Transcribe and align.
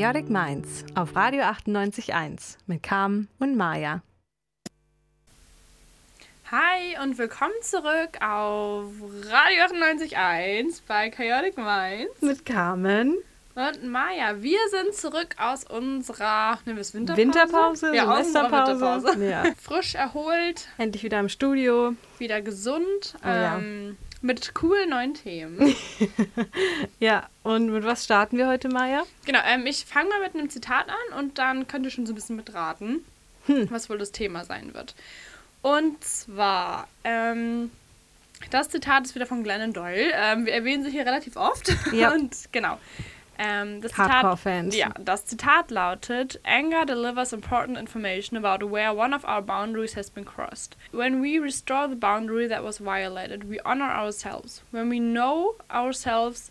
Chaotic 0.00 0.30
Minds 0.30 0.84
auf 0.94 1.16
Radio 1.16 1.42
98.1 1.42 2.58
mit 2.68 2.84
Carmen 2.84 3.26
und 3.40 3.56
Maja. 3.56 4.00
Hi 6.52 6.96
und 7.02 7.18
willkommen 7.18 7.54
zurück 7.62 8.16
auf 8.20 8.92
Radio 9.28 9.64
98.1 9.64 10.82
bei 10.86 11.10
Chaotic 11.10 11.56
Minds 11.56 12.22
mit 12.22 12.46
Carmen 12.46 13.16
und 13.56 13.90
Maja. 13.90 14.40
Wir 14.40 14.60
sind 14.70 14.94
zurück 14.94 15.34
aus 15.36 15.64
unserer 15.64 16.60
ne, 16.64 16.76
Winterpause. 16.76 17.16
Winterpause, 17.16 17.96
ja, 17.96 18.04
Semesterpause. 18.04 19.08
Winterpause. 19.08 19.24
Ja. 19.28 19.44
Frisch 19.60 19.96
erholt. 19.96 20.68
Endlich 20.78 21.02
wieder 21.02 21.18
im 21.18 21.28
Studio. 21.28 21.96
Wieder 22.18 22.40
gesund. 22.40 23.16
Oh, 23.24 23.26
ja. 23.26 23.60
Mit 24.20 24.54
coolen 24.54 24.90
neuen 24.90 25.14
Themen. 25.14 25.74
ja, 27.00 27.28
und 27.42 27.70
mit 27.70 27.84
was 27.84 28.04
starten 28.04 28.36
wir 28.36 28.48
heute, 28.48 28.68
Maja? 28.68 29.04
Genau, 29.24 29.40
ähm, 29.46 29.66
ich 29.66 29.84
fange 29.84 30.08
mal 30.08 30.20
mit 30.20 30.34
einem 30.34 30.50
Zitat 30.50 30.88
an 30.88 31.18
und 31.18 31.38
dann 31.38 31.68
könnt 31.68 31.84
ihr 31.84 31.90
schon 31.90 32.06
so 32.06 32.12
ein 32.12 32.16
bisschen 32.16 32.36
mitraten, 32.36 33.04
hm. 33.46 33.70
was 33.70 33.88
wohl 33.88 33.98
das 33.98 34.12
Thema 34.12 34.44
sein 34.44 34.74
wird. 34.74 34.94
Und 35.62 36.02
zwar, 36.02 36.88
ähm, 37.04 37.70
das 38.50 38.68
Zitat 38.68 39.04
ist 39.04 39.14
wieder 39.14 39.26
von 39.26 39.42
Glennon 39.42 39.72
Doyle. 39.72 40.12
Ähm, 40.14 40.46
wir 40.46 40.52
erwähnen 40.52 40.84
sie 40.84 40.90
hier 40.90 41.06
relativ 41.06 41.36
oft. 41.36 41.72
Ja. 41.92 42.12
und 42.14 42.52
genau. 42.52 42.78
Ähm, 43.38 43.80
das 43.80 43.96
Hardcore-Fans. 43.96 44.74
Ja, 44.76 44.92
das 44.98 45.24
Zitat 45.24 45.70
lautet: 45.70 46.40
Anger 46.44 46.84
delivers 46.84 47.32
important 47.32 47.78
information 47.78 48.36
about 48.36 48.68
where 48.68 48.92
one 48.92 49.14
of 49.14 49.24
our 49.24 49.40
boundaries 49.40 49.94
has 49.94 50.10
been 50.10 50.24
crossed. 50.24 50.76
When 50.90 51.22
we 51.22 51.38
restore 51.38 51.88
the 51.88 51.96
boundary 51.96 52.48
that 52.48 52.64
was 52.64 52.78
violated, 52.78 53.48
we 53.48 53.60
honor 53.64 53.90
ourselves. 53.90 54.62
When 54.72 54.90
we 54.90 54.98
know 54.98 55.54
ourselves 55.70 56.50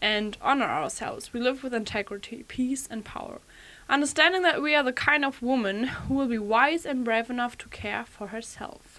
and 0.00 0.36
honor 0.40 0.68
ourselves, 0.68 1.32
we 1.32 1.40
live 1.40 1.62
with 1.62 1.74
integrity, 1.74 2.44
peace, 2.48 2.88
and 2.90 3.04
power. 3.04 3.40
Understanding 3.88 4.42
that 4.42 4.62
we 4.62 4.74
are 4.74 4.82
the 4.82 4.92
kind 4.92 5.24
of 5.24 5.42
woman 5.42 5.84
who 6.08 6.14
will 6.14 6.28
be 6.28 6.38
wise 6.38 6.86
and 6.86 7.04
brave 7.04 7.28
enough 7.30 7.58
to 7.58 7.68
care 7.68 8.04
for 8.04 8.28
herself. 8.28 8.91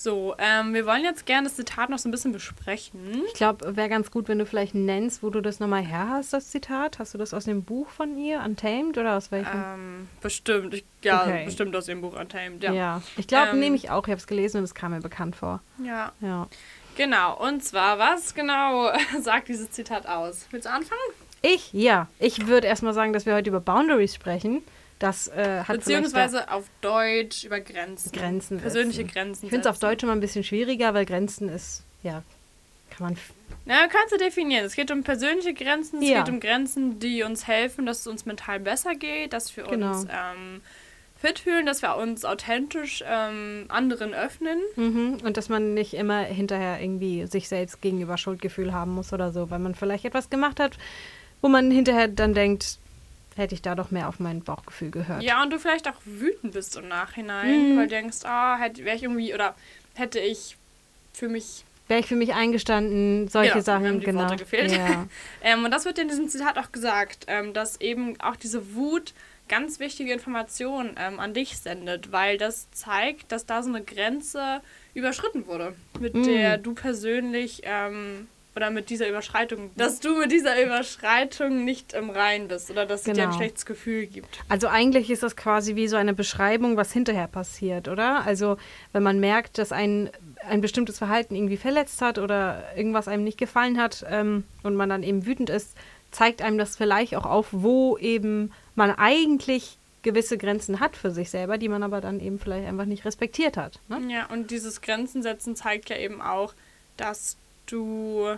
So, 0.00 0.36
ähm, 0.38 0.74
wir 0.74 0.86
wollen 0.86 1.02
jetzt 1.02 1.26
gerne 1.26 1.48
das 1.48 1.56
Zitat 1.56 1.90
noch 1.90 1.98
so 1.98 2.08
ein 2.08 2.12
bisschen 2.12 2.30
besprechen. 2.30 3.22
Ich 3.26 3.34
glaube, 3.34 3.74
wäre 3.76 3.88
ganz 3.88 4.12
gut, 4.12 4.28
wenn 4.28 4.38
du 4.38 4.46
vielleicht 4.46 4.72
nennst, 4.74 5.24
wo 5.24 5.30
du 5.30 5.40
das 5.40 5.58
nochmal 5.58 5.82
her 5.84 6.08
hast, 6.08 6.32
das 6.32 6.50
Zitat. 6.50 7.00
Hast 7.00 7.14
du 7.14 7.18
das 7.18 7.34
aus 7.34 7.46
dem 7.46 7.64
Buch 7.64 7.88
von 7.88 8.16
ihr, 8.16 8.40
Untamed, 8.44 8.96
oder 8.96 9.16
aus 9.16 9.32
welchem? 9.32 9.50
Ähm, 9.74 10.08
bestimmt. 10.20 10.72
Ich, 10.74 10.84
ja, 11.02 11.22
Okay. 11.22 11.44
bestimmt 11.46 11.74
aus 11.74 11.86
dem 11.86 12.00
Buch 12.00 12.14
Untamed, 12.16 12.62
ja. 12.62 12.72
Ja. 12.72 13.02
Ich 13.16 13.26
glaube, 13.26 13.50
Ähm, 13.50 13.58
nehme 13.58 13.74
ich 13.74 13.90
auch. 13.90 14.04
Ich 14.06 14.10
habe 14.12 14.20
es 14.20 14.28
gelesen 14.28 14.58
und 14.58 14.64
es 14.64 14.74
kam 14.74 14.92
mir 14.92 15.00
bekannt 15.00 15.34
vor. 15.34 15.60
Ja, 15.84 16.12
Ja. 16.20 16.46
genau. 16.96 17.36
Und 17.36 17.64
zwar, 17.64 17.98
was 17.98 18.34
genau 18.36 18.92
sagt 19.20 19.48
dieses 19.48 19.72
Zitat 19.72 20.06
aus? 20.06 20.46
Willst 20.52 20.66
du 20.66 20.70
anfangen? 20.70 21.00
Ich? 21.42 21.72
Ja. 21.72 22.06
Ich 22.20 22.46
würde 22.46 22.68
erstmal 22.68 22.94
sagen, 22.94 23.12
dass 23.12 23.26
wir 23.26 23.34
heute 23.34 23.50
über 23.50 23.60
Boundaries 23.60 24.14
sprechen. 24.14 24.62
Das 24.98 25.28
äh, 25.28 25.60
hat 25.60 25.76
Beziehungsweise 25.78 26.50
auf 26.50 26.64
Deutsch 26.80 27.44
über 27.44 27.60
Grenzen. 27.60 28.10
Grenzen 28.12 28.58
Persönliche 28.60 29.02
setzen. 29.02 29.12
Grenzen. 29.14 29.44
Ich 29.46 29.50
finde 29.50 29.68
es 29.68 29.74
auf. 29.74 29.78
Deutsch 29.78 30.02
immer 30.02 30.12
ein 30.12 30.20
bisschen 30.20 30.42
schwieriger, 30.44 30.92
weil 30.94 31.06
Grenzen 31.06 31.48
ist, 31.48 31.82
ja, 32.02 32.22
kann 32.90 33.06
man 33.08 33.16
Na, 33.64 33.86
kannst 33.86 34.12
du 34.12 34.16
definieren. 34.16 34.64
Es 34.64 34.74
geht 34.74 34.90
um 34.90 35.02
persönliche 35.04 35.54
Grenzen, 35.54 36.02
es 36.02 36.08
Ja. 36.08 36.22
geht 36.24 36.32
um 36.32 36.40
Grenzen, 36.40 36.98
die 36.98 37.22
uns 37.22 37.46
helfen, 37.46 37.86
dass 37.86 38.00
es 38.00 38.06
uns 38.06 38.26
mental 38.26 38.58
besser 38.60 38.94
geht, 38.94 39.32
dass 39.32 39.56
wir 39.56 39.64
Genau. 39.64 39.90
uns 39.90 40.04
ähm, 40.10 40.62
fit 41.20 41.38
fühlen, 41.40 41.66
dass 41.66 41.82
wir 41.82 41.96
uns 41.96 42.24
authentisch 42.24 43.04
ähm, 43.06 43.66
anderen 43.68 44.14
öffnen. 44.14 44.58
Mhm. 44.76 45.18
Und 45.22 45.36
dass 45.36 45.48
man 45.48 45.74
nicht 45.74 45.94
immer 45.94 46.20
hinterher 46.22 46.80
irgendwie 46.80 47.26
sich 47.26 47.48
selbst 47.48 47.82
gegenüber 47.82 48.16
Schuldgefühl 48.16 48.72
haben 48.72 48.92
muss 48.94 49.12
oder 49.12 49.32
so, 49.32 49.50
weil 49.50 49.58
man 49.58 49.74
vielleicht 49.74 50.04
etwas 50.06 50.30
gemacht 50.30 50.58
hat, 50.60 50.78
wo 51.42 51.48
man 51.48 51.70
hinterher 51.70 52.08
dann 52.08 52.34
denkt, 52.34 52.78
hätte 53.38 53.54
ich 53.54 53.62
da 53.62 53.74
doch 53.74 53.90
mehr 53.90 54.08
auf 54.08 54.20
mein 54.20 54.42
Bauchgefühl 54.42 54.90
gehört. 54.90 55.22
Ja, 55.22 55.42
und 55.42 55.50
du 55.52 55.58
vielleicht 55.58 55.88
auch 55.88 55.94
wütend 56.04 56.52
bist 56.52 56.76
im 56.76 56.88
Nachhinein, 56.88 57.72
Mhm. 57.72 57.76
weil 57.78 57.84
du 57.86 57.94
denkst, 57.94 58.18
ah, 58.24 58.58
hätte 58.58 58.84
wäre 58.84 58.96
ich 58.96 59.02
irgendwie 59.04 59.32
oder 59.32 59.54
hätte 59.94 60.18
ich 60.20 60.56
für 61.14 61.28
mich 61.28 61.64
Wäre 61.88 62.00
ich 62.00 62.06
für 62.06 62.16
mich 62.16 62.34
eingestanden, 62.34 63.28
solche 63.28 63.52
Genau, 63.52 63.64
Sachen, 63.64 63.86
haben 63.86 64.00
die 64.00 64.04
genau. 64.04 64.20
Worte 64.20 64.36
gefehlt. 64.36 64.72
Ja. 64.72 65.06
Ähm, 65.42 65.64
und 65.64 65.70
das 65.70 65.86
wird 65.86 65.98
in 65.98 66.08
diesem 66.08 66.28
Zitat 66.28 66.58
auch 66.58 66.70
gesagt, 66.70 67.24
ähm, 67.28 67.54
dass 67.54 67.80
eben 67.80 68.20
auch 68.20 68.36
diese 68.36 68.74
Wut 68.74 69.14
ganz 69.48 69.80
wichtige 69.80 70.12
Informationen 70.12 70.94
ähm, 70.98 71.18
an 71.18 71.32
dich 71.32 71.56
sendet, 71.56 72.12
weil 72.12 72.36
das 72.36 72.70
zeigt, 72.72 73.32
dass 73.32 73.46
da 73.46 73.62
so 73.62 73.70
eine 73.70 73.82
Grenze 73.82 74.60
überschritten 74.92 75.46
wurde, 75.46 75.74
mit 75.98 76.12
Mm. 76.14 76.24
der 76.24 76.58
du 76.58 76.74
persönlich 76.74 77.62
ähm, 77.64 78.28
oder 78.58 78.70
mit 78.70 78.90
dieser 78.90 79.08
Überschreitung, 79.08 79.70
dass 79.76 80.00
du 80.00 80.18
mit 80.18 80.32
dieser 80.32 80.60
Überschreitung 80.60 81.64
nicht 81.64 81.92
im 81.92 82.10
Rein 82.10 82.48
bist 82.48 82.70
oder 82.72 82.86
dass 82.86 83.00
es 83.00 83.04
dir 83.04 83.12
ein 83.12 83.16
Genau. 83.28 83.36
schlechtes 83.36 83.64
Gefühl 83.66 84.06
gibt. 84.06 84.40
Also 84.48 84.66
eigentlich 84.66 85.10
ist 85.10 85.22
das 85.22 85.36
quasi 85.36 85.76
wie 85.76 85.86
so 85.86 85.96
eine 85.96 86.12
Beschreibung, 86.12 86.76
was 86.76 86.92
hinterher 86.92 87.28
passiert, 87.28 87.86
oder? 87.86 88.26
Also 88.26 88.56
wenn 88.92 89.04
man 89.04 89.20
merkt, 89.20 89.58
dass 89.58 89.70
ein, 89.70 90.10
ein 90.44 90.60
bestimmtes 90.60 90.98
Verhalten 90.98 91.36
irgendwie 91.36 91.56
verletzt 91.56 92.02
hat 92.02 92.18
oder 92.18 92.64
irgendwas 92.76 93.06
einem 93.06 93.22
nicht 93.22 93.38
gefallen 93.38 93.78
hat 93.80 94.04
ähm, 94.10 94.42
und 94.64 94.74
man 94.74 94.88
dann 94.88 95.04
eben 95.04 95.24
wütend 95.24 95.50
ist, 95.50 95.76
zeigt 96.10 96.42
einem 96.42 96.58
das 96.58 96.76
vielleicht 96.76 97.14
auch 97.14 97.26
auf, 97.26 97.46
wo 97.52 97.96
eben 97.98 98.50
man 98.74 98.90
eigentlich 98.90 99.78
gewisse 100.02 100.36
Grenzen 100.36 100.80
hat 100.80 100.96
für 100.96 101.10
sich 101.12 101.30
selber, 101.30 101.58
die 101.58 101.68
man 101.68 101.84
aber 101.84 102.00
dann 102.00 102.18
eben 102.18 102.38
vielleicht 102.40 102.66
einfach 102.66 102.86
nicht 102.86 103.04
respektiert 103.04 103.56
hat. 103.56 103.78
Ne? 103.88 104.00
Ja, 104.12 104.26
und 104.26 104.50
dieses 104.50 104.80
Grenzen 104.80 105.22
setzen 105.22 105.54
zeigt 105.54 105.90
ja 105.90 105.96
eben 105.96 106.20
auch, 106.20 106.54
dass 106.96 107.36
du 107.70 108.36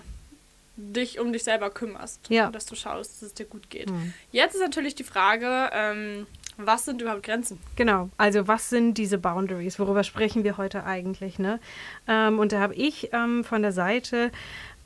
dich 0.76 1.18
um 1.18 1.32
dich 1.32 1.44
selber 1.44 1.70
kümmerst. 1.70 2.20
Ja. 2.28 2.46
Und 2.46 2.54
dass 2.54 2.66
du 2.66 2.74
schaust, 2.74 3.12
dass 3.12 3.22
es 3.22 3.34
dir 3.34 3.46
gut 3.46 3.70
geht. 3.70 3.90
Hm. 3.90 4.12
Jetzt 4.32 4.54
ist 4.54 4.60
natürlich 4.60 4.94
die 4.94 5.04
Frage, 5.04 5.70
ähm, 5.72 6.26
was 6.56 6.84
sind 6.84 7.00
überhaupt 7.00 7.22
Grenzen? 7.22 7.58
Genau, 7.76 8.10
also 8.18 8.46
was 8.46 8.70
sind 8.70 8.94
diese 8.94 9.18
Boundaries? 9.18 9.78
Worüber 9.78 10.04
sprechen 10.04 10.44
wir 10.44 10.56
heute 10.56 10.84
eigentlich? 10.84 11.38
Ne? 11.38 11.60
Ähm, 12.06 12.38
und 12.38 12.52
da 12.52 12.60
habe 12.60 12.74
ich 12.74 13.10
ähm, 13.12 13.44
von 13.44 13.62
der 13.62 13.72
Seite 13.72 14.30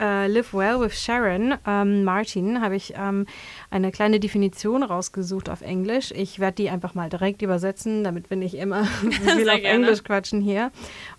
äh, 0.00 0.26
Live 0.26 0.52
Well 0.52 0.80
with 0.80 1.00
Sharon 1.00 1.54
ähm, 1.66 2.04
Martin 2.04 2.60
habe 2.60 2.76
ich 2.76 2.94
ähm, 2.96 3.26
eine 3.70 3.92
kleine 3.92 4.20
Definition 4.20 4.82
rausgesucht 4.82 5.48
auf 5.48 5.60
Englisch. 5.60 6.12
Ich 6.12 6.38
werde 6.38 6.56
die 6.56 6.70
einfach 6.70 6.94
mal 6.94 7.08
direkt 7.08 7.42
übersetzen, 7.42 8.04
damit 8.04 8.30
wir 8.30 8.36
nicht 8.36 8.54
immer 8.54 8.84
viel 9.10 9.48
auf 9.48 9.60
gerne. 9.60 9.62
Englisch 9.62 10.02
quatschen 10.02 10.40
hier. 10.40 10.70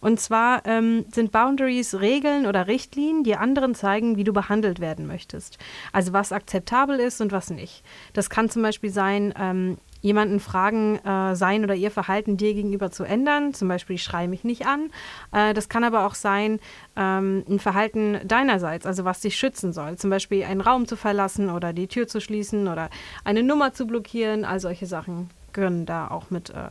Und 0.02 0.20
zwar 0.20 0.66
ähm, 0.66 1.06
sind 1.12 1.32
Boundaries 1.32 2.00
Regeln 2.00 2.46
oder 2.46 2.68
Richtlinien, 2.68 3.24
die 3.24 3.36
anderen 3.36 3.76
zeigen, 3.76 4.18
wie 4.18 4.24
du 4.24 4.34
behandelt 4.34 4.80
werden 4.80 5.08
möchtest. 5.08 5.58
Also 5.92 6.14
was 6.14 6.32
akzeptabel 6.32 7.00
ist 7.00 7.22
und 7.22 7.32
was 7.32 7.50
nicht. 7.50 7.84
Das 8.14 8.30
kann 8.30 8.50
zum 8.50 8.62
Beispiel 8.62 8.90
sein, 8.90 9.34
ähm, 9.40 9.78
jemanden 10.06 10.40
fragen, 10.40 11.00
äh, 11.04 11.36
sein 11.36 11.64
oder 11.64 11.74
ihr 11.74 11.90
Verhalten 11.90 12.38
dir 12.38 12.54
gegenüber 12.54 12.92
zu 12.92 13.04
ändern. 13.04 13.56
Zum 13.56 13.68
Beispiel, 13.68 13.96
ich 13.96 14.04
schreie 14.04 14.28
mich 14.28 14.44
nicht 14.44 14.68
an. 14.68 14.92
Äh, 15.32 15.56
das 15.56 15.68
kann 15.68 15.84
aber 15.84 16.06
auch 16.06 16.14
sein, 16.14 16.60
ähm, 16.96 17.44
ein 17.50 17.58
Verhalten 17.58 18.20
deinerseits, 18.24 18.86
also 18.86 19.04
was 19.04 19.22
dich 19.22 19.36
schützen 19.36 19.74
soll. 19.74 19.98
Zum 19.98 20.12
Beispiel 20.12 20.44
einen 20.44 20.62
Raum 20.62 20.88
zu 20.88 20.96
verlassen 20.96 21.50
oder 21.50 21.74
die 21.74 21.88
Tür 21.88 22.08
zu 22.08 22.22
schließen 22.22 22.68
oder 22.68 22.92
eine 23.24 23.42
Nummer 23.42 23.74
zu 23.74 23.88
blockieren. 23.88 24.46
All 24.46 24.60
solche 24.60 24.86
Sachen 24.86 25.32
können 25.54 25.88
da 25.88 26.10
auch 26.10 26.30
mit 26.30 26.52
äh, 26.52 26.70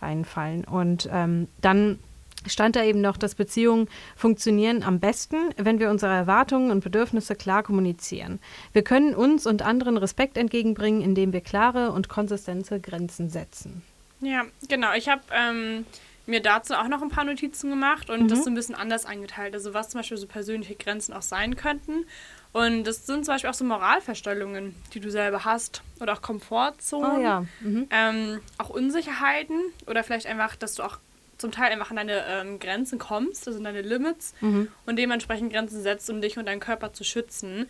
reinfallen. 0.00 0.64
Und 0.64 1.08
ähm, 1.12 1.48
dann 1.60 1.98
stand 2.46 2.76
da 2.76 2.84
eben 2.84 3.00
noch, 3.00 3.16
dass 3.16 3.34
Beziehungen 3.34 3.88
funktionieren 4.16 4.82
am 4.82 5.00
besten, 5.00 5.36
wenn 5.56 5.78
wir 5.80 5.90
unsere 5.90 6.12
Erwartungen 6.12 6.70
und 6.70 6.82
Bedürfnisse 6.84 7.34
klar 7.34 7.62
kommunizieren. 7.62 8.38
Wir 8.72 8.82
können 8.82 9.14
uns 9.14 9.46
und 9.46 9.62
anderen 9.62 9.96
Respekt 9.96 10.36
entgegenbringen, 10.36 11.00
indem 11.02 11.32
wir 11.32 11.40
klare 11.40 11.90
und 11.92 12.08
konsistente 12.08 12.78
Grenzen 12.80 13.30
setzen. 13.30 13.82
Ja, 14.20 14.44
genau. 14.68 14.92
Ich 14.94 15.08
habe 15.08 15.22
ähm, 15.32 15.84
mir 16.26 16.40
dazu 16.40 16.74
auch 16.74 16.88
noch 16.88 17.02
ein 17.02 17.08
paar 17.10 17.24
Notizen 17.24 17.70
gemacht 17.70 18.10
und 18.10 18.22
Mhm. 18.24 18.28
das 18.28 18.44
so 18.44 18.50
ein 18.50 18.54
bisschen 18.54 18.74
anders 18.74 19.06
eingeteilt. 19.06 19.54
Also 19.54 19.74
was 19.74 19.90
zum 19.90 20.00
Beispiel 20.00 20.16
so 20.16 20.26
persönliche 20.26 20.74
Grenzen 20.74 21.12
auch 21.12 21.22
sein 21.22 21.56
könnten. 21.56 22.04
Und 22.52 22.84
das 22.84 23.04
sind 23.06 23.24
zum 23.26 23.34
Beispiel 23.34 23.50
auch 23.50 23.54
so 23.54 23.64
Moralverstellungen, 23.64 24.74
die 24.94 25.00
du 25.00 25.10
selber 25.10 25.44
hast. 25.44 25.82
Oder 26.00 26.14
auch 26.14 26.22
Komfortzonen. 26.22 27.18
Oh 27.18 27.22
ja. 27.22 27.44
Mhm. 27.60 27.86
ähm, 27.90 28.40
auch 28.56 28.70
Unsicherheiten 28.70 29.60
oder 29.86 30.02
vielleicht 30.04 30.26
einfach, 30.26 30.56
dass 30.56 30.74
du 30.74 30.82
auch 30.82 30.98
zum 31.38 31.52
Teil 31.52 31.72
einfach 31.72 31.90
an 31.90 31.96
deine 31.96 32.24
ähm, 32.28 32.58
Grenzen 32.58 32.98
kommst, 32.98 33.46
also 33.46 33.58
an 33.58 33.64
deine 33.64 33.82
Limits 33.82 34.34
Mhm. 34.40 34.68
und 34.86 34.96
dementsprechend 34.98 35.52
Grenzen 35.52 35.82
setzt, 35.82 36.08
um 36.10 36.20
dich 36.20 36.38
und 36.38 36.46
deinen 36.46 36.60
Körper 36.60 36.92
zu 36.92 37.04
schützen. 37.04 37.66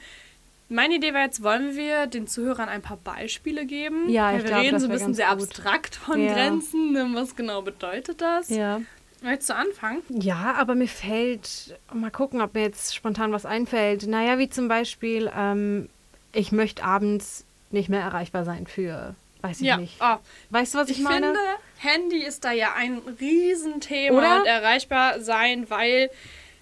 Meine 0.69 0.97
Idee 0.97 1.15
war 1.15 1.23
jetzt, 1.23 1.43
wollen 1.45 1.77
wir 1.77 2.07
den 2.09 2.27
Zuhörern 2.27 2.69
ein 2.69 2.83
paar 2.83 2.97
Beispiele 2.97 3.67
geben? 3.67 4.09
Ja, 4.09 4.29
Weil 4.31 4.39
ich 4.39 4.43
wir 4.43 4.49
glaub, 4.51 4.63
reden 4.63 4.81
so 4.81 4.87
ein 4.87 4.93
bisschen 4.93 5.15
sehr 5.15 5.29
gut. 5.37 5.43
abstrakt 5.45 5.95
von 5.95 6.21
Ja. 6.21 6.33
Grenzen. 6.35 6.93
ne, 6.93 7.09
Was 7.15 7.37
genau 7.37 7.63
bedeutet 7.63 8.21
das? 8.21 8.49
Ja. 8.49 8.81
Möchtest 9.23 9.51
du 9.51 9.55
anfangen? 9.55 10.03
Ja, 10.09 10.55
aber 10.59 10.75
mir 10.75 10.89
fällt, 10.89 11.77
mal 11.93 12.11
gucken, 12.11 12.41
ob 12.41 12.55
mir 12.55 12.63
jetzt 12.63 12.95
spontan 12.95 13.33
was 13.33 13.47
einfällt. 13.47 14.07
Naja, 14.09 14.39
wie 14.39 14.51
zum 14.51 14.67
Beispiel, 14.69 15.31
ähm, 15.37 15.89
ich 16.33 16.51
möchte 16.53 16.83
abends 16.85 17.45
nicht 17.71 17.89
mehr 17.89 18.01
erreichbar 18.03 18.45
sein 18.45 18.67
für, 18.67 19.15
weiß 19.43 19.61
ich 19.61 19.67
ja. 19.69 19.77
nicht. 19.79 19.97
Oh, 20.01 20.17
Weißt 20.51 20.75
du, 20.75 20.79
was 20.79 20.91
ich, 20.91 20.99
ich 20.99 21.05
meine? 21.05 21.27
finde, 21.29 21.41
Handy 21.79 22.23
ist 22.25 22.45
da 22.45 22.53
ja 22.53 22.75
ein 22.77 22.99
Riesenthema 23.21 24.17
Oder? 24.19 24.41
und 24.41 24.47
erreichbar 24.47 25.21
sein, 25.21 25.69
weil 25.71 26.11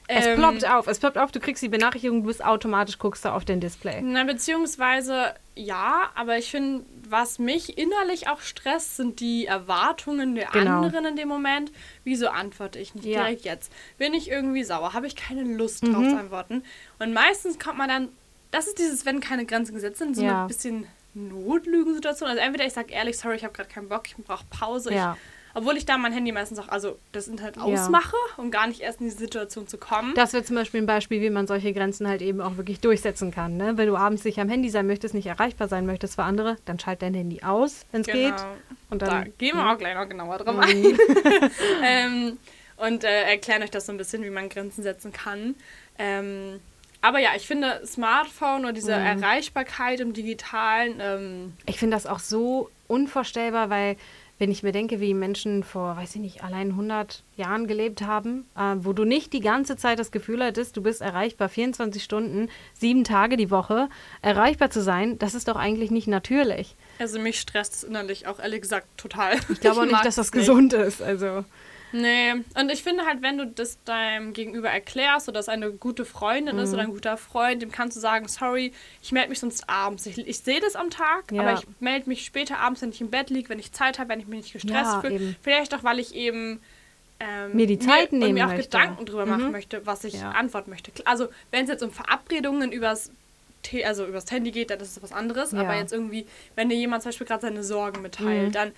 Es 0.06 0.26
Ähm, 0.26 0.36
ploppt 0.36 0.68
auf, 0.68 0.86
es 0.86 0.98
ploppt 0.98 1.16
auf, 1.16 1.32
du 1.32 1.40
kriegst 1.40 1.62
die 1.62 1.68
Benachrichtigung, 1.70 2.20
du 2.22 2.26
bist 2.26 2.44
automatisch, 2.44 2.98
guckst 2.98 3.24
du 3.24 3.30
auf 3.30 3.46
den 3.46 3.60
Display. 3.60 4.02
Na, 4.02 4.24
beziehungsweise 4.24 5.34
ja, 5.56 6.10
aber 6.14 6.36
ich 6.36 6.50
finde, 6.50 6.84
was 7.08 7.38
mich 7.38 7.78
innerlich 7.78 8.28
auch 8.28 8.40
stresst, 8.40 8.96
sind 8.96 9.20
die 9.20 9.46
Erwartungen 9.46 10.34
der 10.34 10.48
Genau. 10.50 10.82
anderen 10.82 11.06
in 11.06 11.16
dem 11.16 11.28
Moment. 11.28 11.72
Wieso 12.02 12.28
antworte 12.28 12.78
ich 12.80 12.94
nicht 12.94 13.06
Ja. 13.06 13.20
direkt 13.22 13.44
jetzt? 13.46 13.72
Bin 13.96 14.12
ich 14.12 14.30
irgendwie 14.30 14.64
sauer? 14.64 14.92
Habe 14.92 15.06
ich 15.06 15.16
keine 15.16 15.42
Lust 15.42 15.84
drauf 15.86 16.02
Mhm. 16.02 16.10
zu 16.10 16.16
antworten? 16.18 16.64
Und 16.98 17.12
meistens 17.14 17.58
kommt 17.58 17.78
man 17.78 17.88
dann, 17.88 18.08
das 18.50 18.66
ist 18.66 18.78
dieses, 18.78 19.06
wenn 19.06 19.20
keine 19.20 19.46
Grenzen 19.46 19.74
gesetzt 19.74 19.98
sind, 20.00 20.16
so 20.16 20.22
Ja. 20.22 20.40
eine 20.40 20.48
bisschen 20.48 20.86
Notlügensituation. 21.14 22.28
Also 22.28 22.40
entweder 22.42 22.66
ich 22.66 22.72
sage 22.72 22.92
ehrlich, 22.92 23.18
sorry, 23.18 23.36
ich 23.36 23.44
habe 23.44 23.52
gerade 23.54 23.68
keinen 23.68 23.88
Bock, 23.88 24.02
ich 24.06 24.16
brauche 24.16 24.44
Pause. 24.50 24.92
Ja. 24.92 25.16
Ich, 25.16 25.56
obwohl 25.56 25.76
ich 25.76 25.86
da 25.86 25.96
mein 25.98 26.12
Handy 26.12 26.32
meistens 26.32 26.58
auch, 26.58 26.68
also 26.68 26.98
das 27.12 27.28
Internet 27.28 27.56
Ja. 27.56 27.62
ausmache, 27.62 28.16
um 28.38 28.50
gar 28.50 28.66
nicht 28.66 28.80
erst 28.80 29.00
in 29.00 29.06
diese 29.06 29.18
Situation 29.18 29.68
zu 29.68 29.78
kommen. 29.78 30.12
Das 30.16 30.32
wäre 30.32 30.42
zum 30.42 30.56
Beispiel 30.56 30.82
ein 30.82 30.86
Beispiel, 30.86 31.20
wie 31.20 31.30
man 31.30 31.46
solche 31.46 31.72
Grenzen 31.72 32.08
halt 32.08 32.22
eben 32.22 32.40
auch 32.40 32.56
wirklich 32.56 32.80
durchsetzen 32.80 33.30
kann. 33.30 33.56
Ne? 33.56 33.76
Wenn 33.76 33.86
du 33.86 33.96
abends 33.96 34.24
nicht 34.24 34.38
am 34.40 34.48
Handy 34.48 34.68
sein 34.68 34.86
möchtest, 34.88 35.14
nicht 35.14 35.26
erreichbar 35.26 35.68
sein 35.68 35.86
möchtest 35.86 36.16
für 36.16 36.24
andere, 36.24 36.56
dann 36.64 36.80
schalt 36.80 37.02
dein 37.02 37.14
Handy 37.14 37.42
aus, 37.44 37.86
wenn 37.92 38.00
es 38.00 38.08
geht. 38.08 38.34
Und 38.90 39.00
da 39.02 39.06
dann, 39.06 39.32
gehen 39.38 39.56
wir 39.56 39.70
auch 39.70 39.78
gleich 39.78 39.94
noch 39.94 40.08
genauer 40.08 40.38
drauf 40.38 40.56
Mhm. 40.56 40.60
ein. 40.60 40.98
ähm, 41.84 42.38
und 42.76 43.04
äh, 43.04 43.22
erklären 43.30 43.62
euch 43.62 43.70
das 43.70 43.86
so 43.86 43.92
ein 43.92 43.98
bisschen, 43.98 44.24
wie 44.24 44.30
man 44.30 44.48
Grenzen 44.48 44.82
setzen 44.82 45.12
kann. 45.12 45.54
Ähm, 45.96 46.58
aber 47.04 47.18
ja, 47.20 47.30
ich 47.36 47.46
finde 47.46 47.80
Smartphone 47.86 48.62
oder 48.64 48.72
diese 48.72 48.96
Mhm. 48.98 49.04
Erreichbarkeit 49.22 50.00
im 50.00 50.12
Digitalen, 50.12 50.94
ähm, 51.00 51.52
Ich 51.66 51.78
finde 51.78 51.96
das 51.96 52.06
auch 52.06 52.18
so 52.18 52.70
unvorstellbar, 52.88 53.70
weil 53.70 53.96
wenn 54.38 54.50
ich 54.50 54.64
mir 54.64 54.72
denke, 54.72 55.00
wie 55.00 55.14
Menschen 55.14 55.62
vor, 55.62 55.96
weiß 55.96 56.16
ich 56.16 56.20
nicht, 56.20 56.42
allein 56.42 56.70
100 56.72 57.22
Jahren 57.36 57.68
gelebt 57.68 58.02
haben, 58.02 58.44
äh, 58.56 58.74
wo 58.78 58.92
du 58.92 59.04
nicht 59.04 59.32
die 59.32 59.38
ganze 59.40 59.76
Zeit 59.76 59.98
das 60.00 60.10
Gefühl 60.10 60.42
hattest, 60.42 60.76
du 60.76 60.82
bist 60.82 61.02
erreichbar 61.02 61.48
24 61.48 62.02
Stunden, 62.02 62.48
sieben 62.72 63.04
Tage 63.04 63.36
die 63.36 63.50
Woche, 63.52 63.88
erreichbar 64.22 64.70
zu 64.70 64.82
sein, 64.82 65.18
das 65.20 65.34
ist 65.34 65.46
doch 65.46 65.56
eigentlich 65.56 65.90
nicht 65.92 66.08
natürlich. 66.08 66.74
also 66.98 67.20
mich 67.20 67.38
stresst 67.38 67.74
es 67.74 67.84
innerlich 67.84 68.26
auch 68.26 68.40
ehrlich 68.40 68.62
gesagt 68.62 68.86
total. 68.96 69.36
Ich 69.50 69.60
glaube 69.60 69.82
auch 69.82 69.86
nicht, 69.86 70.04
dass 70.04 70.16
das 70.16 70.32
nicht. 70.32 70.40
gesund 70.46 70.72
ist. 70.72 71.00
Also 71.00 71.44
Nee, 71.96 72.32
und 72.60 72.72
ich 72.72 72.82
finde 72.82 73.06
halt, 73.06 73.22
wenn 73.22 73.38
du 73.38 73.46
das 73.46 73.78
deinem 73.84 74.32
Gegenüber 74.32 74.68
erklärst 74.68 75.28
oder 75.28 75.38
es 75.38 75.48
eine 75.48 75.70
gute 75.70 76.04
Freundin 76.04 76.56
Mhm. 76.56 76.62
ist 76.62 76.72
oder 76.74 76.82
ein 76.82 76.90
guter 76.90 77.16
Freund, 77.16 77.62
dem 77.62 77.70
kannst 77.70 77.96
du 77.96 78.00
sagen, 78.00 78.26
sorry, 78.26 78.72
ich 79.00 79.12
melde 79.12 79.28
mich 79.28 79.38
sonst 79.38 79.68
abends. 79.68 80.04
Ich, 80.06 80.18
ich 80.18 80.38
sehe 80.40 80.58
das 80.60 80.74
am 80.74 80.90
Tag, 80.90 81.30
Ja. 81.30 81.40
aber 81.42 81.52
ich 81.52 81.66
melde 81.78 82.08
mich 82.08 82.24
später 82.24 82.58
abends, 82.58 82.82
wenn 82.82 82.90
ich 82.90 83.00
im 83.00 83.10
Bett 83.10 83.30
liege, 83.30 83.48
wenn 83.48 83.60
ich 83.60 83.70
Zeit 83.72 84.00
habe, 84.00 84.08
wenn 84.08 84.18
ich 84.18 84.26
mich 84.26 84.38
nicht 84.42 84.52
gestresst 84.52 84.94
Ja, 84.94 85.00
fühle. 85.02 85.14
eben. 85.14 85.36
Vielleicht 85.40 85.72
auch, 85.72 85.84
weil 85.84 86.00
ich 86.00 86.14
eben 86.16 86.60
ähm, 87.20 87.52
Mir 87.54 87.68
die 87.68 87.78
Zeit 87.78 88.10
und 88.10 88.18
nehmen 88.18 88.34
mir 88.34 88.44
auch 88.44 88.48
möchte. 88.48 88.64
Gedanken 88.64 89.06
drüber 89.06 89.24
machen 89.24 89.46
Mhm. 89.46 89.52
möchte, 89.52 89.86
was 89.86 90.02
ich 90.02 90.14
Ja. 90.14 90.32
antworten 90.32 90.70
möchte. 90.70 90.90
Also, 91.04 91.28
wenn 91.52 91.62
es 91.62 91.70
jetzt 91.70 91.82
um 91.84 91.92
Verabredungen 91.92 92.72
übers 92.72 93.10
also 93.84 94.04
übers 94.04 94.30
Handy 94.30 94.50
geht, 94.50 94.68
dann 94.68 94.78
ist 94.80 94.96
das 94.96 95.02
was 95.02 95.12
anderes. 95.12 95.54
Aber 95.54 95.74
jetzt 95.74 95.92
irgendwie, 95.92 96.26
wenn 96.54 96.68
dir 96.68 96.74
jemand 96.76 97.02
zum 97.02 97.08
Beispiel 97.10 97.26
gerade 97.26 97.40
seine 97.42 97.62
Sorgen 97.64 98.02
mitteilt, 98.02 98.48
Mhm. 98.48 98.52
dann 98.52 98.72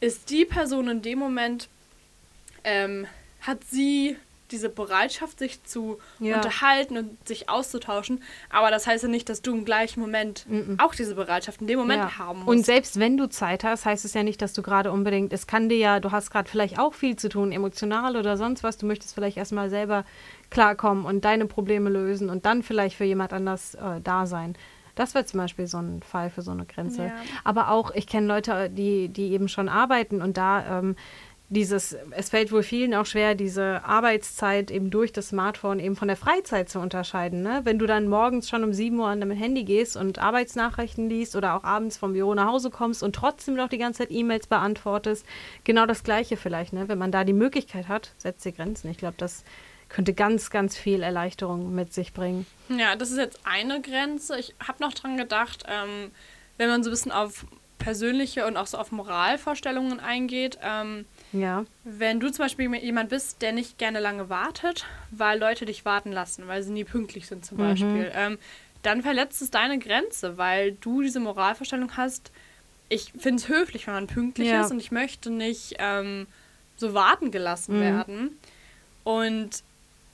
ist 0.00 0.28
die 0.28 0.44
Person 0.44 0.88
in 0.88 1.00
dem 1.02 1.18
Moment, 1.18 1.68
ähm, 2.68 3.06
hat 3.40 3.64
sie 3.64 4.16
diese 4.50 4.70
Bereitschaft, 4.70 5.38
sich 5.40 5.62
zu 5.64 5.98
Ja. 6.20 6.36
unterhalten 6.36 6.96
und 6.96 7.28
sich 7.28 7.50
auszutauschen. 7.50 8.22
Aber 8.48 8.70
das 8.70 8.86
heißt 8.86 9.02
ja 9.02 9.08
nicht, 9.10 9.28
dass 9.28 9.42
du 9.42 9.54
im 9.54 9.66
gleichen 9.66 10.00
Moment 10.00 10.46
Mhm. 10.48 10.76
auch 10.80 10.94
diese 10.94 11.14
Bereitschaft 11.14 11.60
in 11.60 11.66
dem 11.66 11.78
Moment 11.78 12.02
Ja. 12.02 12.18
haben 12.18 12.38
musst. 12.38 12.48
Und 12.48 12.64
selbst 12.64 12.98
wenn 12.98 13.18
du 13.18 13.28
Zeit 13.28 13.62
hast, 13.62 13.84
heißt 13.84 14.06
es 14.06 14.14
ja 14.14 14.22
nicht, 14.22 14.40
dass 14.40 14.54
du 14.54 14.62
gerade 14.62 14.90
unbedingt, 14.90 15.34
es 15.34 15.46
kann 15.46 15.68
dir 15.68 15.76
ja, 15.76 16.00
du 16.00 16.12
hast 16.12 16.30
gerade 16.30 16.48
vielleicht 16.48 16.78
auch 16.78 16.94
viel 16.94 17.16
zu 17.16 17.28
tun, 17.28 17.52
emotional 17.52 18.16
oder 18.16 18.38
sonst 18.38 18.62
was, 18.62 18.78
du 18.78 18.86
möchtest 18.86 19.14
vielleicht 19.14 19.36
erstmal 19.36 19.68
selber 19.68 20.04
klarkommen 20.50 21.04
und 21.04 21.26
deine 21.26 21.44
Probleme 21.46 21.90
lösen 21.90 22.30
und 22.30 22.46
dann 22.46 22.62
vielleicht 22.62 22.96
für 22.96 23.04
jemand 23.04 23.34
anders 23.34 23.74
äh, 23.74 24.00
da 24.02 24.24
sein. 24.26 24.56
Das 24.94 25.14
wäre 25.14 25.24
zum 25.26 25.38
Beispiel 25.38 25.66
so 25.68 25.78
ein 25.78 26.02
Fall 26.02 26.28
für 26.30 26.42
so 26.42 26.50
eine 26.50 26.64
Grenze. 26.64 27.04
Ja. 27.04 27.12
Aber 27.44 27.70
auch, 27.70 27.92
ich 27.92 28.06
kenne 28.08 28.26
Leute, 28.26 28.68
die, 28.68 29.08
die 29.08 29.30
eben 29.32 29.48
schon 29.48 29.68
arbeiten 29.68 30.20
und 30.22 30.36
da 30.36 30.78
ähm, 30.80 30.96
dieses, 31.50 31.96
es 32.10 32.28
fällt 32.28 32.52
wohl 32.52 32.62
vielen 32.62 32.94
auch 32.94 33.06
schwer, 33.06 33.34
diese 33.34 33.82
Arbeitszeit 33.84 34.70
eben 34.70 34.90
durch 34.90 35.12
das 35.12 35.28
Smartphone 35.28 35.80
eben 35.80 35.96
von 35.96 36.08
der 36.08 36.16
Freizeit 36.16 36.68
zu 36.68 36.78
unterscheiden. 36.78 37.42
Ne? 37.42 37.60
Wenn 37.64 37.78
du 37.78 37.86
dann 37.86 38.08
morgens 38.08 38.50
schon 38.50 38.64
um 38.64 38.74
7 38.74 38.98
Uhr 38.98 39.08
an 39.08 39.20
deinem 39.20 39.36
Handy 39.36 39.64
gehst 39.64 39.96
und 39.96 40.18
Arbeitsnachrichten 40.18 41.08
liest 41.08 41.36
oder 41.36 41.56
auch 41.56 41.64
abends 41.64 41.96
vom 41.96 42.12
Büro 42.12 42.34
nach 42.34 42.48
Hause 42.48 42.68
kommst 42.70 43.02
und 43.02 43.14
trotzdem 43.14 43.54
noch 43.54 43.70
die 43.70 43.78
ganze 43.78 44.00
Zeit 44.00 44.10
E-Mails 44.10 44.46
beantwortest, 44.46 45.24
genau 45.64 45.86
das 45.86 46.04
Gleiche 46.04 46.36
vielleicht. 46.36 46.74
Ne? 46.74 46.88
Wenn 46.88 46.98
man 46.98 47.12
da 47.12 47.24
die 47.24 47.32
Möglichkeit 47.32 47.88
hat, 47.88 48.12
setzt 48.18 48.44
die 48.44 48.52
Grenzen. 48.52 48.90
Ich 48.90 48.98
glaube, 48.98 49.16
das 49.16 49.42
könnte 49.88 50.12
ganz, 50.12 50.50
ganz 50.50 50.76
viel 50.76 51.02
Erleichterung 51.02 51.74
mit 51.74 51.94
sich 51.94 52.12
bringen. 52.12 52.44
Ja, 52.68 52.94
das 52.94 53.10
ist 53.10 53.16
jetzt 53.16 53.40
eine 53.44 53.80
Grenze. 53.80 54.38
Ich 54.38 54.54
habe 54.66 54.82
noch 54.82 54.92
dran 54.92 55.16
gedacht, 55.16 55.64
ähm, 55.66 56.10
wenn 56.58 56.68
man 56.68 56.82
so 56.82 56.90
ein 56.90 56.92
bisschen 56.92 57.12
auf 57.12 57.46
persönliche 57.78 58.46
und 58.46 58.58
auch 58.58 58.66
so 58.66 58.76
auf 58.76 58.92
Moralvorstellungen 58.92 60.00
eingeht. 60.00 60.58
Ähm, 60.62 61.06
Ja, 61.32 61.64
wenn 61.84 62.20
du 62.20 62.30
zum 62.30 62.44
Beispiel 62.44 62.74
jemand 62.76 63.08
bist, 63.10 63.40
der 63.40 63.52
nicht 63.52 63.78
gerne 63.78 64.00
lange 64.00 64.28
wartet, 64.28 64.84
weil 65.10 65.38
Leute 65.38 65.64
dich 65.64 65.84
warten 65.84 66.12
lassen, 66.12 66.46
weil 66.46 66.62
sie 66.62 66.72
nie 66.72 66.84
pünktlich 66.84 67.26
sind 67.26 67.44
zum 67.46 67.56
Beispiel, 67.58 68.10
ähm, 68.14 68.38
dann 68.82 69.02
verletzt 69.02 69.40
es 69.42 69.50
deine 69.50 69.78
Grenze, 69.78 70.36
weil 70.38 70.72
du 70.72 71.02
diese 71.02 71.18
Moralvorstellung 71.20 71.96
hast. 71.96 72.30
Ich 72.88 73.12
finde 73.18 73.36
es 73.42 73.48
höflich, 73.48 73.86
wenn 73.86 73.94
man 73.94 74.06
pünktlich 74.06 74.48
Ja. 74.48 74.62
ist 74.62 74.70
und 74.70 74.80
ich 74.80 74.90
möchte 74.92 75.30
nicht 75.30 75.76
ähm, 75.78 76.26
so 76.76 76.94
warten 76.94 77.30
gelassen 77.30 77.76
Mhm. 77.76 77.80
werden. 77.80 78.38
Und 79.04 79.62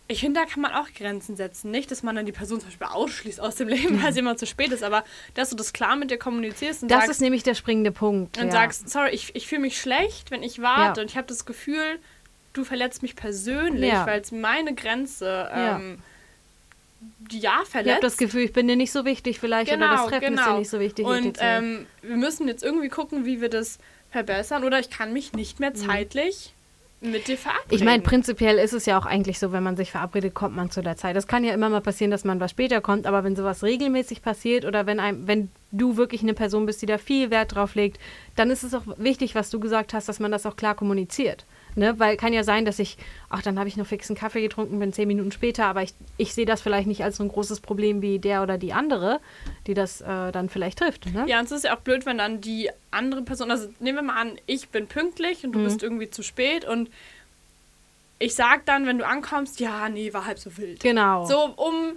ich 0.07 0.21
finde, 0.21 0.41
da 0.41 0.47
kann 0.47 0.61
man 0.61 0.73
auch 0.73 0.89
Grenzen 0.97 1.35
setzen. 1.35 1.71
Nicht, 1.71 1.91
dass 1.91 2.03
man 2.03 2.15
dann 2.15 2.27
die 2.27 2.33
Person 2.33 2.61
zum 2.61 2.69
Beispiel 2.69 2.87
ausschließt 2.87 3.41
aus 3.41 3.55
dem 3.55 3.69
Leben, 3.69 4.03
weil 4.03 4.13
sie 4.13 4.19
immer 4.21 4.37
zu 4.37 4.47
spät 4.47 4.71
ist, 4.71 4.83
aber 4.83 5.03
dass 5.35 5.51
du 5.51 5.57
das 5.57 5.73
klar 5.73 5.97
mit 5.97 6.11
dir 6.11 6.19
kommunizierst 6.19 6.83
und 6.83 6.91
das 6.91 6.99
sagst, 7.01 7.11
ist 7.13 7.21
nämlich 7.21 7.43
der 7.43 7.55
springende 7.55 7.91
Punkt. 7.93 8.37
und 8.39 8.47
ja. 8.47 8.53
sagst, 8.53 8.91
sorry, 8.91 9.11
ich, 9.11 9.35
ich 9.35 9.47
fühle 9.47 9.63
mich 9.63 9.81
schlecht, 9.81 10.31
wenn 10.31 10.43
ich 10.43 10.61
warte 10.61 11.01
Ja. 11.01 11.03
und 11.05 11.11
ich 11.11 11.17
habe 11.17 11.27
das 11.27 11.47
Gefühl, 11.47 11.99
du 12.53 12.65
verletzt 12.65 13.03
mich 13.03 13.17
persönlich, 13.17 13.91
Ja. 13.93 14.07
weil 14.07 14.21
es 14.21 14.31
meine 14.31 14.75
Grenze 14.75 15.27
Ja. 15.27 15.77
ähm, 15.77 15.99
ja 17.31 17.61
Ich 17.63 17.69
verletzt. 17.69 17.93
habe 17.95 18.03
das 18.03 18.17
Gefühl, 18.17 18.43
ich 18.43 18.53
bin 18.53 18.69
dir 18.69 18.77
nicht 18.77 18.93
so 18.93 19.05
wichtig 19.05 19.41
vielleicht 19.41 19.73
oder 19.73 19.89
das 19.89 20.07
Treffen 20.07 20.35
ist 20.35 20.47
dir 20.47 20.59
nicht 20.59 20.71
so 20.71 20.81
wichtig. 20.81 21.07
Und 21.07 21.39
ähm, 21.41 21.87
wir 22.03 22.17
müssen 22.17 22.49
jetzt 22.49 22.63
irgendwie 22.63 22.89
gucken, 22.89 23.25
wie 23.25 23.41
wir 23.41 23.49
das 23.49 23.79
verbessern 24.11 24.65
oder 24.65 24.79
ich 24.79 24.91
kann 24.91 25.13
mich 25.13 25.33
nicht 25.33 25.61
mehr 25.61 25.75
zeitlich 25.75 26.54
mit 27.11 27.29
dir 27.29 27.37
verabreden. 27.37 27.75
Ich 27.75 27.85
meine, 27.85 28.03
prinzipiell 28.03 28.59
ist 28.59 28.73
es 28.73 28.87
ja 28.87 28.99
auch 28.99 29.07
eigentlich 29.07 29.39
so, 29.39 29.53
wenn 29.53 29.63
man 29.63 29.77
sich 29.77 29.91
verabredet, 29.91 30.35
kommt 30.35 30.57
man 30.57 30.71
zu 30.71 30.83
der 30.83 30.97
Zeit. 30.97 31.17
Es 31.17 31.27
kann 31.27 31.45
ja 31.45 31.55
immer 31.55 31.69
mal 31.69 31.81
passieren, 31.81 32.11
dass 32.11 32.25
man 32.25 32.41
was 32.41 32.51
später 32.51 32.81
kommt, 32.81 33.07
aber 33.07 33.25
wenn 33.25 33.37
sowas 33.37 33.63
regelmäßig 33.63 34.23
passiert 34.23 34.65
oder 34.65 34.87
wenn 34.87 35.01
einem, 35.01 35.27
wenn 35.27 35.51
du 35.73 35.97
wirklich 35.97 36.23
eine 36.23 36.35
Person 36.35 36.67
bist, 36.67 36.83
die 36.83 36.87
da 36.87 36.99
viel 36.99 37.31
Wert 37.31 37.55
drauf 37.55 37.75
legt, 37.75 37.99
dann 38.37 38.51
ist 38.51 38.63
es 38.63 38.75
auch 38.75 38.83
wichtig, 38.97 39.35
was 39.35 39.51
du 39.51 39.61
gesagt 39.61 39.95
hast, 39.95 40.09
dass 40.09 40.21
man 40.21 40.33
das 40.33 40.47
auch 40.47 40.57
klar 40.57 40.75
kommuniziert. 40.75 41.47
Ne? 41.77 41.99
Weil 41.99 42.17
kann 42.17 42.33
ja 42.33 42.45
sein, 42.45 42.65
dass 42.65 42.79
ich, 42.79 42.97
ach, 43.31 43.43
dann 43.43 43.59
habe 43.59 43.69
ich 43.69 43.77
noch 43.77 43.87
fix 43.87 44.09
einen 44.09 44.17
Kaffee 44.17 44.43
getrunken, 44.43 44.79
bin 44.79 44.93
zehn 44.93 45.09
Minuten 45.09 45.33
später, 45.33 45.67
aber 45.67 45.83
ich, 45.83 45.93
ich 46.17 46.33
sehe 46.35 46.47
das 46.47 46.63
vielleicht 46.63 46.87
nicht 46.87 47.03
als 47.03 47.17
so 47.17 47.25
ein 47.25 47.29
großes 47.29 47.61
Problem 47.61 48.01
wie 48.03 48.19
der 48.19 48.43
oder 48.43 48.59
die 48.59 48.73
andere, 48.73 49.21
die 49.67 49.75
das 49.75 50.01
äh, 50.01 50.31
dann 50.33 50.49
vielleicht 50.49 50.79
trifft. 50.79 51.13
Ne? 51.13 51.25
Ja, 51.27 51.39
und 51.41 51.47
es 51.47 51.53
ist 51.53 51.65
ja 51.65 51.77
auch 51.77 51.81
blöd, 51.81 52.07
wenn 52.07 52.19
dann 52.19 52.41
die 52.41 52.71
andere 52.91 53.23
Person, 53.23 53.51
also 53.51 53.69
nehmen 53.81 53.99
wir 53.99 54.03
mal 54.03 54.21
an, 54.21 54.33
ich 54.47 54.69
bin 54.69 54.87
pünktlich 54.87 55.45
und 55.45 55.53
du 55.53 55.59
Mhm. 55.59 55.65
bist 55.65 55.83
irgendwie 55.83 56.11
zu 56.11 56.23
spät 56.23 56.65
und 56.65 56.91
ich 58.19 58.35
sag 58.35 58.65
dann, 58.67 58.87
wenn 58.87 58.99
du 58.99 59.07
ankommst, 59.07 59.61
ja, 59.61 59.89
nee, 59.89 60.13
war 60.13 60.25
halb 60.27 60.39
so 60.39 60.57
wild. 60.57 60.81
Genau. 60.81 61.27
So, 61.27 61.53
um 61.57 61.93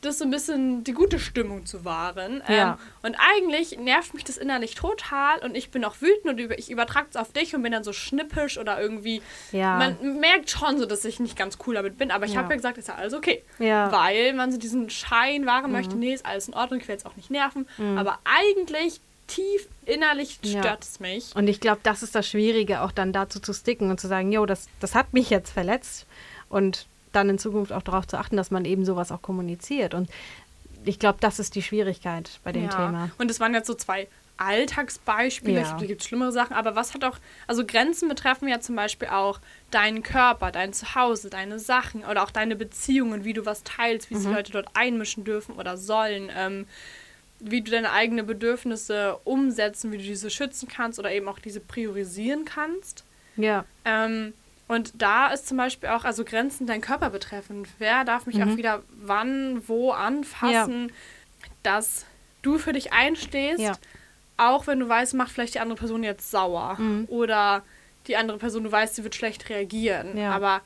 das 0.00 0.18
so 0.18 0.24
ein 0.24 0.30
bisschen 0.30 0.84
die 0.84 0.92
gute 0.92 1.18
Stimmung 1.18 1.66
zu 1.66 1.84
wahren. 1.84 2.42
Ja. 2.48 2.72
Ähm, 2.72 2.78
und 3.02 3.16
eigentlich 3.34 3.78
nervt 3.78 4.14
mich 4.14 4.24
das 4.24 4.36
innerlich 4.36 4.74
total 4.74 5.38
und 5.40 5.56
ich 5.56 5.70
bin 5.70 5.84
auch 5.84 5.96
wütend 6.00 6.26
und 6.26 6.38
über, 6.38 6.58
ich 6.58 6.70
übertrage 6.70 7.08
es 7.10 7.16
auf 7.16 7.32
dich 7.32 7.54
und 7.54 7.62
bin 7.62 7.72
dann 7.72 7.84
so 7.84 7.92
schnippisch 7.92 8.58
oder 8.58 8.80
irgendwie. 8.80 9.22
Ja. 9.52 9.76
Man 9.76 10.20
merkt 10.20 10.50
schon 10.50 10.78
so, 10.78 10.86
dass 10.86 11.04
ich 11.04 11.18
nicht 11.20 11.36
ganz 11.36 11.58
cool 11.66 11.74
damit 11.74 11.98
bin, 11.98 12.10
aber 12.10 12.26
ich 12.26 12.32
Ja. 12.34 12.38
habe 12.42 12.50
ja 12.50 12.56
gesagt, 12.56 12.78
ist 12.78 12.88
ja 12.88 12.94
alles 12.94 13.12
okay. 13.14 13.42
Ja. 13.58 13.90
Weil 13.90 14.32
man 14.34 14.52
so 14.52 14.58
diesen 14.58 14.88
Schein 14.90 15.46
wahren 15.46 15.72
möchte, 15.72 15.96
nee, 15.96 16.14
ist 16.14 16.24
alles 16.26 16.48
in 16.48 16.54
Ordnung, 16.54 16.80
ich 16.80 16.86
will 16.88 16.94
jetzt 16.94 17.06
auch 17.06 17.16
nicht 17.16 17.30
nerven. 17.30 17.66
Aber 17.96 18.18
eigentlich 18.24 19.00
tief 19.26 19.68
innerlich 19.84 20.38
Ja. 20.42 20.60
stört 20.62 20.84
es 20.84 21.00
mich. 21.00 21.34
Und 21.36 21.48
ich 21.48 21.60
glaube, 21.60 21.80
das 21.82 22.02
ist 22.02 22.14
das 22.14 22.26
Schwierige, 22.26 22.80
auch 22.82 22.92
dann 22.92 23.12
dazu 23.12 23.40
zu 23.40 23.52
sticken 23.52 23.90
und 23.90 24.00
zu 24.00 24.06
sagen, 24.08 24.32
jo, 24.32 24.46
das, 24.46 24.68
das 24.80 24.94
hat 24.94 25.12
mich 25.12 25.28
jetzt 25.28 25.50
verletzt. 25.50 26.06
Und 26.48 26.86
dann 27.18 27.28
in 27.30 27.38
Zukunft 27.38 27.72
auch 27.72 27.82
darauf 27.82 28.06
zu 28.06 28.16
achten, 28.18 28.36
dass 28.36 28.50
man 28.50 28.64
eben 28.64 28.84
sowas 28.84 29.12
auch 29.12 29.22
kommuniziert. 29.22 29.94
Und 29.94 30.08
ich 30.84 30.98
glaube, 30.98 31.18
das 31.20 31.38
ist 31.38 31.54
die 31.54 31.62
Schwierigkeit 31.62 32.38
bei 32.44 32.52
dem 32.52 32.64
Ja. 32.64 32.68
Thema. 32.70 33.10
Und 33.18 33.30
es 33.30 33.40
waren 33.40 33.52
jetzt 33.54 33.66
so 33.66 33.74
zwei 33.74 34.08
Alltagsbeispiele. 34.38 35.54
Ja. 35.54 35.60
Ich 35.62 35.66
glaube, 35.68 35.80
da 35.82 35.86
gibt 35.86 36.00
es 36.02 36.06
schlimmere 36.08 36.32
Sachen. 36.32 36.54
Aber 36.54 36.76
was 36.76 36.94
hat 36.94 37.04
auch, 37.04 37.18
also 37.46 37.64
Grenzen 37.66 38.08
betreffen 38.08 38.48
ja 38.48 38.60
zum 38.60 38.76
Beispiel 38.76 39.08
auch 39.08 39.40
deinen 39.70 40.02
Körper, 40.02 40.52
dein 40.52 40.72
Zuhause, 40.72 41.30
deine 41.30 41.58
Sachen 41.58 42.04
oder 42.04 42.22
auch 42.22 42.30
deine 42.30 42.56
Beziehungen, 42.56 43.24
wie 43.24 43.32
du 43.32 43.44
was 43.46 43.62
teilst, 43.64 44.10
wie 44.10 44.14
Mhm. 44.14 44.18
sich 44.20 44.30
Leute 44.32 44.52
dort 44.52 44.68
einmischen 44.74 45.24
dürfen 45.24 45.54
oder 45.56 45.76
sollen. 45.76 46.30
Ähm, 46.36 46.66
wie 47.40 47.62
du 47.62 47.70
deine 47.70 47.92
eigenen 47.92 48.26
Bedürfnisse 48.26 49.16
umsetzen, 49.22 49.92
wie 49.92 49.98
du 49.98 50.02
diese 50.02 50.28
schützen 50.28 50.66
kannst 50.68 50.98
oder 50.98 51.12
eben 51.12 51.28
auch 51.28 51.38
diese 51.38 51.60
priorisieren 51.60 52.44
kannst. 52.44 53.04
Ja. 53.36 53.64
Ähm, 53.84 54.32
Und 54.68 54.92
da 55.00 55.28
ist 55.28 55.48
zum 55.48 55.56
Beispiel 55.56 55.88
auch, 55.88 56.04
also 56.04 56.24
Grenzen 56.24 56.66
dein 56.66 56.80
Körper 56.82 57.10
betreffend. 57.10 57.68
Wer 57.78 58.04
darf 58.04 58.26
mich 58.26 58.36
Mhm. 58.36 58.42
auch 58.52 58.56
wieder 58.56 58.82
wann, 59.02 59.62
wo 59.66 59.90
anfassen, 59.92 60.92
dass 61.62 62.04
du 62.42 62.58
für 62.58 62.72
dich 62.72 62.92
einstehst, 62.92 63.58
Ja. 63.60 63.72
auch 64.36 64.66
wenn 64.66 64.78
du 64.80 64.88
weißt, 64.88 65.14
macht 65.14 65.32
vielleicht 65.32 65.54
die 65.54 65.60
andere 65.60 65.78
Person 65.78 66.02
jetzt 66.04 66.30
sauer. 66.30 66.76
Mhm. 66.78 67.06
Oder 67.08 67.62
die 68.06 68.16
andere 68.16 68.38
Person, 68.38 68.64
du 68.64 68.70
weißt, 68.72 68.94
sie 68.94 69.04
wird 69.04 69.14
schlecht 69.14 69.48
reagieren. 69.48 70.16
Ja. 70.16 70.32
Aber 70.32 70.60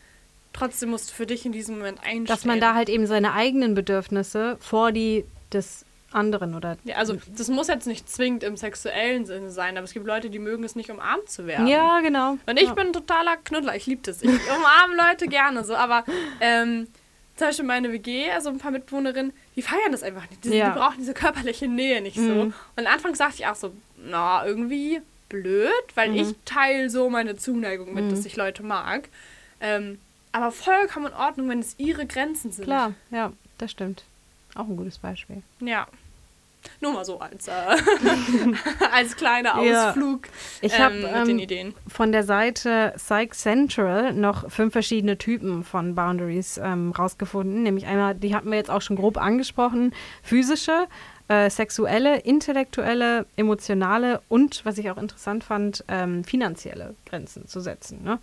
trotzdem 0.53 0.91
musst 0.91 1.11
du 1.11 1.15
für 1.15 1.27
dich 1.27 1.47
in 1.47 1.53
diesem 1.53 1.79
Moment 1.79 2.01
einstehen. 2.01 2.27
Dass 2.27 2.45
man 2.45 2.61
da 2.61 2.75
halt 2.75 2.89
eben 2.89 3.07
seine 3.07 3.33
eigenen 3.35 3.75
Bedürfnisse 3.75 4.57
vor 4.61 4.93
die 4.93 5.25
des 5.53 5.85
anderen 6.15 6.55
oder. 6.55 6.77
Ja, 6.85 6.97
also 6.97 7.17
das 7.37 7.49
muss 7.49 7.69
jetzt 7.69 7.87
nicht 7.87 8.09
zwingend 8.09 8.43
im 8.43 8.57
sexuellen 8.57 9.27
Sinne 9.27 9.51
sein, 9.51 9.77
aber 9.77 9.85
es 9.85 9.93
gibt 9.93 10.07
Leute, 10.07 10.31
die 10.31 10.39
mögen 10.39 10.65
es 10.65 10.77
nicht, 10.77 10.91
umarmt 10.91 11.29
zu 11.31 11.47
werden. 11.47 11.67
Ja, 11.67 12.01
genau. 12.01 12.39
Und 12.47 12.57
ich 12.59 12.69
ja. 12.69 12.75
bin 12.75 12.89
ein 12.89 12.93
totaler 12.93 13.37
Knuddler, 13.39 13.75
ich 13.77 13.87
liebe 13.87 14.03
das. 14.05 14.23
Ich 14.23 14.31
umarme 14.57 14.97
Leute 14.97 15.27
gerne 15.29 15.65
so, 15.65 15.75
aber 15.75 16.05
ähm, 16.41 16.87
zum 17.37 17.47
Beispiel 17.49 17.65
meine 17.65 17.91
WG, 17.93 18.31
also 18.31 18.51
ein 18.51 18.59
paar 18.59 18.71
Mitbewohnerinnen, 18.73 19.33
die 19.57 19.63
feiern 19.63 19.91
das 19.93 20.03
einfach 20.03 20.29
nicht. 20.31 20.45
Die, 20.45 20.51
Ja. 20.51 20.71
die 20.71 20.79
brauchen 20.79 20.97
diese 20.99 21.15
körperliche 21.15 21.67
Nähe 21.69 22.01
nicht 22.03 22.17
so. 22.17 22.23
Mhm. 22.23 22.55
Und 22.77 22.87
anfangs 22.87 23.19
sagte 23.19 23.37
ich 23.41 23.47
auch 23.47 23.55
so, 23.55 23.73
na, 24.05 24.45
irgendwie 24.47 25.01
blöd, 25.29 25.73
weil 25.95 26.11
Mhm. 26.11 26.17
ich 26.17 26.35
teile 26.45 26.91
so 26.91 27.09
meine 27.09 27.37
Zuneigung 27.37 27.95
mit, 27.95 28.05
Mhm. 28.05 28.11
dass 28.11 28.27
ich 28.27 28.37
Leute 28.37 28.63
mag. 28.63 29.09
Ähm, 29.61 29.99
aber 30.33 30.51
vollkommen 30.53 31.07
in 31.07 31.13
Ordnung, 31.15 31.49
wenn 31.49 31.61
es 31.61 31.75
ihre 31.79 32.05
Grenzen 32.07 32.53
sind. 32.53 32.65
Klar, 32.65 32.95
ja, 33.11 33.33
das 33.59 33.71
stimmt. 33.71 34.05
Auch 34.55 34.67
ein 34.69 34.77
gutes 34.77 34.99
Beispiel. 34.99 35.43
Ja. 35.61 35.87
Nur 36.81 36.93
mal 36.93 37.05
so 37.05 37.19
als, 37.21 37.49
äh, 37.49 37.53
als 38.93 39.17
kleiner 39.17 39.63
Ja. 39.63 39.89
Ausflug 39.91 40.29
Ich 40.61 40.73
ähm, 40.75 40.81
habe 40.81 40.95
mit 40.95 41.05
den 41.13 41.29
ähm, 41.29 41.39
Ideen. 41.39 41.75
von 41.89 42.13
der 42.13 42.25
Seite 42.25 42.93
Psych 42.97 43.33
Central 43.35 44.13
noch 44.13 44.51
fünf 44.51 44.73
verschiedene 44.73 45.19
Typen 45.19 45.65
von 45.65 45.95
Boundaries 45.95 46.59
ähm, 46.63 46.93
rausgefunden. 46.93 47.63
Nämlich 47.63 47.87
einmal, 47.87 48.15
die 48.15 48.35
hatten 48.35 48.51
wir 48.51 48.59
jetzt 48.59 48.71
auch 48.71 48.83
schon 48.83 48.97
grob 48.97 49.17
angesprochen, 49.17 49.93
physische, 50.23 50.87
äh, 51.29 51.49
sexuelle, 51.51 52.19
intellektuelle, 52.21 53.27
emotionale 53.37 54.21
und, 54.29 54.65
was 54.65 54.79
ich 54.79 54.91
auch 54.91 54.99
interessant 54.99 55.45
fand, 55.45 55.85
ähm, 55.89 56.25
finanzielle 56.25 56.95
Grenzen 57.07 57.47
zu 57.47 57.61
setzen. 57.61 58.03
Ne? 58.03 58.19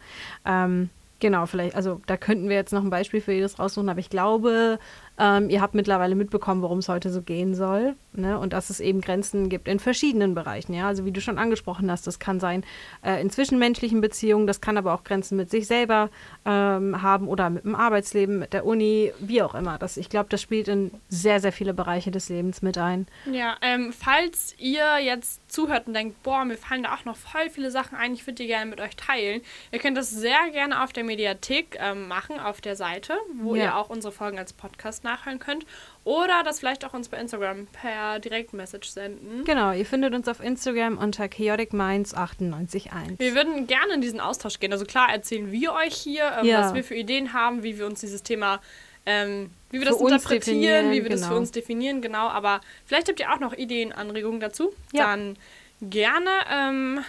Ähm, 0.46 0.89
genau, 1.19 1.46
vielleicht, 1.46 1.75
also 1.75 2.01
da 2.08 2.17
könnten 2.17 2.50
wir 2.50 2.55
jetzt 2.58 2.74
noch 2.74 2.84
ein 2.84 2.89
Beispiel 2.89 3.22
für 3.22 3.31
jedes 3.31 3.58
raussuchen, 3.58 3.89
aber 3.89 4.00
ich 4.00 4.10
glaube, 4.10 4.79
ähm, 5.19 5.49
ihr 5.49 5.61
habt 5.61 5.75
mittlerweile 5.75 6.15
mitbekommen, 6.15 6.61
worum 6.61 6.79
es 6.79 6.88
heute 6.89 7.09
so 7.09 7.21
gehen 7.21 7.53
soll. 7.53 7.95
Ne? 8.13 8.39
Und 8.39 8.53
dass 8.53 8.69
es 8.69 8.79
eben 8.79 9.01
Grenzen 9.01 9.49
gibt 9.49 9.67
in 9.67 9.79
verschiedenen 9.79 10.33
Bereichen. 10.33 10.73
Ja? 10.73 10.88
Also 10.88 11.05
wie 11.05 11.11
du 11.11 11.21
schon 11.21 11.38
angesprochen 11.38 11.91
hast, 11.91 12.07
das 12.07 12.17
kann 12.19 12.39
sein 12.39 12.63
äh, 13.03 13.21
in 13.21 13.29
zwischenmenschlichen 13.29 14.01
Beziehungen, 14.01 14.47
das 14.47 14.61
kann 14.61 14.77
aber 14.77 14.93
auch 14.93 15.03
Grenzen 15.03 15.35
mit 15.38 15.49
sich 15.51 15.67
selber 15.67 16.09
ähm, 16.45 17.01
haben 17.01 17.27
oder 17.27 17.49
mit 17.49 17.65
dem 17.65 17.75
Arbeitsleben, 17.75 18.39
mit 18.39 18.53
der 18.53 18.65
Uni, 18.65 19.11
wie 19.19 19.41
auch 19.43 19.53
immer. 19.55 19.77
Das, 19.77 19.97
ich 19.97 20.09
glaube, 20.09 20.29
das 20.29 20.41
spielt 20.41 20.67
in 20.69 20.91
sehr, 21.09 21.39
sehr 21.39 21.51
viele 21.51 21.73
Bereiche 21.73 22.11
des 22.11 22.29
Lebens 22.29 22.61
mit 22.61 22.77
ein. 22.77 23.05
Ja, 23.31 23.57
ähm, 23.61 23.93
falls 23.93 24.55
ihr 24.57 24.99
jetzt 24.99 25.51
zuhört 25.51 25.88
und 25.88 25.93
denkt, 25.93 26.23
boah, 26.23 26.45
mir 26.45 26.57
fallen 26.57 26.83
da 26.83 26.95
auch 26.95 27.05
noch 27.05 27.17
voll 27.17 27.49
viele 27.49 27.71
Sachen 27.71 27.97
ein, 27.97 28.13
ich 28.13 28.25
würde 28.25 28.35
die 28.35 28.47
gerne 28.47 28.69
mit 28.69 28.79
euch 28.79 28.95
teilen. 28.95 29.41
Ihr 29.71 29.79
könnt 29.79 29.97
das 29.97 30.09
sehr 30.09 30.49
gerne 30.51 30.83
auf 30.83 30.93
der 30.93 31.03
Mediathek 31.03 31.77
ähm, 31.79 32.07
machen, 32.07 32.39
auf 32.39 32.61
der 32.61 32.75
Seite, 32.75 33.13
wo 33.41 33.55
Ja. 33.55 33.63
ihr 33.63 33.75
auch 33.77 33.89
unsere 33.89 34.11
Folgen 34.13 34.38
als 34.39 34.53
Podcast 34.53 35.03
nachhören 35.09 35.39
könnt. 35.39 35.65
Oder 36.03 36.43
das 36.43 36.59
vielleicht 36.59 36.85
auch 36.85 36.93
uns 36.93 37.09
bei 37.09 37.17
Instagram 37.17 37.67
per 37.67 38.19
Direktmessage 38.19 38.87
senden. 38.89 39.43
Genau, 39.45 39.71
ihr 39.71 39.85
findet 39.85 40.13
uns 40.13 40.27
auf 40.27 40.39
Instagram 40.39 40.97
unter 40.97 41.25
chaoticminds981. 41.25 43.19
Wir 43.19 43.35
würden 43.35 43.67
gerne 43.67 43.93
in 43.93 44.01
diesen 44.01 44.19
Austausch 44.19 44.59
gehen. 44.59 44.71
Also 44.71 44.85
klar 44.85 45.11
erzählen 45.11 45.51
wir 45.51 45.73
euch 45.73 45.95
hier, 45.95 46.31
ähm, 46.39 46.45
Ja. 46.45 46.61
was 46.61 46.73
wir 46.73 46.83
für 46.83 46.95
Ideen 46.95 47.33
haben, 47.33 47.63
wie 47.63 47.77
wir 47.77 47.85
uns 47.85 47.99
dieses 47.99 48.23
Thema, 48.23 48.61
ähm, 49.05 49.49
wie 49.71 49.79
wir 49.79 49.87
Für 49.87 49.93
das 49.93 50.01
interpretieren, 50.01 50.91
wie 50.91 51.03
wir 51.03 51.09
das 51.09 51.21
für 51.21 51.27
genau. 51.29 51.39
uns 51.39 51.51
definieren, 51.51 52.01
genau. 52.01 52.27
Aber 52.27 52.61
vielleicht 52.85 53.07
habt 53.07 53.19
ihr 53.19 53.31
auch 53.31 53.39
noch 53.39 53.53
Ideen, 53.53 53.91
Anregungen 53.91 54.39
dazu. 54.39 54.73
Ja. 54.93 55.05
Dann 55.07 55.37
gerne 55.81 56.29
ähm, 56.51 56.99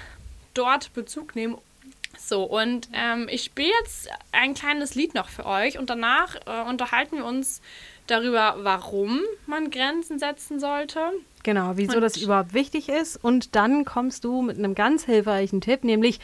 dort 0.55 0.93
Bezug 0.95 1.35
nehmen. 1.35 1.59
So, 2.23 2.45
und 2.45 2.89
ähm, 2.93 3.29
ich 3.31 3.45
spiele 3.45 3.73
jetzt 3.81 4.09
ein 4.33 4.55
kleines 4.55 4.95
Lied 4.95 5.15
noch 5.15 5.29
für 5.29 5.47
euch 5.47 5.79
und 5.79 5.91
danach 5.91 6.37
äh, 6.47 6.69
unterhalten 6.69 7.17
wir 7.17 7.25
uns 7.25 7.61
darüber, 8.07 8.57
warum 8.59 9.21
man 9.47 9.71
Grenzen 9.71 10.19
setzen 10.19 10.61
sollte. 10.61 11.01
Genau, 11.43 11.73
wieso 11.77 11.95
Und- 11.97 12.03
das 12.03 12.17
überhaupt 12.19 12.53
wichtig 12.55 12.89
ist. 12.89 13.17
Und 13.17 13.57
dann 13.57 13.85
kommst 13.85 14.25
du 14.25 14.43
mit 14.43 14.59
einem 14.59 14.75
ganz 14.75 15.05
hilfreichen 15.07 15.61
Tipp, 15.61 15.83
nämlich 15.83 16.21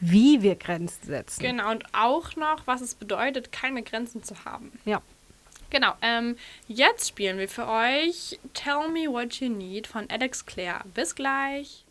wie 0.00 0.42
wir 0.42 0.56
Grenzen 0.56 1.06
setzen. 1.06 1.42
Genau, 1.42 1.70
und 1.70 1.84
auch 1.92 2.34
noch, 2.36 2.66
was 2.66 2.80
es 2.80 2.94
bedeutet, 2.94 3.52
keine 3.52 3.82
Grenzen 3.82 4.22
zu 4.22 4.44
haben. 4.44 4.72
Ja. 4.84 5.02
Genau, 5.70 5.92
ähm, 6.02 6.36
jetzt 6.68 7.08
spielen 7.08 7.38
wir 7.38 7.48
für 7.48 7.66
euch 7.66 8.38
Tell 8.54 8.88
Me 8.88 9.06
What 9.10 9.34
You 9.40 9.48
Need 9.48 9.86
von 9.86 10.08
Alex 10.10 10.44
Clare. 10.46 10.84
Bis 10.94 11.14
gleich. 11.14 11.84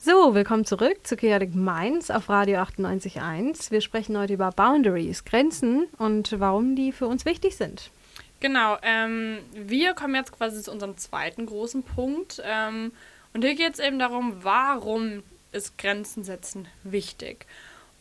So, 0.00 0.32
willkommen 0.32 0.64
zurück 0.64 0.98
zu 1.02 1.16
Chaotic 1.16 1.56
Minds 1.56 2.12
auf 2.12 2.28
Radio 2.28 2.60
98.1. 2.60 3.72
Wir 3.72 3.80
sprechen 3.80 4.16
heute 4.16 4.34
über 4.34 4.52
Boundaries, 4.52 5.24
Grenzen 5.24 5.88
und 5.98 6.38
warum 6.38 6.76
die 6.76 6.92
für 6.92 7.08
uns 7.08 7.24
wichtig 7.24 7.56
sind. 7.56 7.90
Genau, 8.38 8.76
ähm, 8.82 9.38
wir 9.52 9.94
kommen 9.94 10.14
jetzt 10.14 10.30
quasi 10.30 10.62
zu 10.62 10.70
unserem 10.70 10.96
zweiten 10.98 11.46
großen 11.46 11.82
Punkt. 11.82 12.40
Ähm, 12.44 12.92
und 13.34 13.42
hier 13.42 13.56
geht 13.56 13.74
es 13.74 13.80
eben 13.80 13.98
darum, 13.98 14.36
warum 14.42 15.24
ist 15.50 15.76
Grenzen 15.78 16.22
setzen 16.22 16.68
wichtig? 16.84 17.46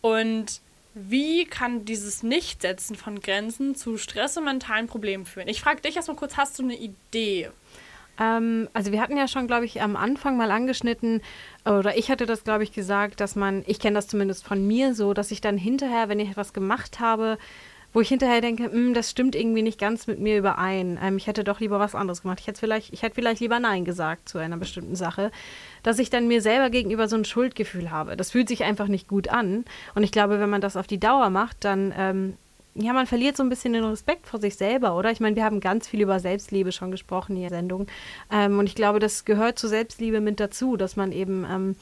Und 0.01 0.61
wie 0.93 1.45
kann 1.45 1.83
dieses 1.83 2.21
Nichtsetzen 2.21 2.95
von 2.95 3.21
Grenzen 3.21 3.73
zu 3.73 3.97
Stress 3.97 4.37
und 4.37 4.45
mentalen 4.45 4.85
Problemen 4.85 5.25
führen? 5.25 5.47
Ich 5.47 5.61
frage 5.61 5.81
dich 5.81 5.95
erstmal 5.95 6.17
kurz, 6.17 6.37
hast 6.37 6.59
du 6.59 6.63
eine 6.63 6.77
Idee? 6.77 7.49
Ähm, 8.19 8.67
also 8.73 8.91
wir 8.91 9.01
hatten 9.01 9.17
ja 9.17 9.27
schon, 9.27 9.47
glaube 9.47 9.65
ich, 9.65 9.81
am 9.81 9.95
Anfang 9.95 10.37
mal 10.37 10.51
angeschnitten, 10.51 11.21
oder 11.65 11.97
ich 11.97 12.09
hatte 12.09 12.25
das, 12.25 12.43
glaube 12.43 12.63
ich, 12.63 12.71
gesagt, 12.71 13.19
dass 13.19 13.35
man, 13.35 13.63
ich 13.67 13.79
kenne 13.79 13.95
das 13.95 14.07
zumindest 14.07 14.45
von 14.45 14.65
mir 14.65 14.93
so, 14.93 15.13
dass 15.13 15.31
ich 15.31 15.41
dann 15.41 15.57
hinterher, 15.57 16.09
wenn 16.09 16.19
ich 16.19 16.29
etwas 16.29 16.53
gemacht 16.53 16.99
habe, 16.99 17.37
wo 17.93 18.01
ich 18.01 18.09
hinterher 18.09 18.41
denke, 18.41 18.71
"Hm, 18.71 18.93
das 18.93 19.09
stimmt 19.09 19.35
irgendwie 19.35 19.61
nicht 19.61 19.79
ganz 19.79 20.07
mit 20.07 20.19
mir 20.19 20.37
überein. 20.37 20.99
Ähm, 21.01 21.17
ich 21.17 21.25
hätte 21.27 21.43
doch 21.43 21.59
lieber 21.59 21.79
was 21.79 21.95
anderes 21.95 22.21
gemacht. 22.21 22.39
Ich 22.39 22.47
hätte 22.47 22.59
vielleicht, 22.59 22.93
ich 22.93 23.01
hätte 23.01 23.15
vielleicht 23.15 23.39
lieber 23.39 23.59
Nein 23.59 23.85
gesagt 23.85 24.29
zu 24.29 24.37
einer 24.37 24.57
bestimmten 24.57 24.95
Sache, 24.95 25.31
dass 25.83 25.97
ich 25.99 26.09
dann 26.09 26.27
mir 26.27 26.41
selber 26.41 26.69
gegenüber 26.69 27.07
so 27.07 27.15
ein 27.15 27.25
Schuldgefühl 27.25 27.89
habe. 27.89 28.17
Das 28.17 28.31
fühlt 28.31 28.49
sich 28.49 28.63
einfach 28.63 28.87
nicht 28.87 29.07
gut 29.07 29.29
an. 29.29 29.65
Und 29.95 30.03
ich 30.03 30.11
glaube, 30.11 30.39
wenn 30.39 30.49
man 30.49 30.61
das 30.61 30.77
auf 30.77 30.85
die 30.87 30.99
Dauer 30.99 31.29
macht, 31.29 31.63
dann 31.63 31.93
ähm, 31.97 32.37
ja, 32.79 32.93
man 32.93 33.07
verliert 33.07 33.35
so 33.35 33.43
ein 33.43 33.49
bisschen 33.49 33.73
den 33.73 33.83
Respekt 33.83 34.27
vor 34.27 34.39
sich 34.39 34.55
selber, 34.55 34.95
oder? 34.95 35.11
Ich 35.11 35.19
meine, 35.19 35.35
wir 35.35 35.43
haben 35.43 35.59
ganz 35.59 35.87
viel 35.87 36.01
über 36.01 36.19
Selbstliebe 36.19 36.71
schon 36.71 36.91
gesprochen 36.91 37.35
in 37.35 37.41
der 37.41 37.49
Sendung. 37.49 37.87
Ähm, 38.31 38.59
und 38.59 38.67
ich 38.67 38.75
glaube, 38.75 38.99
das 38.99 39.25
gehört 39.25 39.57
zur 39.57 39.69
Selbstliebe 39.69 40.21
mit 40.21 40.39
dazu, 40.39 40.77
dass 40.77 40.95
man 40.95 41.11
eben 41.11 41.45
ähm, 41.49 41.75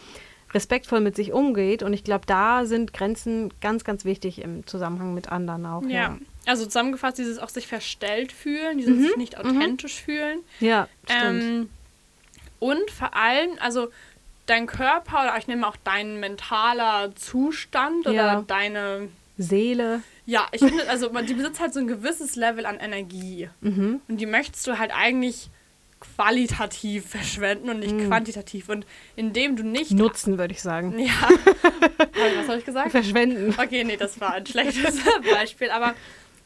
respektvoll 0.53 1.01
mit 1.01 1.15
sich 1.15 1.33
umgeht. 1.33 1.83
Und 1.83 1.93
ich 1.93 2.03
glaube, 2.03 2.25
da 2.25 2.65
sind 2.65 2.93
Grenzen 2.93 3.51
ganz, 3.59 3.83
ganz 3.83 4.05
wichtig 4.05 4.41
im 4.41 4.65
Zusammenhang 4.65 5.13
mit 5.13 5.29
anderen 5.31 5.65
auch. 5.65 5.83
Ja. 5.83 6.17
Also 6.45 6.65
zusammengefasst, 6.65 7.17
dieses 7.17 7.39
auch 7.39 7.49
sich 7.49 7.67
verstellt 7.67 8.31
fühlen, 8.31 8.77
dieses 8.77 9.01
sich 9.01 9.17
nicht 9.17 9.37
authentisch 9.37 10.01
fühlen. 10.01 10.39
Ja, 10.59 10.87
stimmt. 11.03 11.43
Ähm, 11.43 11.69
und 12.59 12.89
vor 12.91 13.15
allem, 13.15 13.49
also 13.59 13.89
dein 14.45 14.67
Körper 14.67 15.23
oder 15.23 15.37
ich 15.37 15.47
nehme 15.47 15.67
auch 15.67 15.75
dein 15.83 16.19
mentaler 16.19 17.15
Zustand 17.15 18.07
oder 18.07 18.13
Ja. 18.13 18.43
deine. 18.47 19.09
Seele. 19.37 20.01
Ja, 20.25 20.47
ich 20.51 20.59
finde, 20.61 20.87
also 20.89 21.11
man- 21.11 21.25
die 21.25 21.33
besitzt 21.33 21.59
halt 21.59 21.73
so 21.73 21.79
ein 21.79 21.87
gewisses 21.87 22.35
Level 22.35 22.65
an 22.65 22.79
Energie. 22.79 23.49
Mhm. 23.61 24.01
Und 24.07 24.17
die 24.17 24.25
möchtest 24.25 24.65
du 24.67 24.77
halt 24.79 24.91
eigentlich 24.95 25.49
qualitativ 25.99 27.07
verschwenden 27.09 27.69
und 27.69 27.79
nicht 27.79 27.97
quantitativ. 28.07 28.69
Und 28.69 28.85
indem 29.15 29.55
du 29.55 29.63
nicht. 29.63 29.91
Nutzen, 29.91 30.37
würde 30.37 30.53
ich 30.53 30.61
sagen. 30.61 30.97
Ja. 30.99 31.13
Was 31.97 32.47
habe 32.47 32.59
ich 32.59 32.65
gesagt? 32.65 32.91
Verschwenden. 32.91 33.53
Okay, 33.57 33.83
nee, 33.83 33.97
das 33.97 34.19
war 34.21 34.33
ein 34.33 34.45
schlechtes 34.45 34.99
Beispiel. 35.33 35.69
Aber 35.71 35.93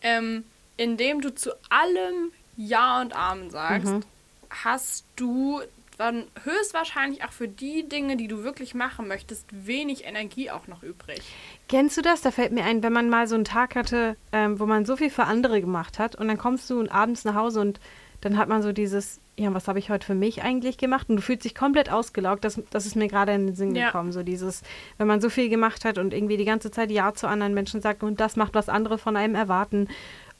ähm, 0.01 0.43
indem 0.77 1.21
du 1.21 1.33
zu 1.33 1.51
allem 1.69 2.31
Ja 2.57 3.01
und 3.01 3.13
Amen 3.15 3.49
sagst, 3.49 3.87
Mhm. 3.93 4.01
hast 4.49 5.05
du 5.15 5.61
dann 5.99 6.23
höchstwahrscheinlich 6.45 7.25
auch 7.25 7.31
für 7.31 7.47
die 7.49 7.87
Dinge, 7.87 8.15
die 8.15 8.29
du 8.29 8.43
wirklich 8.43 8.73
machen 8.73 9.07
möchtest, 9.07 9.45
wenig 9.51 10.05
Energie 10.05 10.49
auch 10.49 10.67
noch 10.67 10.81
übrig. 10.81 11.21
Kennst 11.67 11.97
du 11.97 12.01
das? 12.01 12.21
Da 12.21 12.31
fällt 12.31 12.53
mir 12.53 12.63
ein, 12.63 12.81
wenn 12.83 12.93
man 12.93 13.09
mal 13.09 13.27
so 13.27 13.35
einen 13.35 13.43
Tag 13.43 13.75
hatte, 13.75 14.15
ähm, 14.31 14.59
wo 14.59 14.65
man 14.65 14.85
so 14.85 14.95
viel 14.95 15.09
für 15.09 15.25
andere 15.25 15.59
gemacht 15.59 15.99
hat 15.99 16.15
und 16.15 16.29
dann 16.29 16.37
kommst 16.37 16.69
du 16.69 16.89
abends 16.89 17.25
nach 17.25 17.35
Hause 17.35 17.59
und 17.59 17.81
dann 18.21 18.37
hat 18.37 18.47
man 18.47 18.61
so 18.61 18.71
dieses, 18.71 19.19
ja, 19.37 19.53
was 19.53 19.67
habe 19.67 19.79
ich 19.79 19.89
heute 19.89 20.05
für 20.05 20.15
mich 20.15 20.41
eigentlich 20.41 20.77
gemacht? 20.77 21.09
Und 21.09 21.17
du 21.17 21.21
fühlst 21.21 21.43
dich 21.45 21.55
komplett 21.55 21.89
ausgelaugt. 21.91 22.43
Das, 22.43 22.61
das 22.69 22.85
ist 22.85 22.95
mir 22.95 23.07
gerade 23.07 23.33
in 23.33 23.47
den 23.47 23.55
Sinn 23.55 23.75
Ja. 23.75 23.87
gekommen. 23.87 24.11
So 24.13 24.23
dieses, 24.23 24.61
wenn 24.97 25.07
man 25.07 25.19
so 25.21 25.29
viel 25.29 25.49
gemacht 25.49 25.83
hat 25.85 25.97
und 25.97 26.13
irgendwie 26.13 26.35
die 26.37 26.45
ganze 26.45 26.71
Zeit 26.71 26.91
Ja 26.91 27.13
zu 27.13 27.27
anderen 27.27 27.53
Menschen 27.53 27.81
sagt 27.81 28.03
und 28.03 28.19
das 28.19 28.35
macht, 28.37 28.53
was 28.53 28.67
andere 28.69 28.97
von 28.97 29.15
einem 29.17 29.35
erwarten. 29.35 29.87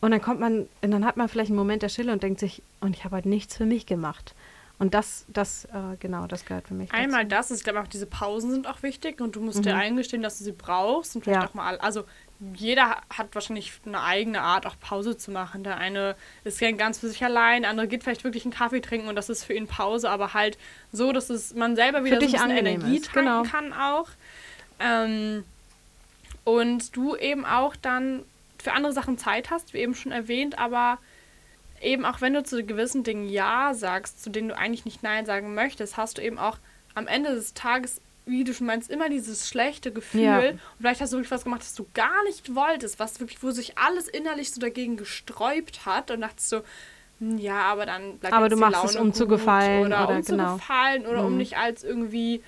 Und 0.01 0.12
dann 0.12 0.22
kommt 0.22 0.39
man, 0.39 0.68
und 0.82 0.92
dann 0.92 1.06
hat 1.06 1.18
man 1.18 1.28
vielleicht 1.30 1.51
einen 1.51 1.58
Moment 1.58 1.82
der 1.82 1.89
Stille 1.89 2.12
und 2.13 2.24
denkt 2.24 2.39
sich, 2.39 2.62
und 2.80 2.96
ich 2.96 3.04
habe 3.06 3.16
halt 3.16 3.25
nichts 3.25 3.56
für 3.58 3.66
mich 3.66 3.86
gemacht. 3.86 4.34
Und 4.80 4.94
das, 4.94 5.26
das, 5.28 5.66
äh, 5.66 5.98
genau, 6.00 6.26
das 6.26 6.46
gehört 6.46 6.70
für 6.70 6.74
mich. 6.74 6.92
Einmal 6.94 7.26
dazu. 7.26 7.50
das, 7.50 7.60
ich 7.60 7.64
glaube 7.66 7.82
auch 7.82 7.88
diese 7.88 8.06
Pausen 8.06 8.50
sind 8.52 8.66
auch 8.66 8.82
wichtig 8.82 9.20
und 9.20 9.36
du 9.36 9.42
musst 9.42 9.66
dir 9.66 9.76
eingestehen, 9.76 10.24
dass 10.24 10.38
du 10.38 10.46
sie 10.46 10.54
brauchst 10.54 11.16
und 11.16 11.24
vielleicht 11.24 11.40
Mhm. 11.40 11.44
Ja. 11.44 11.50
auch 11.50 11.54
mal, 11.54 11.78
also 11.80 12.06
jeder 12.56 13.02
hat 13.10 13.36
wahrscheinlich 13.36 13.74
eine 13.86 14.02
eigene 14.02 14.42
Art, 14.42 14.66
auch 14.66 14.80
Pause 14.80 15.18
zu 15.18 15.32
machen. 15.32 15.66
Der 15.66 15.78
eine 15.78 16.16
ist 16.46 16.60
gern 16.60 16.78
ganz 16.78 17.00
für 17.00 17.10
sich 17.10 17.22
allein, 17.24 17.64
der 17.64 17.72
andere 17.72 17.90
geht 17.90 18.04
vielleicht 18.04 18.24
wirklich 18.24 18.46
einen 18.46 18.54
Kaffee 18.54 18.80
trinken 18.80 19.10
und 19.10 19.16
das 19.16 19.30
ist 19.30 19.44
für 19.44 19.54
ihn 19.54 19.68
Pause, 19.68 20.10
aber 20.10 20.34
halt 20.34 20.58
so, 20.94 21.12
dass 21.12 21.30
es 21.30 21.54
man 21.54 21.76
selber 21.76 22.06
wieder 22.06 22.22
so 22.22 22.38
ein 22.38 22.52
Energie 22.52 22.98
ist, 22.98 23.12
tanken 23.12 23.26
genau. 23.26 23.44
kann 23.44 23.74
auch. 23.74 24.08
Ähm, 24.80 25.44
und 26.46 26.96
du 26.96 27.18
eben 27.18 27.46
auch 27.46 27.76
dann 27.76 28.24
für 28.58 28.72
andere 28.72 28.94
Sachen 28.94 29.18
Zeit 29.18 29.52
hast, 29.52 29.74
wie 29.74 29.80
eben 29.80 29.94
schon 29.94 30.14
erwähnt, 30.14 30.58
aber 30.58 31.00
eben 31.82 32.06
auch 32.06 32.22
wenn 32.22 32.34
du 32.34 32.44
zu 32.44 32.64
gewissen 32.64 33.04
Dingen 33.04 33.28
Ja 33.30 33.74
sagst, 33.74 34.24
zu 34.24 34.30
denen 34.30 34.50
du 34.50 34.58
eigentlich 34.58 34.86
nicht 34.86 35.04
Nein 35.04 35.26
sagen 35.26 35.54
möchtest, 35.54 35.98
hast 35.98 36.18
du 36.18 36.22
eben 36.22 36.38
auch 36.38 36.58
am 36.96 37.08
Ende 37.08 37.34
des 37.36 37.54
Tages, 37.54 38.02
wie 38.26 38.44
du 38.44 38.54
schon 38.54 38.68
meinst, 38.68 38.90
immer 38.90 39.10
dieses 39.10 39.50
schlechte 39.50 39.92
Gefühl. 39.92 40.22
Ja. 40.22 40.40
Und 40.50 40.60
vielleicht 40.80 41.02
hast 41.02 41.14
du 41.14 41.18
wirklich 41.18 41.32
was 41.32 41.44
gemacht, 41.44 41.62
das 41.62 41.74
du 41.74 41.86
gar 41.94 42.24
nicht 42.26 42.56
wolltest, 42.56 43.00
was 43.00 43.20
wirklich, 43.20 43.42
wo 43.42 43.52
sich 43.52 43.78
alles 43.78 44.08
innerlich 44.08 44.52
so 44.52 44.60
dagegen 44.62 44.98
gesträubt 44.98 45.86
hat 45.86 46.12
und 46.12 46.22
dachtest 46.22 46.50
so, 46.50 46.62
hm, 47.20 47.38
ja, 47.38 47.62
aber 47.62 47.86
dann 47.86 48.18
bleibt 48.18 48.34
Aber 48.34 48.50
du 48.50 48.56
machst 48.58 48.84
es, 48.86 48.94
Laune 48.94 49.08
um 49.08 49.14
zu 49.14 49.28
gefallen 49.28 49.88
oder, 49.88 50.06
oder 50.06 50.16
um 50.18 50.22
genau. 50.24 50.54
zu 50.54 50.60
gefallen 50.60 51.06
oder 51.06 51.26
um 51.26 51.32
Mhm. 51.34 51.38
nicht 51.38 51.58
als 51.58 51.84
irgendwie 51.84 52.44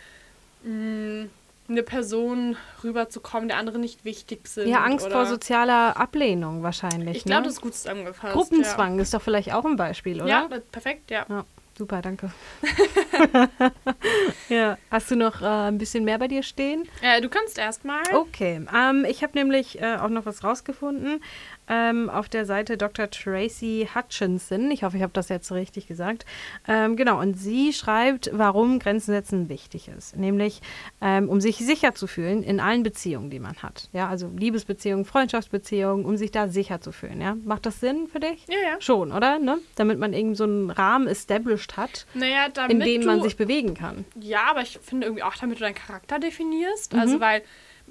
mh, 0.63 1.27
eine 1.71 1.83
Person 1.83 2.57
rüberzukommen, 2.83 3.47
der 3.47 3.57
andere 3.57 3.79
nicht 3.79 4.05
wichtig 4.05 4.47
sind. 4.47 4.67
Ja, 4.67 4.83
Angst 4.83 5.07
vor 5.07 5.25
sozialer 5.25 5.97
Ablehnung 5.97 6.63
wahrscheinlich. 6.63 7.17
Ich 7.17 7.23
glaube, 7.23 7.41
ne? 7.41 7.47
das 7.47 7.53
ist 7.55 7.61
gut 7.61 7.73
zusammengefasst. 7.73 8.33
Gruppenzwang 8.33 8.99
ist 8.99 9.13
doch 9.13 9.21
vielleicht 9.21 9.53
auch 9.53 9.65
ein 9.65 9.75
Beispiel, 9.75 10.17
Ja, 10.17 10.45
oder? 10.45 10.57
ja 10.57 10.61
perfekt, 10.71 11.09
ja. 11.11 11.25
Ja, 11.29 11.45
super, 11.77 12.01
danke. 12.01 12.31
ja, 14.49 14.77
hast 14.89 15.11
du 15.11 15.15
noch 15.15 15.41
äh, 15.41 15.45
ein 15.45 15.77
bisschen 15.77 16.03
mehr 16.03 16.19
bei 16.19 16.27
dir 16.27 16.43
stehen? 16.43 16.87
Äh, 17.01 17.21
du 17.21 17.29
kannst 17.29 17.57
erstmal. 17.57 18.03
Okay, 18.13 18.65
ähm, 18.75 19.05
ich 19.07 19.23
habe 19.23 19.33
nämlich 19.37 19.81
äh, 19.81 19.95
auch 19.95 20.09
noch 20.09 20.25
was 20.25 20.43
rausgefunden 20.43 21.23
ähm, 21.71 22.09
auf 22.09 22.27
der 22.27 22.45
Seite 22.45 22.77
Dr. 22.77 23.09
Tracy 23.09 23.87
Hutchinson. 23.95 24.69
Ich 24.71 24.83
hoffe, 24.83 24.97
ich 24.97 25.03
habe 25.03 25.13
das 25.13 25.29
jetzt 25.29 25.51
richtig 25.53 25.87
gesagt. 25.87 26.25
Ähm, 26.67 26.97
genau, 26.97 27.19
und 27.19 27.35
sie 27.35 27.71
schreibt, 27.71 28.29
warum 28.33 28.77
Grenzen 28.77 29.11
setzen 29.11 29.47
wichtig 29.47 29.87
ist. 29.87 30.17
Nämlich, 30.17 30.61
ähm, 30.99 31.29
um 31.29 31.39
sich 31.39 31.57
sicher 31.57 31.95
zu 31.95 32.07
fühlen 32.07 32.43
in 32.43 32.59
allen 32.59 32.83
Beziehungen, 32.83 33.29
die 33.29 33.39
man 33.39 33.55
hat. 33.63 33.87
Ja, 33.93 34.09
also 34.09 34.29
Liebesbeziehungen, 34.35 35.05
Freundschaftsbeziehungen, 35.05 36.05
um 36.05 36.17
sich 36.17 36.31
da 36.31 36.49
sicher 36.49 36.81
zu 36.81 36.91
fühlen. 36.91 37.21
Ja, 37.21 37.35
macht 37.35 37.65
das 37.65 37.79
Sinn 37.79 38.07
für 38.11 38.19
dich? 38.19 38.45
Ja, 38.49 38.55
ja. 38.55 38.81
Schon, 38.81 39.13
oder? 39.13 39.39
Ne? 39.39 39.57
Damit 39.75 39.97
man 39.97 40.11
irgendwie 40.11 40.35
so 40.35 40.43
einen 40.43 40.69
Rahmen 40.69 41.07
established 41.07 41.77
hat, 41.77 42.05
Naja, 42.13 42.47
in 42.67 42.81
dem 42.81 43.05
man 43.05 43.21
sich 43.21 43.37
bewegen 43.37 43.75
kann. 43.75 44.03
Ja, 44.19 44.49
aber 44.49 44.61
ich 44.61 44.77
finde 44.81 45.07
irgendwie 45.07 45.23
auch, 45.23 45.35
damit 45.35 45.59
du 45.59 45.63
deinen 45.63 45.75
Charakter 45.75 46.19
definierst. 46.19 46.93
Mhm. 46.93 46.99
Also, 46.99 47.19
weil 47.21 47.43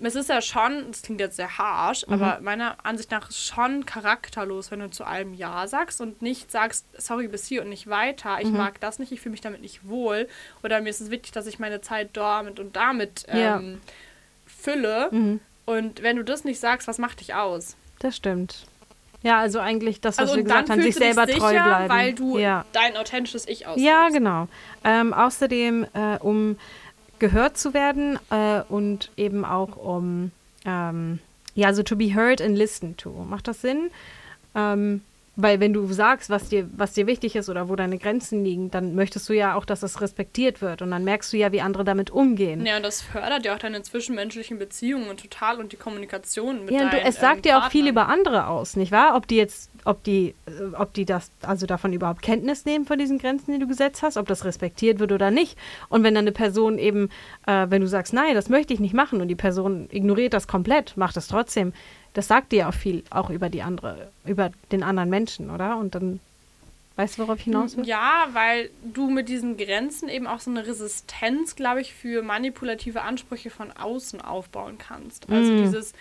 es 0.07 0.15
ist 0.15 0.29
ja 0.29 0.41
schon, 0.41 0.87
das 0.91 1.03
klingt 1.03 1.21
jetzt 1.21 1.37
sehr 1.37 1.59
harsch, 1.59 2.07
Mhm. 2.07 2.15
aber 2.15 2.41
meiner 2.41 2.77
Ansicht 2.85 3.11
nach 3.11 3.29
ist 3.29 3.45
schon 3.47 3.85
charakterlos, 3.87 4.71
wenn 4.71 4.81
du 4.81 4.91
zu 4.91 5.05
allem 5.05 5.35
Ja 5.35 5.67
sagst 5.67 6.01
und 6.01 6.23
nicht 6.23 6.51
sagst, 6.51 6.87
sorry, 6.97 7.29
bis 7.29 7.47
hier 7.47 7.63
und 7.63 7.69
nicht 7.69 7.89
weiter. 7.89 8.35
Mhm. 8.37 8.41
Ich 8.43 8.49
mag 8.51 8.81
das 8.81 8.99
nicht, 8.99 9.13
ich 9.13 9.21
fühle 9.21 9.33
mich 9.33 9.41
damit 9.41 9.61
nicht 9.61 9.87
wohl. 9.89 10.29
Oder 10.63 10.81
mir 10.81 10.91
ist 10.91 11.01
es 11.01 11.11
wichtig, 11.11 11.33
dass 11.33 11.47
ich 11.47 11.59
meine 11.59 11.81
Zeit 11.81 12.11
damit 12.15 12.59
und 12.61 12.77
damit 12.77 13.27
Ja. 13.33 13.59
ähm, 13.59 13.81
fülle. 14.47 15.09
Mhm. 15.11 15.41
Und 15.67 16.03
wenn 16.03 16.17
du 16.17 16.25
das 16.25 16.45
nicht 16.45 16.59
sagst, 16.61 16.89
was 16.89 16.99
macht 16.99 17.21
dich 17.21 17.35
aus? 17.35 17.77
Das 18.01 18.17
stimmt. 18.17 18.67
Ja, 19.23 19.39
also 19.39 19.59
eigentlich 19.61 20.01
das, 20.01 20.17
was 20.17 20.21
Also 20.31 20.37
wir 20.37 20.45
gesagt 20.45 20.71
haben, 20.71 20.81
sich 20.81 20.95
selber 20.95 21.27
treu 21.27 21.51
sicher, 21.51 21.63
bleiben. 21.65 21.89
weil 21.91 22.15
du 22.15 22.39
ja. 22.39 22.65
dein 22.73 22.97
authentisches 22.97 23.47
Ich 23.47 23.67
auslebst. 23.67 23.87
Ja, 23.87 24.09
genau. 24.09 24.49
Ähm, 24.83 25.13
außerdem, 25.13 25.87
äh, 25.93 26.17
um 26.21 26.57
gehört 27.21 27.57
zu 27.57 27.73
werden 27.75 28.19
äh, 28.31 28.63
und 28.69 29.11
eben 29.17 29.45
auch 29.45 29.77
um, 29.77 30.33
ähm, 30.65 31.21
ja, 31.55 31.73
so 31.73 31.83
to 31.83 31.97
be 31.97 32.15
heard 32.15 32.43
and 32.43 32.57
listened 32.57 32.99
to. 32.99 33.11
Macht 33.11 33.47
das 33.47 33.61
Sinn? 33.61 33.91
Ähm, 34.55 35.03
weil 35.37 35.61
wenn 35.61 35.73
du 35.73 35.87
sagst, 35.93 36.29
was 36.29 36.49
dir, 36.49 36.69
was 36.77 36.93
dir 36.93 37.07
wichtig 37.07 37.37
ist 37.37 37.49
oder 37.49 37.69
wo 37.69 37.77
deine 37.77 37.99
Grenzen 37.99 38.45
liegen, 38.45 38.71
dann 38.71 38.95
möchtest 38.95 39.29
du 39.29 39.33
ja 39.33 39.55
auch, 39.55 39.65
dass 39.65 39.81
das 39.81 40.01
respektiert 40.01 40.61
wird. 40.61 40.83
Und 40.83 40.91
dann 40.91 41.05
merkst 41.05 41.33
du 41.33 41.37
ja, 41.37 41.53
wie 41.53 41.61
andere 41.61 41.85
damit 41.85 42.11
umgehen. 42.11 42.67
Ja, 42.67 42.77
und 42.77 42.83
das 42.83 43.01
fördert 43.01 43.45
ja 43.45 43.55
auch 43.55 43.59
deine 43.59 43.83
zwischenmenschlichen 43.83 44.59
Beziehungen 44.59 45.17
total 45.17 45.59
und 45.59 45.73
die 45.73 45.77
Kommunikation 45.77 46.65
mit 46.65 46.75
Ja, 46.75 46.83
und 46.85 46.93
deinen 46.93 47.05
du, 47.05 47.09
es 47.09 47.17
sagt 47.17 47.47
ähm, 47.47 47.51
ja 47.51 47.59
auch 47.59 47.71
viel 47.71 47.85
Partnern. 47.93 47.93
über 47.93 48.09
andere 48.09 48.47
aus, 48.49 48.77
nicht 48.77 48.93
wahr? 48.93 49.15
Ob 49.17 49.27
die 49.29 49.37
jetzt, 49.37 49.70
ob 49.85 50.03
die, 50.05 50.35
äh, 50.47 50.75
ob 50.77 50.93
die 50.95 51.05
das, 51.05 51.31
also 51.43 51.67
davon 51.67 51.93
überhaupt 51.93 52.23
Kenntnis 52.23 52.65
nehmen 52.65 52.87
von 52.87 52.99
diesen 52.99 53.19
Grenzen, 53.19 53.53
die 53.53 53.59
du 53.59 53.67
gesetzt 53.67 54.03
hast, 54.03 54.17
ob 54.17 54.27
das 54.27 54.45
respektiert 54.45 54.99
wird 54.99 55.13
oder 55.13 55.31
nicht. 55.31 55.57
Und 55.89 56.03
wenn 56.03 56.15
dann 56.15 56.25
eine 56.25 56.33
Person 56.33 56.79
eben, 56.79 57.11
äh, 57.47 57.67
wenn 57.69 57.81
du 57.81 57.89
sagst, 57.89 58.13
nein, 58.13 58.35
das 58.35 58.49
möchte 58.49 58.75
ich 58.75 58.81
nicht 58.81 58.95
machen 58.95 59.21
und 59.21 59.29
die 59.29 59.35
Person 59.35 59.89
ignoriert 59.91 60.33
das 60.33 60.47
komplett, 60.49 60.97
macht 60.97 61.17
es 61.17 61.29
trotzdem, 61.29 61.73
das 62.15 62.27
sagt 62.29 62.53
dir 62.53 62.59
ja 62.61 62.69
auch 62.69 62.75
viel, 62.75 63.05
auch 63.11 63.31
über 63.31 63.49
die 63.49 63.63
andere, 63.63 64.09
über 64.25 64.51
den 64.73 64.83
anderen 64.83 65.11
Menschen, 65.11 65.49
oder? 65.51 65.77
Und 65.77 65.95
dann, 65.95 66.19
weißt 66.97 67.19
du, 67.19 67.23
worauf 67.23 67.39
ich 67.39 67.45
hinaus 67.45 67.77
will? 67.77 67.87
Ja, 67.87 68.29
weil 68.33 68.71
du 68.93 69.09
mit 69.11 69.29
diesen 69.29 69.57
Grenzen 69.57 70.09
eben 70.09 70.27
auch 70.27 70.41
so 70.41 70.51
eine 70.51 70.67
Resistenz, 70.67 71.55
glaube 71.55 71.81
ich, 71.81 71.95
für 71.95 72.23
manipulative 72.23 73.03
Ansprüche 73.03 73.51
von 73.51 73.71
außen 73.71 74.21
aufbauen 74.21 74.77
kannst. 74.79 75.31
Also 75.31 75.53
Mm. 75.53 75.57
dieses, 75.59 75.93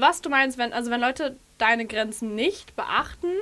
was 0.00 0.20
du 0.20 0.28
meinst, 0.30 0.58
wenn, 0.58 0.72
also 0.72 0.90
wenn 0.90 1.00
Leute 1.00 1.36
deine 1.58 1.86
Grenzen 1.86 2.34
nicht 2.34 2.76
beachten, 2.76 3.32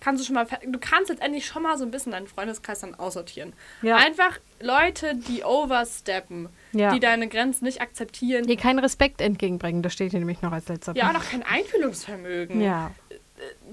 kannst 0.00 0.22
du 0.22 0.26
schon 0.26 0.34
mal, 0.34 0.46
du 0.66 0.78
kannst 0.78 1.10
letztendlich 1.10 1.44
schon 1.46 1.62
mal 1.62 1.76
so 1.76 1.84
ein 1.84 1.90
bisschen 1.90 2.12
deinen 2.12 2.26
Freundeskreis 2.26 2.80
dann 2.80 2.94
aussortieren. 2.94 3.52
Ja. 3.82 3.96
Einfach 3.96 4.38
Leute, 4.60 5.14
die 5.14 5.42
oversteppen, 5.44 6.48
Ja. 6.72 6.92
die 6.94 7.00
deine 7.00 7.28
Grenzen 7.28 7.64
nicht 7.64 7.82
akzeptieren, 7.82 8.46
Die 8.46 8.56
keinen 8.56 8.78
Respekt 8.78 9.20
entgegenbringen, 9.20 9.82
das 9.82 9.92
steht 9.92 10.12
hier 10.12 10.20
nämlich 10.20 10.40
noch 10.42 10.52
als 10.52 10.68
letzter 10.68 10.94
ja, 10.94 11.04
Punkt. 11.04 11.16
auch 11.18 11.22
noch 11.22 11.30
kein 11.30 11.42
Einfühlungsvermögen. 11.42 12.60
Ja, 12.62 12.92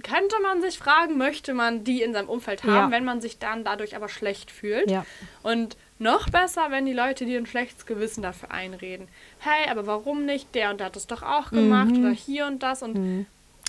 könnte 0.04 0.36
man 0.42 0.62
sich 0.62 0.78
fragen, 0.80 1.18
möchte 1.18 1.54
man 1.54 1.84
die 1.84 2.02
in 2.02 2.14
seinem 2.14 2.30
Umfeld 2.30 2.64
haben, 2.64 2.74
Ja. 2.74 2.92
wenn 2.92 3.06
man 3.06 3.22
sich 3.22 3.38
dann 3.40 3.64
dadurch 3.64 3.96
aber 3.96 4.10
schlecht 4.10 4.50
fühlt. 4.52 4.90
ja. 4.90 5.06
Und 5.44 5.78
noch 6.00 6.30
besser, 6.30 6.68
wenn 6.70 6.86
die 6.86 6.94
Leute 6.94 7.26
dir 7.26 7.40
ein 7.40 7.46
schlechtes 7.46 7.86
Gewissen 7.86 8.22
dafür 8.22 8.52
einreden. 8.52 9.08
Hey, 9.40 9.70
aber 9.70 9.88
warum 9.88 10.26
nicht? 10.26 10.54
Der 10.56 10.70
und 10.72 10.80
der 10.80 10.88
hat 10.88 10.96
das 10.96 11.08
doch 11.08 11.24
auch 11.24 11.50
gemacht 11.52 11.90
Mhm. 11.92 12.00
oder 12.06 12.12
hier 12.14 12.46
und 12.48 12.62
das 12.64 12.84
und 12.84 13.26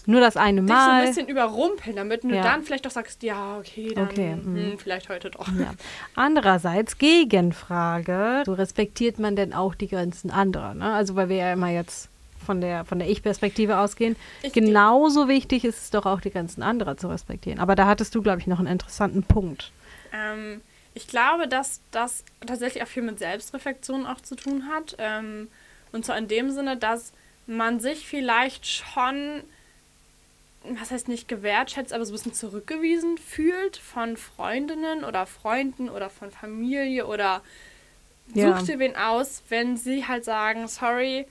Nur 0.07 0.21
das 0.21 0.37
eine 0.39 0.61
dich 0.63 0.69
so 0.71 0.75
ein 0.75 0.87
Mal. 0.87 1.07
bisschen 1.07 1.29
überrumpeln, 1.29 1.97
damit 1.97 2.25
du 2.25 2.29
Ja. 2.29 2.43
dann 2.43 2.63
vielleicht 2.63 2.87
doch 2.87 2.91
sagst, 2.91 3.23
ja, 3.23 3.59
okay, 3.59 3.93
dann 3.95 4.07
Okay, 4.09 4.35
mhm. 4.37 4.57
hm, 4.73 4.79
vielleicht 4.79 5.09
heute 5.11 5.31
doch. 5.31 5.49
Ja. 5.49 5.73
Andererseits, 6.15 6.97
Gegenfrage, 6.99 8.43
so 8.47 8.53
respektiert 8.55 9.19
man 9.19 9.37
denn 9.37 9.53
auch 9.53 9.75
die 9.75 9.89
Grenzen 9.89 10.31
anderer? 10.31 10.75
Ne? 10.75 10.93
Also 10.93 11.15
weil 11.17 11.29
wir 11.29 11.37
ja 11.37 11.53
immer 11.53 11.69
jetzt 11.71 12.09
von 12.45 12.61
der, 12.61 12.85
von 12.87 12.99
der 12.99 13.11
Ich-Perspektive 13.11 13.79
ausgehen. 13.79 14.17
Ich- 14.43 14.53
Genauso 14.53 15.29
wichtig 15.29 15.65
ist 15.65 15.83
es 15.83 15.91
doch 15.91 16.07
auch, 16.07 16.21
die 16.21 16.31
Grenzen 16.31 16.63
anderer 16.63 16.97
zu 16.97 17.09
respektieren. 17.09 17.59
Aber 17.59 17.75
da 17.75 17.87
hattest 17.87 18.15
du, 18.15 18.23
glaube 18.23 18.41
ich, 18.41 18.47
noch 18.47 18.59
einen 18.59 18.69
interessanten 18.69 19.23
Punkt. 19.23 19.71
Ähm, 20.13 20.63
ich 20.99 21.07
glaube, 21.07 21.47
dass 21.47 21.81
das 21.93 22.25
tatsächlich 22.45 22.83
auch 22.83 22.89
viel 22.89 23.05
mit 23.05 23.21
Selbstreflexion 23.21 24.05
auch 24.05 24.21
zu 24.21 24.35
tun 24.35 24.67
hat. 24.69 24.97
Ähm, 24.99 25.47
und 25.93 26.05
zwar 26.05 26.19
in 26.19 26.27
dem 26.27 26.51
Sinne, 26.51 26.77
dass 26.77 27.13
man 27.47 27.79
sich 27.79 28.05
vielleicht 28.05 28.67
schon, 28.67 29.45
was 30.65 30.91
heißt 30.91 31.07
nicht 31.07 31.29
gewertschätzt, 31.29 31.93
aber 31.93 32.05
so 32.05 32.11
ein 32.11 32.17
bisschen 32.17 32.35
zurückgewiesen 32.35 33.17
fühlt 33.17 33.77
von 33.77 34.17
Freundinnen 34.17 35.05
oder 35.05 35.25
Freunden 35.27 35.89
oder 35.89 36.11
von 36.11 36.33
Familie 36.33 37.07
oder 37.07 37.43
such 38.35 38.63
dir 38.63 38.81
wen 38.81 38.97
aus, 38.97 39.45
wenn 39.49 39.77
sie 39.77 40.05
halt 40.05 40.25
sagen, 40.25 40.67
sorry, 40.67 41.27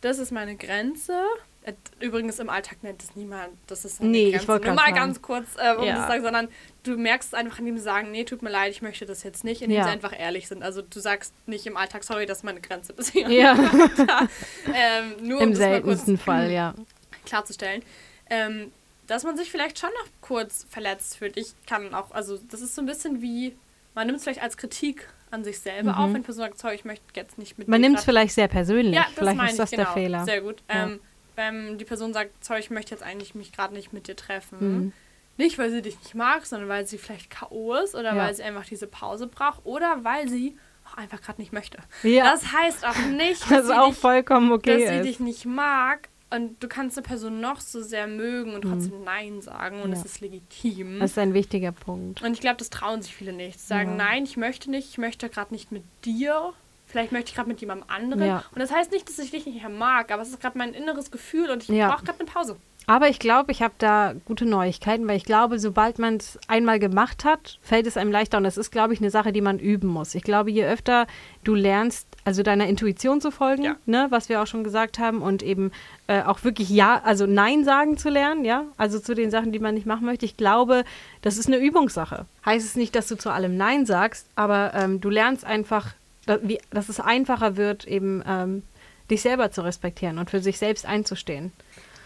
das 0.00 0.18
ist 0.18 0.32
meine 0.32 0.56
Grenze. 0.56 1.22
Äh, 1.62 1.74
Übrigens 2.00 2.38
im 2.38 2.48
Alltag 2.48 2.78
nennt 2.82 3.02
es 3.02 3.14
niemand, 3.16 3.50
das 3.66 3.84
ist 3.84 4.00
eine 4.00 4.08
Nee, 4.10 4.24
ich 4.28 4.32
Grenze. 4.32 4.48
wollte 4.48 4.66
Nur 4.68 4.76
mal 4.76 4.82
sagen. 4.84 4.94
ganz 4.94 5.20
kurz, 5.20 5.46
äh, 5.58 5.74
um 5.76 5.84
Ja. 5.84 5.92
das 5.96 6.02
zu 6.02 6.08
sagen, 6.08 6.22
sondern 6.22 6.48
du 6.84 6.96
merkst 6.96 7.28
es 7.28 7.34
einfach, 7.34 7.58
indem 7.58 7.76
sie 7.76 7.82
sagen, 7.84 8.10
nee, 8.10 8.24
tut 8.24 8.40
mir 8.40 8.48
leid, 8.50 8.70
ich 8.72 8.80
möchte 8.80 9.04
das 9.04 9.22
jetzt 9.24 9.44
nicht, 9.44 9.60
indem 9.60 9.76
Ja. 9.76 9.84
sie 9.84 9.90
einfach 9.90 10.18
ehrlich 10.18 10.48
sind. 10.48 10.62
Also 10.62 10.80
du 10.80 11.00
sagst 11.00 11.34
nicht 11.46 11.66
im 11.66 11.76
Alltag, 11.76 12.02
sorry, 12.04 12.24
das 12.24 12.38
ist 12.38 12.44
meine 12.44 12.62
Grenze 12.62 12.94
bis 12.94 13.10
hier. 13.10 13.28
Ja, 13.30 13.52
ähm, 14.74 15.26
nur 15.26 15.38
um 15.38 15.44
im 15.44 15.48
kurz 15.50 15.58
seltensten 15.58 16.18
Fall, 16.18 16.50
ja. 16.50 16.74
klarzustellen. 17.26 17.82
Ähm, 18.30 18.72
dass 19.06 19.24
man 19.24 19.36
sich 19.36 19.50
vielleicht 19.50 19.78
schon 19.78 19.90
noch 19.90 20.08
kurz 20.20 20.66
verletzt 20.70 21.16
fühlt. 21.18 21.36
Ich 21.36 21.52
kann 21.66 21.94
auch, 21.94 22.12
also 22.12 22.38
das 22.50 22.60
ist 22.62 22.74
so 22.74 22.80
ein 22.82 22.86
bisschen 22.86 23.20
wie, 23.20 23.56
man 23.94 24.06
nimmt 24.06 24.18
es 24.18 24.24
vielleicht 24.24 24.42
als 24.42 24.56
Kritik 24.56 25.08
an 25.32 25.44
sich 25.44 25.58
selber 25.60 25.98
auf, 25.98 26.12
wenn 26.12 26.22
Person 26.22 26.44
sagt, 26.44 26.58
sorry, 26.58 26.74
ich 26.76 26.84
möchte 26.84 27.04
jetzt 27.14 27.36
nicht 27.38 27.58
mit 27.58 27.66
Mhm. 27.68 27.72
Man 27.72 27.80
nimmt 27.80 27.98
es 27.98 28.04
vielleicht 28.04 28.34
sehr 28.34 28.48
persönlich. 28.48 28.94
ja, 28.94 29.02
das 29.02 29.12
vielleicht 29.14 29.36
meine 29.36 29.50
ist 29.50 29.58
das 29.58 29.72
ich, 29.72 29.76
genau. 29.78 29.92
der 29.92 30.02
Fehler. 30.02 30.24
Sehr 30.24 30.40
gut. 30.40 30.62
Ja. 30.68 30.84
Ähm, 30.84 31.00
wenn 31.40 31.78
die 31.78 31.84
Person 31.84 32.12
sagt, 32.12 32.44
sorry, 32.44 32.60
ich 32.60 32.70
möchte 32.70 32.92
jetzt 32.92 33.02
eigentlich 33.02 33.34
mich 33.34 33.52
gerade 33.52 33.74
nicht 33.74 33.92
mit 33.92 34.06
dir 34.06 34.14
treffen. 34.16 34.58
Mhm. 34.60 34.92
Nicht, 35.38 35.58
weil 35.58 35.70
sie 35.70 35.80
dich 35.82 35.98
nicht 36.00 36.14
mag, 36.14 36.44
sondern 36.44 36.68
weil 36.68 36.86
sie 36.86 36.98
vielleicht 36.98 37.30
K.O. 37.30 37.74
ist 37.74 37.94
oder 37.94 38.14
Ja. 38.14 38.16
weil 38.16 38.34
sie 38.34 38.42
einfach 38.42 38.66
diese 38.66 38.86
Pause 38.86 39.26
braucht 39.26 39.60
oder 39.64 40.04
weil 40.04 40.28
sie 40.28 40.56
auch 40.86 40.96
einfach 40.98 41.22
gerade 41.22 41.40
nicht 41.40 41.52
möchte. 41.52 41.78
Ja. 42.02 42.24
Das 42.24 42.52
heißt 42.52 42.84
auch 42.86 42.96
nicht, 43.06 43.40
dass, 43.44 43.48
Das 43.48 43.66
sie, 43.68 43.72
auch 43.78 43.88
dich, 43.88 43.96
vollkommen 43.98 44.50
dass 44.50 44.58
okay 44.58 44.86
sie 44.86 45.02
dich 45.08 45.18
nicht 45.20 45.46
mag, 45.46 46.08
Und 46.32 46.62
du 46.62 46.68
kannst 46.68 46.96
eine 46.98 47.04
Person 47.06 47.40
noch 47.40 47.58
so 47.60 47.82
sehr 47.82 48.06
mögen 48.06 48.54
und 48.54 48.62
trotzdem 48.62 49.02
Nein 49.02 49.40
sagen 49.42 49.80
und 49.82 49.88
Mhm. 49.90 49.94
Ja. 49.94 50.00
es 50.00 50.04
ist 50.04 50.20
legitim. 50.20 51.00
Das 51.00 51.12
ist 51.12 51.18
ein 51.18 51.32
wichtiger 51.34 51.72
Punkt. 51.72 52.22
Und 52.22 52.32
ich 52.34 52.40
glaube, 52.40 52.58
das 52.58 52.70
trauen 52.70 53.00
sich 53.02 53.14
viele 53.16 53.32
nicht. 53.32 53.58
Zu 53.60 53.66
sagen, 53.66 53.90
Ja. 53.92 53.96
nein, 54.04 54.24
ich 54.24 54.36
möchte 54.36 54.70
nicht, 54.70 54.90
ich 54.90 54.98
möchte 54.98 55.28
gerade 55.28 55.52
nicht 55.54 55.72
mit 55.72 55.82
dir. 56.04 56.52
Vielleicht 56.90 57.12
möchte 57.12 57.30
ich 57.30 57.36
gerade 57.36 57.48
mit 57.48 57.60
jemandem 57.60 57.88
anderen. 57.88 58.22
Ja. 58.26 58.44
Und 58.54 58.60
das 58.60 58.72
heißt 58.72 58.90
nicht, 58.92 59.08
dass 59.08 59.18
ich 59.18 59.30
dich 59.30 59.46
nicht 59.46 59.60
mehr 59.60 59.68
mag, 59.68 60.10
aber 60.12 60.22
es 60.22 60.28
ist 60.28 60.40
gerade 60.40 60.58
mein 60.58 60.74
inneres 60.74 61.10
Gefühl 61.10 61.50
und 61.50 61.62
ich 61.62 61.68
Ja. 61.68 61.88
brauche 61.90 62.04
gerade 62.04 62.20
eine 62.20 62.28
Pause. 62.28 62.56
Aber 62.86 63.08
ich 63.08 63.20
glaube, 63.20 63.52
ich 63.52 63.62
habe 63.62 63.74
da 63.78 64.14
gute 64.24 64.46
Neuigkeiten, 64.46 65.06
weil 65.06 65.16
ich 65.16 65.24
glaube, 65.24 65.60
sobald 65.60 66.00
man 66.00 66.16
es 66.16 66.38
einmal 66.48 66.80
gemacht 66.80 67.24
hat, 67.24 67.60
fällt 67.62 67.86
es 67.86 67.96
einem 67.96 68.10
leichter. 68.10 68.38
Und 68.38 68.42
das 68.44 68.56
ist, 68.56 68.72
glaube 68.72 68.94
ich, 68.94 69.00
eine 69.00 69.10
Sache, 69.10 69.32
die 69.32 69.42
man 69.42 69.60
üben 69.60 69.86
muss. 69.86 70.16
Ich 70.16 70.24
glaube, 70.24 70.50
je 70.50 70.64
öfter 70.64 71.06
du 71.44 71.54
lernst, 71.54 72.08
also 72.24 72.42
deiner 72.42 72.66
Intuition 72.66 73.20
zu 73.20 73.30
folgen, 73.30 73.62
Ja. 73.62 73.76
ne, 73.86 74.06
was 74.10 74.28
wir 74.28 74.42
auch 74.42 74.46
schon 74.48 74.64
gesagt 74.64 74.98
haben, 74.98 75.22
und 75.22 75.44
eben 75.44 75.70
äh, 76.08 76.22
auch 76.22 76.42
wirklich 76.42 76.68
Ja, 76.70 77.00
also 77.04 77.26
Nein 77.26 77.64
sagen 77.64 77.96
zu 77.96 78.08
lernen, 78.08 78.44
ja, 78.44 78.64
also 78.76 78.98
zu 78.98 79.14
den 79.14 79.30
Sachen, 79.30 79.52
die 79.52 79.60
man 79.60 79.74
nicht 79.74 79.86
machen 79.86 80.04
möchte. 80.06 80.24
Ich 80.26 80.36
glaube, 80.36 80.82
das 81.22 81.38
ist 81.38 81.46
eine 81.46 81.58
Übungssache. 81.58 82.26
Heißt 82.44 82.66
es 82.66 82.74
nicht, 82.74 82.96
dass 82.96 83.06
du 83.06 83.16
zu 83.16 83.30
allem 83.30 83.56
Nein 83.56 83.86
sagst, 83.86 84.26
aber 84.34 84.72
ähm, 84.74 85.00
du 85.00 85.10
lernst 85.10 85.44
einfach, 85.44 85.94
da- 86.26 86.38
wie, 86.42 86.60
dass 86.70 86.88
es 86.88 87.00
einfacher 87.00 87.56
wird, 87.56 87.86
eben 87.86 88.22
ähm, 88.26 88.62
dich 89.10 89.22
selber 89.22 89.50
zu 89.50 89.62
respektieren 89.62 90.18
und 90.18 90.30
für 90.30 90.40
sich 90.40 90.58
selbst 90.58 90.86
einzustehen. 90.86 91.52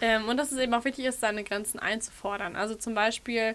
Ähm, 0.00 0.29
und 0.29 0.37
dass 0.37 0.53
es 0.53 0.59
eben 0.59 0.74
auch 0.74 0.85
wichtig 0.85 1.05
ist, 1.05 1.20
seine 1.20 1.44
Grenzen 1.44 1.79
einzufordern. 1.79 2.57
Also 2.57 2.74
zum 2.74 2.94
Beispiel, 2.94 3.55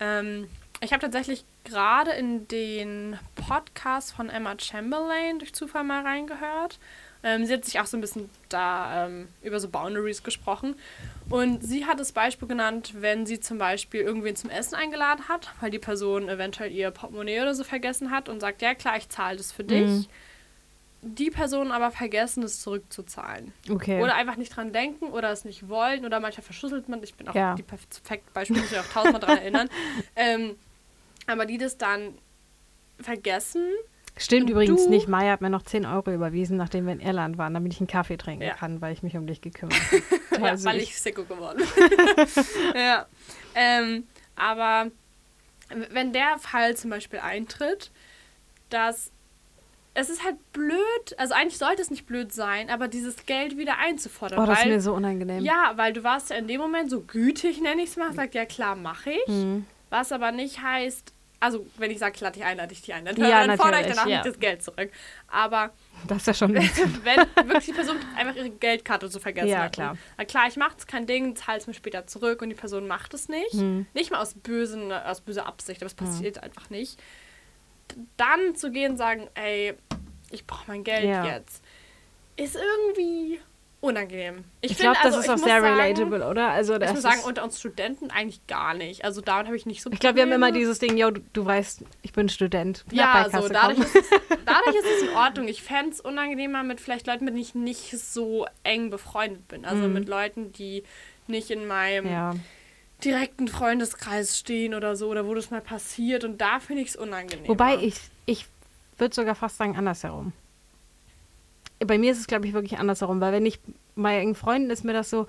ähm, 0.00 0.48
ich 0.80 0.92
habe 0.92 1.00
tatsächlich 1.00 1.44
gerade 1.64 2.10
in 2.12 2.48
den 2.48 3.18
Podcast 3.34 4.12
von 4.12 4.28
Emma 4.28 4.54
Chamberlain 4.58 5.38
durch 5.38 5.54
Zufall 5.54 5.84
mal 5.84 6.02
reingehört. 6.02 6.78
Ähm, 7.28 7.44
sie 7.44 7.52
hat 7.54 7.64
sich 7.64 7.80
auch 7.80 7.86
so 7.86 7.96
ein 7.96 8.00
bisschen 8.00 8.30
da 8.48 9.06
ähm, 9.06 9.26
über 9.42 9.58
so 9.58 9.68
Boundaries 9.68 10.22
gesprochen. 10.22 10.76
Und 11.28 11.60
sie 11.66 11.84
hat 11.84 11.98
das 11.98 12.12
Beispiel 12.12 12.46
genannt, 12.46 12.94
wenn 13.00 13.26
sie 13.26 13.40
zum 13.40 13.58
Beispiel 13.58 14.00
irgendwen 14.02 14.36
zum 14.36 14.48
Essen 14.48 14.76
eingeladen 14.76 15.26
hat, 15.28 15.50
weil 15.60 15.72
die 15.72 15.80
Person 15.80 16.28
eventuell 16.28 16.70
ihr 16.70 16.92
Portemonnaie 16.92 17.40
oder 17.40 17.52
so 17.56 17.64
vergessen 17.64 18.12
hat 18.12 18.28
und 18.28 18.38
sagt, 18.38 18.62
ja 18.62 18.74
klar, 18.74 18.96
ich 18.96 19.08
zahle 19.08 19.36
das 19.38 19.50
für 19.50 19.64
dich. 19.64 19.88
Mhm. 19.88 20.06
Die 21.02 21.30
Person 21.30 21.72
aber 21.72 21.90
vergessen, 21.90 22.44
es 22.44 22.60
zurückzuzahlen. 22.62 23.52
Okay. 23.68 24.00
Oder 24.00 24.14
einfach 24.14 24.36
nicht 24.36 24.54
dran 24.54 24.72
denken 24.72 25.06
oder 25.06 25.30
es 25.32 25.44
nicht 25.44 25.68
wollen 25.68 26.04
oder 26.04 26.20
manchmal 26.20 26.44
verschüsselt 26.44 26.88
man. 26.88 27.02
Ich 27.02 27.14
bin 27.14 27.28
auch 27.28 27.34
Ja. 27.34 27.54
die 27.56 27.62
perfekte 27.64 28.30
Beispiel, 28.34 28.56
muss 28.60 28.70
ich 28.70 28.78
auch 28.78 28.86
tausendmal 28.86 29.20
dran 29.20 29.38
erinnern. 29.42 29.68
Ähm, 30.14 30.54
aber 31.26 31.44
die 31.44 31.58
das 31.58 31.76
dann 31.76 32.16
vergessen. 33.00 33.66
Stimmt 34.18 34.48
übrigens 34.48 34.84
du- 34.84 34.90
nicht. 34.90 35.08
Maya 35.08 35.32
hat 35.32 35.40
mir 35.42 35.50
noch 35.50 35.62
10 35.62 35.84
Euro 35.86 36.10
überwiesen, 36.12 36.56
nachdem 36.56 36.86
wir 36.86 36.92
in 36.94 37.00
Irland 37.00 37.36
waren, 37.38 37.52
damit 37.54 37.72
ich 37.74 37.80
einen 37.80 37.86
Kaffee 37.86 38.16
trinken 38.16 38.44
Ja. 38.44 38.54
kann, 38.54 38.80
weil 38.80 38.92
ich 38.92 39.02
mich 39.02 39.16
um 39.16 39.26
dich 39.26 39.40
gekümmert 39.42 39.78
habe. 40.32 40.46
Ja, 40.46 40.64
weil 40.64 40.80
ich 40.80 40.98
sicko 40.98 41.24
geworden 41.24 41.62
bin. 41.76 42.34
ja. 42.80 43.06
Ähm, 43.54 44.04
aber 44.36 44.90
wenn 45.90 46.12
der 46.12 46.38
Fall 46.38 46.76
zum 46.76 46.90
Beispiel 46.90 47.18
eintritt, 47.18 47.90
dass 48.70 49.10
es 49.98 50.10
ist 50.10 50.24
halt 50.24 50.36
blöd, 50.52 50.76
also 51.16 51.32
eigentlich 51.32 51.56
sollte 51.56 51.80
es 51.80 51.90
nicht 51.90 52.06
blöd 52.06 52.30
sein, 52.32 52.68
aber 52.68 52.86
dieses 52.86 53.24
Geld 53.24 53.56
wieder 53.56 53.78
einzufordern. 53.78 54.38
Oh, 54.38 54.44
das 54.46 54.58
ist 54.58 54.64
weil, 54.66 54.72
mir 54.72 54.80
so 54.82 54.92
unangenehm. 54.92 55.42
Ja, 55.42 55.72
weil 55.76 55.94
du 55.94 56.04
warst 56.04 56.28
ja 56.30 56.36
in 56.36 56.46
dem 56.48 56.60
Moment 56.60 56.90
so 56.90 57.00
gütig, 57.00 57.62
nenne 57.62 57.80
ich 57.82 57.90
es 57.90 57.96
mal, 57.96 58.12
sagt 58.12 58.34
ja 58.34 58.44
klar, 58.44 58.76
mache 58.76 59.10
ich. 59.10 59.26
Mhm. 59.28 59.64
Was 59.88 60.12
aber 60.12 60.32
nicht 60.32 60.60
heißt, 60.62 61.14
also 61.40 61.66
wenn 61.76 61.90
ich 61.90 61.98
sage, 61.98 62.14
ich 62.14 62.20
lade 62.20 62.34
dich 62.34 62.44
ein, 62.44 62.56
lade 62.56 62.72
ich 62.72 62.80
dich 62.80 62.94
ein. 62.94 63.04
Dann, 63.04 63.16
Ja, 63.16 63.46
dann 63.46 63.56
fordere 63.58 63.80
ich 63.82 63.86
danach 63.88 64.06
ja. 64.06 64.16
nicht 64.18 64.26
das 64.26 64.38
Geld 64.38 64.62
zurück. 64.62 64.90
Aber 65.28 65.70
Das 66.08 66.18
ist 66.18 66.26
ja 66.26 66.34
schon. 66.34 66.54
wenn 66.54 67.48
wirklich 67.48 67.66
die 67.66 67.72
Person 67.72 67.96
einfach 68.16 68.34
ihre 68.36 68.50
Geldkarte 68.50 69.08
so 69.08 69.20
vergessen 69.20 69.48
Ja, 69.48 69.64
hat. 69.64 69.72
klar. 69.74 69.96
Na 70.16 70.24
klar, 70.24 70.46
ich 70.48 70.56
mache 70.56 70.74
es 70.78 70.86
kein 70.86 71.06
Ding, 71.06 71.36
zahle 71.36 71.58
es 71.58 71.66
mir 71.66 71.74
später 71.74 72.06
zurück 72.06 72.42
und 72.42 72.48
die 72.48 72.54
Person 72.54 72.86
macht 72.86 73.12
es 73.14 73.28
nicht. 73.28 73.52
Hm. 73.52 73.86
Nicht 73.94 74.10
mal 74.10 74.20
aus, 74.20 74.34
bösen, 74.34 74.92
aus 74.92 75.20
böser 75.20 75.46
Absicht, 75.46 75.80
aber 75.82 75.86
es 75.86 75.94
passiert 75.94 76.42
einfach 76.42 76.70
nicht. 76.70 76.98
Dann 78.16 78.54
zu 78.56 78.70
gehen 78.70 78.92
und 78.92 78.96
sagen, 78.96 79.28
ey, 79.34 79.74
ich 80.30 80.46
brauche 80.46 80.64
mein 80.66 80.84
Geld 80.84 81.04
Ja. 81.04 81.24
jetzt, 81.24 81.62
ist 82.36 82.56
irgendwie 82.56 83.40
unangenehm. 83.86 84.44
Ich, 84.60 84.72
find, 84.76 84.80
glaube, 84.80 84.96
das 85.02 85.14
also, 85.14 85.18
ist 85.20 85.24
ich 85.26 85.30
auch 85.30 85.38
sehr 85.38 85.60
sagen, 85.60 85.74
relatable, 85.80 86.28
oder? 86.28 86.48
Also, 86.50 86.74
Ich 86.74 86.80
das 86.80 86.92
muss 86.94 87.02
sagen, 87.02 87.20
ist, 87.20 87.26
unter 87.26 87.44
uns 87.44 87.58
Studenten 87.58 88.10
eigentlich 88.10 88.46
gar 88.46 88.74
nicht. 88.74 89.04
Also 89.04 89.20
damit 89.20 89.46
habe 89.46 89.56
ich 89.56 89.66
nicht 89.66 89.82
so 89.82 89.90
ich 89.90 89.98
glaube, 89.98 90.16
wir 90.16 90.22
haben 90.24 90.32
immer 90.32 90.52
dieses 90.52 90.78
Ding, 90.78 90.96
yo, 90.96 91.10
du, 91.10 91.20
du 91.32 91.44
weißt, 91.44 91.84
ich 92.02 92.12
bin 92.12 92.28
Student. 92.28 92.84
Ja, 92.92 93.28
so 93.30 93.48
dadurch 93.48 93.78
ist, 93.78 93.94
es, 93.96 94.10
dadurch 94.44 94.76
ist 94.76 94.86
es 94.96 95.02
in 95.02 95.08
Ordnung. 95.10 95.48
Ich 95.48 95.62
fände 95.62 95.92
es 95.92 96.00
unangenehmer 96.00 96.62
mit 96.62 96.80
vielleicht 96.80 97.06
Leuten, 97.06 97.24
mit 97.24 97.34
denen 97.34 97.42
ich 97.42 97.54
nicht 97.54 97.90
so 97.98 98.46
eng 98.62 98.90
befreundet 98.90 99.48
bin. 99.48 99.64
Also 99.64 99.86
Mhm. 99.88 99.92
mit 99.94 100.08
Leuten, 100.08 100.52
die 100.52 100.82
nicht 101.26 101.50
in 101.50 101.66
meinem 101.66 102.06
Ja. 102.06 102.34
direkten 103.04 103.48
Freundeskreis 103.48 104.38
stehen 104.38 104.74
oder 104.74 104.96
so, 104.96 105.08
oder 105.08 105.26
wo 105.26 105.34
das 105.34 105.50
mal 105.50 105.60
passiert. 105.60 106.24
Und 106.24 106.40
da 106.40 106.60
finde 106.60 106.82
ich 106.82 106.88
es 106.88 106.96
unangenehm. 106.96 107.48
Wobei 107.48 107.76
ich, 107.76 107.94
ich 108.26 108.46
würde 108.98 109.14
sogar 109.14 109.34
fast 109.34 109.56
sagen 109.58 109.76
andersherum. 109.76 110.32
Bei 111.78 111.98
mir 111.98 112.12
ist 112.12 112.18
es, 112.18 112.26
glaube 112.26 112.46
ich, 112.46 112.52
wirklich 112.52 112.78
andersherum, 112.78 113.20
weil 113.20 113.32
wenn 113.32 113.46
ich 113.46 113.60
bei 113.94 114.18
engen 114.18 114.34
Freunden 114.34 114.70
ist 114.70 114.84
mir 114.84 114.92
das 114.92 115.10
so, 115.10 115.26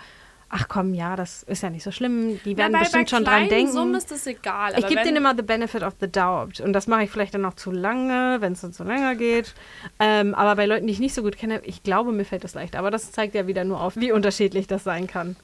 ach 0.49 0.67
komm, 0.67 0.93
ja, 0.93 1.15
das 1.15 1.43
ist 1.43 1.61
ja 1.61 1.69
nicht 1.69 1.83
so 1.83 1.91
schlimm, 1.91 2.39
die 2.45 2.57
werden 2.57 2.71
bei, 2.71 2.79
bestimmt 2.79 3.09
schon 3.09 3.25
dran 3.25 3.49
denken. 3.49 3.71
Summen 3.71 3.95
ist 3.95 4.11
das 4.11 4.25
egal. 4.27 4.73
Ich 4.77 4.87
gebe 4.87 5.01
denen 5.03 5.17
immer 5.17 5.35
the 5.35 5.41
benefit 5.41 5.83
of 5.83 5.95
the 5.99 6.09
doubt. 6.09 6.61
Und 6.61 6.73
das 6.73 6.87
mache 6.87 7.03
ich 7.03 7.09
vielleicht 7.09 7.33
dann 7.33 7.41
noch 7.41 7.55
zu 7.55 7.71
lange, 7.71 8.37
wenn 8.39 8.53
es 8.53 8.61
dann 8.61 8.73
zu 8.73 8.83
länger 8.83 9.15
geht. 9.15 9.53
Ähm, 9.99 10.33
aber 10.35 10.55
bei 10.55 10.65
Leuten, 10.65 10.87
die 10.87 10.93
ich 10.93 10.99
nicht 10.99 11.13
so 11.13 11.21
gut 11.21 11.37
kenne, 11.37 11.61
ich 11.65 11.83
glaube, 11.83 12.11
mir 12.11 12.25
fällt 12.25 12.43
das 12.43 12.53
leicht. 12.53 12.75
Aber 12.75 12.91
das 12.91 13.11
zeigt 13.11 13.35
ja 13.35 13.47
wieder 13.47 13.63
nur 13.63 13.81
auf, 13.81 13.97
wie 13.97 14.11
unterschiedlich 14.11 14.67
das 14.67 14.83
sein 14.83 15.07
kann. 15.07 15.35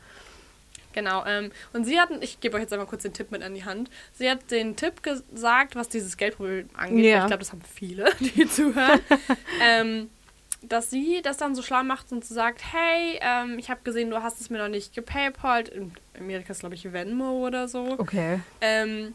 Genau. 0.94 1.26
Ähm, 1.26 1.52
und 1.74 1.86
sie 1.86 2.00
hatten, 2.00 2.22
ich 2.22 2.40
gebe 2.40 2.56
euch 2.56 2.62
jetzt 2.62 2.72
einmal 2.72 2.88
kurz 2.88 3.02
den 3.02 3.14
Tipp 3.14 3.32
mit 3.32 3.44
an 3.44 3.56
die 3.56 3.66
Hand. 3.66 3.90
Sie 4.14 4.30
hat 4.30 4.52
den 4.52 4.76
Tipp 4.76 5.04
gesagt, 5.04 5.76
was 5.76 5.90
dieses 5.90 6.18
Geldproblem 6.18 6.70
angeht. 6.76 7.06
Ja. 7.06 7.22
Ich 7.22 7.28
glaube, 7.28 7.40
das 7.40 7.52
haben 7.52 7.62
viele, 7.62 8.06
die 8.20 8.48
zuhören. 8.48 9.00
ähm, 9.62 10.10
dass 10.64 10.90
sie 10.90 11.22
das 11.22 11.38
dann 11.38 11.56
so 11.56 11.62
schlau 11.62 11.84
macht 11.84 12.12
und 12.12 12.24
so 12.26 12.34
sagt, 12.34 12.62
hey, 12.74 13.20
ähm, 13.22 13.60
ich 13.60 13.70
habe 13.70 13.82
gesehen, 13.84 14.10
du 14.10 14.22
hast 14.24 14.40
es 14.42 14.50
mir 14.50 14.58
noch 14.58 14.70
nicht 14.70 14.94
gepaypalt. 14.96 15.70
In 15.70 15.92
Amerika 16.20 16.52
ist, 16.52 16.60
glaube 16.62 16.76
ich, 16.76 16.92
Venmo 16.92 17.46
oder 17.46 17.68
so. 17.68 17.96
Okay. 17.98 18.40
Ähm, 18.62 19.14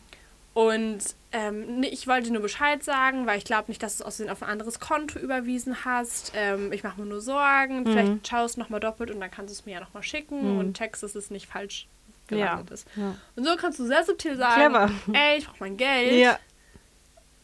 und 0.54 0.98
ähm, 1.32 1.82
ich 1.84 2.06
wollte 2.08 2.32
nur 2.32 2.42
Bescheid 2.42 2.82
sagen, 2.82 3.26
weil 3.26 3.38
ich 3.38 3.44
glaube 3.44 3.66
nicht, 3.68 3.82
dass 3.82 3.98
du 3.98 4.02
es 4.02 4.06
außerdem 4.06 4.32
auf 4.32 4.42
ein 4.42 4.48
anderes 4.48 4.80
Konto 4.80 5.18
überwiesen 5.18 5.84
hast. 5.84 6.32
Ähm, 6.34 6.72
ich 6.72 6.82
mache 6.82 7.00
mir 7.00 7.06
nur 7.06 7.20
Sorgen. 7.20 7.84
Vielleicht 7.86 8.26
schaust 8.28 8.56
du 8.56 8.60
nochmal 8.60 8.80
doppelt 8.80 9.10
und 9.10 9.20
dann 9.20 9.30
kannst 9.30 9.54
du 9.54 9.58
es 9.60 9.66
mir 9.66 9.72
ja 9.74 9.80
nochmal 9.80 10.02
schicken 10.02 10.54
Mhm. 10.54 10.58
und 10.58 10.76
checkst, 10.76 11.02
dass 11.02 11.14
es 11.14 11.30
nicht 11.30 11.46
falsch 11.46 11.86
Ja. 12.30 12.36
gelandet 12.56 12.70
ist. 12.72 12.88
Ja. 12.96 13.14
Und 13.36 13.44
so 13.44 13.56
kannst 13.56 13.78
du 13.78 13.86
sehr 13.86 14.04
subtil 14.04 14.36
sagen, 14.36 14.72
Clever. 14.72 14.90
ey, 15.12 15.38
ich 15.38 15.46
brauche 15.46 15.56
mein 15.60 15.76
Geld. 15.76 16.12
Ja. 16.12 16.38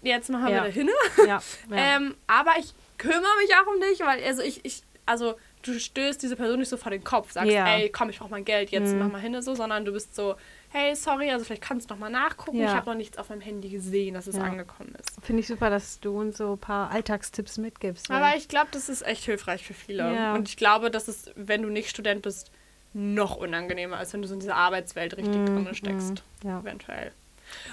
Jetzt 0.02 0.28
machen 0.28 0.46
wir 0.46 0.52
Ja. 0.54 0.60
da 0.64 0.66
hin. 0.70 0.90
ja. 1.18 1.26
ja. 1.70 1.76
Ähm, 1.96 2.14
aber 2.26 2.52
ich 2.58 2.74
kümmere 2.98 3.37
mich 3.42 3.54
auch 3.57 3.66
um 3.72 3.80
dich, 3.80 4.00
weil 4.00 4.22
also 4.24 4.42
ich, 4.42 4.64
ich, 4.64 4.83
also 5.07 5.35
du 5.62 5.78
stößt 5.78 6.22
diese 6.22 6.37
Person 6.37 6.59
nicht 6.61 6.68
so 6.68 6.76
vor 6.76 6.90
den 6.90 7.04
Kopf, 7.04 7.33
sagst, 7.33 7.50
Ja. 7.52 7.66
ey, 7.76 7.88
komm, 7.90 8.11
ich 8.11 8.18
brauche 8.18 8.30
mein 8.30 8.44
Geld, 8.44 8.70
jetzt 8.70 8.92
Mhm. 8.92 8.98
mach 9.00 9.09
mal 9.09 9.20
hin 9.20 9.40
so, 9.42 9.54
sondern 9.54 9.85
du 9.85 9.92
bist 9.92 10.14
so, 10.14 10.37
hey, 10.70 10.94
sorry, 10.94 11.30
also 11.30 11.44
vielleicht 11.44 11.62
kannst 11.62 11.88
du 11.90 11.94
noch 11.94 12.00
mal 12.00 12.11
nachgucken, 12.11 12.59
Ja. 12.59 12.66
ich 12.66 12.74
habe 12.74 12.87
noch 12.90 12.96
nichts 12.96 13.16
auf 13.18 13.28
meinem 13.30 13.40
Handy 13.40 13.68
gesehen, 13.70 14.14
dass 14.14 14.26
es 14.26 14.37
Ja. 14.37 14.42
angekommen 14.42 14.94
ist. 14.98 15.11
Finde 15.22 15.40
ich 15.40 15.46
super, 15.46 15.70
dass 15.70 16.00
du 16.00 16.18
uns 16.18 16.37
so 16.38 16.52
ein 16.52 16.59
paar 16.59 16.90
Alltagstipps 16.90 17.59
mitgibst. 17.59 18.11
Aber 18.11 18.35
ich 18.37 18.48
glaube, 18.48 18.68
das 18.72 18.88
ist 18.88 19.02
echt 19.02 19.24
hilfreich 19.24 19.64
für 19.66 19.74
viele. 19.74 20.33
Und 20.35 20.48
ich 20.48 20.57
glaube, 20.57 20.90
dass 20.90 21.09
es, 21.09 21.30
wenn 21.35 21.62
du 21.62 21.68
nicht 21.70 21.88
Student 21.90 22.22
bist, 22.22 22.50
noch 22.92 23.37
unangenehmer, 23.37 23.96
als 23.98 24.12
wenn 24.12 24.22
du 24.22 24.28
so 24.28 24.35
in 24.35 24.40
dieser 24.40 24.54
Arbeitswelt 24.57 25.16
richtig 25.16 25.42
Mhm, 25.42 25.46
drin 25.64 25.74
steckst. 25.74 26.22
mhm, 26.42 26.48
ja. 26.48 26.61
Eventuell. 26.61 27.12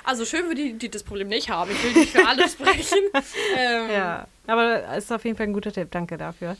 Also 0.04 0.26
schön 0.26 0.48
für 0.48 0.56
die, 0.56 0.74
die 0.74 0.90
das 0.90 1.04
Problem 1.04 1.28
nicht 1.28 1.50
haben. 1.50 1.72
Ich 1.72 1.84
will 1.84 1.94
nicht 1.94 2.12
für 2.12 2.28
alle 2.28 2.48
sprechen. 2.50 2.98
Ähm, 3.58 3.90
Ja, 3.92 4.28
aber 4.48 4.96
ist 4.98 5.12
auf 5.12 5.24
jeden 5.26 5.38
Fall 5.38 5.48
ein 5.48 5.54
guter 5.54 5.72
Tipp. 5.72 5.90
Danke 5.92 6.18
dafür. 6.18 6.58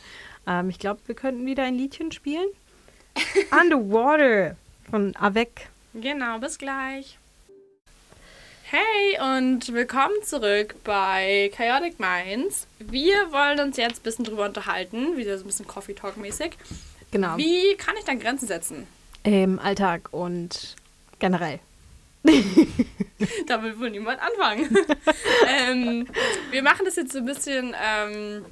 Ähm, 0.48 0.70
ich 0.70 0.80
glaube, 0.80 1.00
wir 1.08 1.16
könnten 1.16 1.46
wieder 1.46 1.64
ein 1.64 1.76
Liedchen 1.76 2.12
spielen. 2.12 2.48
Underwater 3.52 4.56
von 4.90 5.16
Avec. 5.16 5.70
Genau, 5.94 6.40
bis 6.40 6.58
gleich. 6.58 7.18
Hey 8.64 9.20
und 9.40 9.74
willkommen 9.74 10.16
zurück 10.24 10.76
bei 10.86 11.52
Chaotic 11.54 12.00
Minds. 12.00 12.68
Wir 12.80 13.30
wollen 13.34 13.60
uns 13.60 13.76
jetzt 13.76 14.00
ein 14.00 14.04
bisschen 14.04 14.24
drüber 14.24 14.46
unterhalten, 14.46 15.18
wieder 15.18 15.38
so 15.38 15.44
ein 15.44 15.48
bisschen 15.48 15.68
Coffee 15.68 15.94
Talk 15.94 16.16
mäßig. 16.16 16.52
Genau. 17.12 17.36
Wie 17.36 17.76
kann 17.76 17.96
ich 18.00 18.06
dann 18.06 18.20
Grenzen 18.20 18.48
setzen? 18.48 18.88
Im 19.24 19.60
Alltag 19.60 20.08
und 20.14 20.78
generell. 21.20 21.60
Da 23.46 23.62
will 23.62 23.80
wohl 23.80 23.92
niemand 23.92 24.20
anfangen. 24.20 24.76
ähm, 25.70 26.08
wir 26.50 26.64
machen 26.64 26.86
das 26.86 26.96
jetzt 26.96 27.12
so 27.14 27.20
ein 27.20 27.26
bisschen, 27.26 27.76
ähm, 27.80 28.44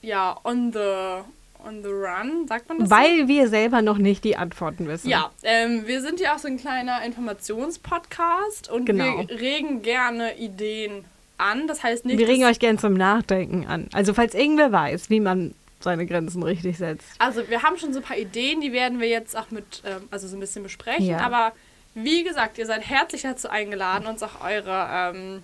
ja, 0.00 0.38
on 0.44 0.72
the, 0.72 1.22
on 1.66 1.82
the 1.82 1.90
run, 1.90 2.46
sagt 2.48 2.68
man 2.68 2.78
das? 2.78 2.88
so? 2.88 2.94
Weil 2.94 3.28
wir 3.28 3.48
selber 3.48 3.82
noch 3.82 3.98
nicht 3.98 4.24
die 4.24 4.36
Antworten 4.36 4.88
wissen. 4.88 5.08
Ja, 5.08 5.30
ähm, 5.42 5.86
wir 5.86 6.00
sind 6.00 6.18
ja 6.18 6.34
auch 6.34 6.38
so 6.38 6.48
ein 6.48 6.56
kleiner 6.56 7.04
Informationspodcast 7.04 8.70
und 8.70 8.86
Genau. 8.86 9.26
wir 9.28 9.38
regen 9.40 9.82
gerne 9.82 10.38
Ideen 10.38 11.04
an. 11.38 11.66
Das 11.68 11.82
heißt 11.82 12.04
nicht, 12.06 12.18
Wir 12.18 12.28
regen 12.28 12.44
euch 12.44 12.58
gern 12.58 12.78
zum 12.78 12.94
Nachdenken 12.94 13.66
an. 13.66 13.88
Also 13.92 14.14
falls 14.14 14.34
irgendwer 14.34 14.72
weiß, 14.72 15.10
wie 15.10 15.20
man 15.20 15.54
seine 15.80 16.06
Grenzen 16.06 16.42
richtig 16.42 16.78
setzt. 16.78 17.04
Also 17.18 17.48
wir 17.48 17.62
haben 17.62 17.76
schon 17.76 17.92
so 17.92 17.98
ein 17.98 18.04
paar 18.04 18.16
Ideen, 18.16 18.60
die 18.60 18.72
werden 18.72 19.00
wir 19.00 19.08
jetzt 19.08 19.36
auch 19.36 19.50
mit, 19.50 19.82
ähm, 19.84 20.08
also 20.10 20.26
so 20.28 20.36
ein 20.36 20.40
bisschen 20.40 20.62
besprechen. 20.62 21.06
Ja. 21.06 21.18
Aber 21.18 21.52
wie 21.94 22.24
gesagt, 22.24 22.58
ihr 22.58 22.66
seid 22.66 22.88
herzlich 22.88 23.22
dazu 23.22 23.48
eingeladen, 23.50 24.06
uns 24.06 24.22
auch 24.22 24.42
eure 24.44 24.86
ähm, 25.14 25.42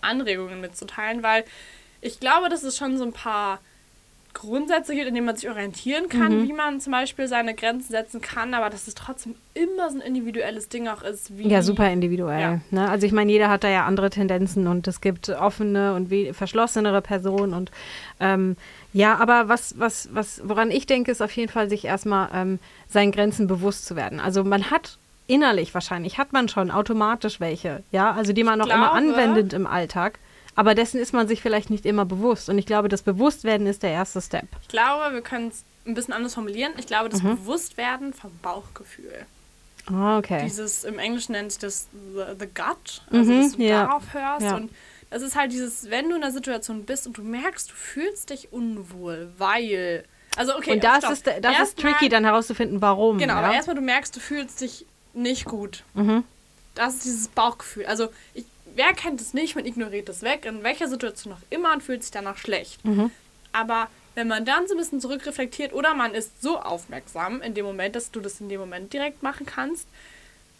Anregungen 0.00 0.60
mitzuteilen, 0.60 1.22
weil 1.22 1.44
ich 2.00 2.18
glaube, 2.20 2.48
dass 2.48 2.62
es 2.64 2.76
schon 2.76 2.98
so 2.98 3.04
ein 3.04 3.12
paar 3.12 3.60
Grundsätze 4.34 4.94
gibt, 4.94 5.06
in 5.06 5.14
denen 5.14 5.26
man 5.26 5.36
sich 5.36 5.48
orientieren 5.50 6.08
kann, 6.08 6.40
Mhm. 6.40 6.48
wie 6.48 6.52
man 6.54 6.80
zum 6.80 6.90
Beispiel 6.92 7.28
seine 7.28 7.54
Grenzen 7.54 7.90
setzen 7.90 8.22
kann, 8.22 8.54
aber 8.54 8.70
dass 8.70 8.88
es 8.88 8.94
trotzdem 8.94 9.34
immer 9.52 9.90
so 9.90 9.98
ein 9.98 10.00
individuelles 10.00 10.70
Ding 10.70 10.88
auch 10.88 11.02
ist. 11.02 11.36
Wie 11.36 11.46
Ja, 11.48 11.60
super 11.62 11.90
individuell. 11.92 12.40
Ja. 12.40 12.60
Ne? 12.70 12.88
Also 12.88 13.06
ich 13.06 13.12
meine, 13.12 13.30
jeder 13.30 13.50
hat 13.50 13.62
da 13.62 13.68
ja 13.68 13.84
andere 13.84 14.08
Tendenzen 14.08 14.66
und 14.66 14.88
es 14.88 15.02
gibt 15.02 15.28
offene 15.28 15.94
und 15.94 16.10
verschlossenere 16.34 17.02
Personen 17.02 17.52
und 17.52 17.70
ähm, 18.20 18.56
ja, 18.94 19.16
aber 19.16 19.48
was, 19.48 19.78
was, 19.78 20.08
was, 20.12 20.40
woran 20.44 20.70
ich 20.70 20.86
denke, 20.86 21.10
ist 21.10 21.20
auf 21.20 21.32
jeden 21.32 21.52
Fall, 21.52 21.68
sich 21.68 21.84
erstmal 21.84 22.30
ähm, 22.34 22.58
seinen 22.88 23.12
Grenzen 23.12 23.46
bewusst 23.46 23.84
zu 23.84 23.96
werden. 23.96 24.18
Also 24.18 24.44
man 24.44 24.70
hat 24.70 24.98
innerlich 25.26 25.72
wahrscheinlich, 25.74 26.18
hat 26.18 26.32
man 26.32 26.48
schon 26.48 26.70
automatisch 26.70 27.40
welche, 27.40 27.82
ja, 27.90 28.12
also 28.12 28.32
die 28.32 28.44
man 28.44 28.58
noch 28.58 28.66
immer 28.68 28.92
anwendet 28.92 29.52
im 29.52 29.66
Alltag. 29.66 30.18
Aber 30.54 30.74
dessen 30.74 31.00
ist 31.00 31.14
man 31.14 31.28
sich 31.28 31.40
vielleicht 31.40 31.70
nicht 31.70 31.86
immer 31.86 32.04
bewusst. 32.04 32.50
Und 32.50 32.58
ich 32.58 32.66
glaube, 32.66 32.88
das 32.88 33.00
Bewusstwerden 33.02 33.66
ist 33.66 33.82
der 33.82 33.90
erste 33.90 34.20
Step. 34.20 34.44
Ich 34.60 34.68
glaube, 34.68 35.14
wir 35.14 35.22
können 35.22 35.48
es 35.48 35.64
ein 35.86 35.94
bisschen 35.94 36.12
anders 36.12 36.34
formulieren. 36.34 36.72
Ich 36.76 36.86
glaube, 36.86 37.08
das 37.08 37.22
Mhm. 37.22 37.36
Bewusstwerden 37.36 38.12
vom 38.12 38.30
Bauchgefühl. 38.42 39.24
Ah, 39.90 40.18
okay. 40.18 40.42
Dieses, 40.44 40.84
im 40.84 40.98
Englischen 40.98 41.32
nennt 41.32 41.52
sich 41.52 41.60
das 41.60 41.88
the, 42.14 42.22
the 42.38 42.46
gut, 42.46 43.02
also 43.10 43.32
Mhm, 43.32 43.42
dass 43.42 43.56
du 43.56 43.62
ja. 43.62 43.84
darauf 43.86 44.12
hörst. 44.12 44.42
Ja. 44.46 44.56
Und 44.56 44.70
das 45.10 45.22
ist 45.22 45.36
halt 45.36 45.52
dieses, 45.52 45.90
wenn 45.90 46.08
du 46.10 46.16
in 46.16 46.22
einer 46.22 46.32
Situation 46.32 46.84
bist 46.84 47.06
und 47.06 47.16
du 47.16 47.22
merkst, 47.22 47.70
du 47.70 47.74
fühlst 47.74 48.28
dich 48.30 48.52
unwohl, 48.52 49.32
weil. 49.38 50.04
Also, 50.36 50.54
okay, 50.56 50.72
und 50.72 50.84
das 50.84 50.98
stopp. 50.98 51.12
ist, 51.12 51.26
das 51.40 51.60
ist 51.62 51.78
tricky, 51.78 52.08
dann 52.08 52.24
herauszufinden, 52.24 52.80
warum. 52.80 53.18
Genau, 53.18 53.34
ja? 53.34 53.40
aber 53.40 53.54
erstmal, 53.54 53.76
du 53.76 53.82
merkst, 53.82 54.14
du 54.14 54.20
fühlst 54.20 54.60
dich 54.60 54.86
nicht 55.14 55.44
gut. 55.44 55.84
Mhm. 55.94 56.24
Das 56.74 56.94
ist 56.94 57.04
dieses 57.04 57.28
Bauchgefühl. 57.28 57.86
Also, 57.86 58.08
ich, 58.34 58.44
wer 58.74 58.92
kennt 58.94 59.20
es 59.20 59.34
nicht? 59.34 59.54
Man 59.54 59.66
ignoriert 59.66 60.08
es 60.08 60.22
weg, 60.22 60.46
in 60.46 60.62
welcher 60.62 60.88
Situation 60.88 61.34
auch 61.34 61.42
immer 61.50 61.72
und 61.72 61.82
fühlt 61.82 62.02
sich 62.02 62.12
danach 62.12 62.38
schlecht. 62.38 62.84
Mhm. 62.84 63.10
Aber 63.52 63.88
wenn 64.14 64.28
man 64.28 64.44
dann 64.44 64.66
so 64.66 64.74
ein 64.74 64.78
bisschen 64.78 65.00
zurückreflektiert 65.00 65.72
oder 65.72 65.94
man 65.94 66.14
ist 66.14 66.42
so 66.42 66.58
aufmerksam 66.58 67.40
in 67.42 67.54
dem 67.54 67.64
Moment, 67.64 67.96
dass 67.96 68.10
du 68.10 68.20
das 68.20 68.40
in 68.40 68.48
dem 68.48 68.60
Moment 68.60 68.92
direkt 68.92 69.22
machen 69.22 69.46
kannst, 69.46 69.86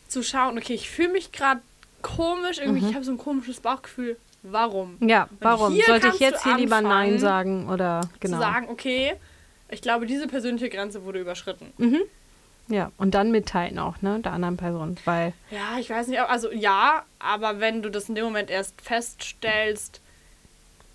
zu 0.08 0.22
schauen, 0.22 0.58
okay, 0.58 0.74
ich 0.74 0.90
fühle 0.90 1.10
mich 1.10 1.32
gerade 1.32 1.60
komisch, 2.02 2.58
irgendwie, 2.58 2.88
ich 2.88 2.94
habe 2.94 3.04
so 3.04 3.12
ein 3.12 3.18
komisches 3.18 3.60
Bauchgefühl. 3.60 4.16
Warum? 4.42 4.96
Ja, 5.00 5.28
warum? 5.40 5.78
Sollte 5.86 6.08
ich 6.08 6.18
jetzt 6.18 6.42
hier 6.42 6.56
lieber 6.56 6.80
Nein 6.80 7.18
sagen 7.18 7.68
oder 7.68 8.00
genau? 8.20 8.38
Zu 8.38 8.42
sagen, 8.42 8.68
okay, 8.70 9.14
ich 9.68 9.80
glaube, 9.80 10.06
diese 10.06 10.26
persönliche 10.26 10.68
Grenze 10.68 11.04
wurde 11.04 11.20
überschritten. 11.20 11.72
Ja, 12.72 12.90
und 12.96 13.14
dann 13.14 13.30
mitteilen 13.30 13.78
auch, 13.78 14.00
ne, 14.00 14.20
der 14.20 14.32
anderen 14.32 14.56
Person, 14.56 14.96
weil 15.04 15.34
Ja, 15.50 15.78
ich 15.78 15.90
weiß 15.90 16.06
nicht, 16.08 16.20
also 16.20 16.50
ja, 16.50 17.02
aber 17.18 17.60
wenn 17.60 17.82
du 17.82 17.90
das 17.90 18.08
in 18.08 18.14
dem 18.14 18.24
Moment 18.24 18.48
erst 18.50 18.80
feststellst, 18.80 20.00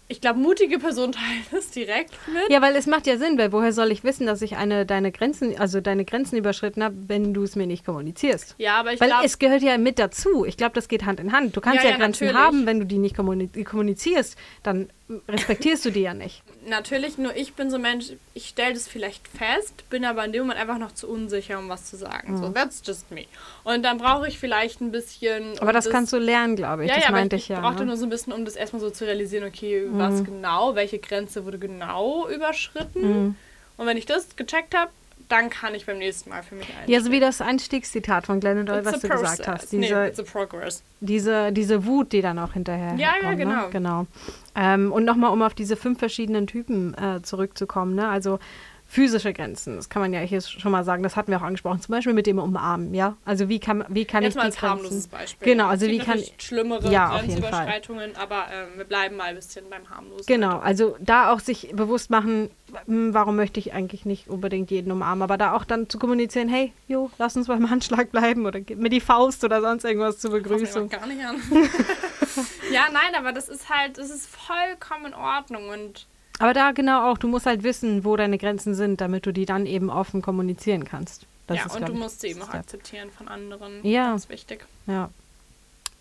ich 0.10 0.22
glaube, 0.22 0.40
mutige 0.40 0.80
Personen 0.80 1.12
teilen 1.13 1.46
das 1.52 1.70
direkt 1.70 2.13
mit. 2.28 2.50
ja, 2.50 2.62
weil 2.62 2.76
es 2.78 2.88
macht 2.88 3.06
ja 3.08 3.18
Sinn, 3.18 3.38
weil 3.38 3.52
woher 3.52 3.74
soll 3.74 3.92
ich 3.92 4.04
wissen, 4.04 4.26
dass 4.26 4.42
ich 4.42 4.56
eine 4.56 4.86
deine 4.86 5.12
Grenzen, 5.12 5.58
also 5.60 5.82
deine 5.82 6.06
Grenzen 6.06 6.38
überschritten 6.38 6.82
habe, 6.84 6.96
wenn 7.08 7.34
du 7.34 7.44
es 7.44 7.56
mir 7.56 7.68
nicht 7.68 7.86
kommunizierst? 7.86 8.56
Ja, 8.58 8.80
aber 8.80 8.94
ich 8.94 9.00
weil 9.02 9.10
glaube, 9.10 9.26
es 9.26 9.38
gehört 9.38 9.62
ja 9.63 9.78
mit 9.78 10.00
dazu. 10.00 10.46
Ich 10.46 10.56
glaube, 10.58 10.74
das 10.76 10.88
geht 10.88 11.06
Hand 11.06 11.20
in 11.20 11.32
Hand. 11.34 11.56
Du 11.58 11.62
kannst 11.62 11.84
Ja, 11.84 11.84
ja, 11.84 11.90
ja, 11.92 11.98
Grenzen 11.98 12.26
natürlich. 12.26 12.42
haben, 12.48 12.66
wenn 12.66 12.80
du 12.80 12.86
die 12.86 12.98
nicht 12.98 13.16
kommuni- 13.18 13.63
kommunizierst, 13.66 14.38
dann 14.63 14.90
respektierst 15.28 15.86
du 15.86 15.91
die 15.91 16.02
ja 16.02 16.13
nicht. 16.13 16.43
natürlich, 16.67 17.17
nur 17.17 17.36
ich 17.36 17.54
bin 17.54 17.70
so 17.70 17.78
ein 17.78 17.82
Mensch, 17.82 18.08
ich 18.34 18.50
stelle 18.50 18.74
das 18.74 18.88
vielleicht 18.88 19.28
fest, 19.28 19.89
bin 19.89 20.04
aber 20.04 20.26
in 20.26 20.34
dem 20.34 20.41
Moment 20.43 20.60
einfach 20.60 20.78
noch 20.78 20.91
zu 20.93 21.08
unsicher, 21.08 21.60
um 21.60 21.70
was 21.70 21.86
zu 21.86 21.96
sagen. 21.96 22.34
Mhm. 22.34 22.38
So, 22.38 22.50
that's 22.50 22.82
just 22.86 23.10
me. 23.12 23.26
Und 23.63 23.84
dann 23.84 23.98
brauche 23.98 24.28
ich 24.28 24.38
vielleicht 24.38 24.82
ein 24.82 24.91
bisschen. 24.91 25.58
Aber 25.60 25.72
das, 25.72 25.89
kannst 25.89 26.12
du 26.12 26.17
lernen, 26.17 26.56
glaube 26.56 26.84
ich. 26.84 26.89
Ja, 26.89 26.96
das 26.96 27.06
ja, 27.06 27.12
meinte 27.12 27.36
ich, 27.38 27.43
ich 27.43 27.50
ja. 27.50 27.62
brauchte 27.62 27.82
Ne? 27.82 27.88
nur 27.88 27.98
so 27.98 28.06
ein 28.06 28.10
bisschen, 28.10 28.34
um 28.34 28.43
das 28.43 28.56
erstmal 28.56 28.82
so 28.82 28.89
zu 28.89 29.06
realisieren, 29.06 29.46
okay, 29.46 29.88
was 29.91 30.24
genau, 30.24 30.76
welche 30.76 31.00
Grenze 31.00 31.46
wurde 31.46 31.58
genau 31.60 32.28
überschritten. 32.28 33.02
Mhm. 33.02 33.36
Und 33.78 33.86
wenn 33.86 33.98
ich 33.98 34.06
das 34.06 34.36
gecheckt 34.36 34.76
habe, 34.76 34.91
dann 35.30 35.50
kann 35.50 35.76
ich 35.76 35.86
beim 35.86 35.98
nächsten 35.98 36.30
Mal 36.30 36.42
für 36.44 36.56
mich 36.56 36.68
einstellen. 36.68 36.90
Ja, 36.90 37.02
so 37.02 37.12
wie 37.12 37.20
das 37.20 37.42
Einstiegszitat 37.42 38.26
von 38.26 38.40
Glennon 38.40 38.66
Doyle, 38.66 38.86
was 38.86 39.00
du 39.02 39.10
gesagt 39.10 39.38
process. 39.44 39.48
hast. 39.48 39.74
nee, 39.74 39.82
Diese, 39.82 40.06
it's 40.08 40.20
a 40.20 40.24
progress. 40.24 40.84
diese, 41.02 41.52
diese 41.52 41.86
Wut, 41.86 42.12
die 42.13 42.22
dann 42.22 42.40
auch 42.40 42.54
hinterher 42.54 42.94
Ja, 42.98 43.13
ja, 43.22 43.28
kommt, 43.28 43.38
genau. 43.38 43.62
Ne? 43.66 43.70
genau. 43.72 44.08
Ähm, 44.56 44.92
und 44.92 45.06
nochmal, 45.06 45.32
um 45.32 45.42
auf 45.42 45.54
diese 45.54 45.76
fünf 45.76 46.00
verschiedenen 46.00 46.48
Typen 46.48 46.94
äh, 46.98 47.22
zurückzukommen, 47.22 47.96
ne? 47.96 48.08
also 48.08 48.40
physische 48.88 49.34
Grenzen, 49.34 49.76
das 49.76 49.89
kann 49.89 50.02
man 50.02 50.13
ja 50.13 50.21
hier 50.21 50.39
schon 50.39 50.71
mal 50.71 50.84
sagen, 50.84 51.04
das 51.04 51.15
hatten 51.15 51.30
wir 51.30 51.38
auch 51.38 51.43
angesprochen, 51.43 51.82
zum 51.82 51.91
Beispiel 51.91 52.13
mit 52.13 52.26
dem 52.26 52.39
Umarmen, 52.39 52.93
ja, 52.93 53.17
also 53.26 53.50
wie 53.50 53.60
kann, 53.60 53.84
wie 53.89 54.06
kann 54.06 54.23
Jetzt 54.23 54.32
ich 54.32 54.36
mal 54.38 54.43
die 54.43 54.47
als 54.47 54.62
harmloses. 54.62 55.08
Beispiel. 55.08 55.54
Genau, 55.54 55.67
also 55.67 55.88
wie 55.88 56.00
kann... 56.00 56.21
schlimmere 56.38 56.91
Ja. 56.91 57.19
Grenzüberschreitungen, 57.19 58.15
aber 58.15 58.45
ähm, 58.52 58.78
wir 58.78 58.86
bleiben 58.86 59.17
mal 59.17 59.26
ein 59.26 59.36
bisschen 59.36 59.69
beim 59.69 59.89
harmlosen. 59.89 60.26
Genau, 60.26 60.60
also 60.60 60.95
da 61.00 61.32
auch 61.34 61.41
sich 61.41 61.71
bewusst 61.73 62.10
machen, 62.10 62.50
hm, 62.86 63.13
warum 63.13 63.36
möchte 63.36 63.60
ich 63.60 63.73
eigentlich 63.73 64.06
nicht 64.06 64.30
unbedingt 64.30 64.71
jeden 64.71 64.91
umarmen, 64.91 65.21
aber 65.21 65.38
da 65.38 65.54
auch 65.54 65.65
dann 65.65 65.89
zu 65.89 66.00
kommunizieren, 66.00 66.47
hey, 66.47 66.71
jo, 66.88 67.12
lass 67.17 67.36
uns 67.36 67.47
beim 67.47 67.69
Handschlag 67.69 68.12
bleiben 68.12 68.45
oder 68.45 68.62
gib 68.62 68.80
mir 68.80 68.89
die 68.89 69.02
Faust 69.02 69.43
oder 69.43 69.62
sonst 69.62 69.84
irgendwas 69.84 70.19
zur 70.19 70.32
Begrüßung. 70.32 70.88
gar 70.88 71.06
nicht 71.08 71.23
an. 71.26 71.41
ja, 72.71 72.88
nein, 72.91 73.15
aber 73.17 73.34
das 73.34 73.50
ist 73.50 73.69
halt, 73.69 73.97
das 73.97 74.10
ist 74.10 74.28
vollkommen 74.28 75.08
in 75.08 75.13
Ordnung 75.13 75.69
und 75.69 76.08
Aber 76.39 76.54
da 76.54 76.71
genau 76.71 77.12
auch, 77.12 77.17
du 77.17 77.28
musst 77.28 77.45
halt 77.45 77.63
wissen, 77.63 78.04
wo 78.06 78.15
deine 78.15 78.38
Grenzen 78.38 78.76
sind, 78.76 79.02
damit 79.02 79.26
du 79.26 79.34
die 79.34 79.45
dann 79.45 79.65
eben 79.65 79.89
offen 79.89 80.21
kommunizieren 80.21 80.84
kannst. 80.86 81.26
Das 81.47 81.58
ja, 81.58 81.65
ist, 81.65 81.76
und 81.76 81.88
du 81.88 81.93
musst 81.93 82.21
sie 82.21 82.28
eben 82.28 82.41
auch 82.41 82.54
akzeptieren 82.54 83.10
von 83.10 83.28
anderen. 83.28 83.86
Ja. 83.86 84.10
Ganz 84.10 84.30
wichtig. 84.30 84.65
Ja. 84.86 85.10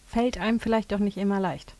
Fällt 0.08 0.38
einem 0.38 0.60
vielleicht 0.60 0.92
auch 0.92 0.98
nicht 0.98 1.16
immer 1.16 1.40
leicht. 1.40 1.74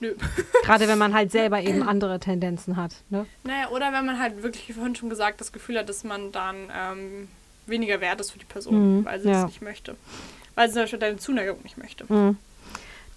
Nö. 0.00 0.14
Gerade 0.62 0.86
wenn 0.88 0.98
man 0.98 1.12
halt 1.14 1.32
selber 1.32 1.60
eben 1.60 1.82
andere 1.88 2.20
Tendenzen 2.20 2.76
hat. 2.76 2.92
Ne? 3.10 3.26
Naja, 3.44 3.68
oder 3.70 3.92
wenn 3.92 4.06
man 4.06 4.18
halt 4.18 4.42
wirklich, 4.42 4.68
wie 4.68 4.72
vorhin 4.72 4.94
schon 4.94 5.10
gesagt, 5.10 5.40
das 5.40 5.52
Gefühl 5.52 5.78
hat, 5.78 5.88
dass 5.88 6.04
man 6.04 6.30
dann 6.32 6.56
ähm, 6.74 7.28
weniger 7.66 8.00
wert 8.00 8.20
ist 8.20 8.30
für 8.30 8.38
die 8.38 8.44
Person, 8.44 8.98
Mhm, 8.98 9.04
weil 9.04 9.20
sie 9.20 9.28
ja. 9.30 9.40
es 9.40 9.46
nicht 9.46 9.62
möchte. 9.62 9.96
Weil 10.54 10.68
sie 10.68 10.74
zum 10.74 10.82
Beispiel 10.82 10.98
deine 11.00 11.16
Zuneigung 11.18 11.58
nicht 11.62 11.76
möchte. 11.76 12.04
Mhm. 12.12 12.36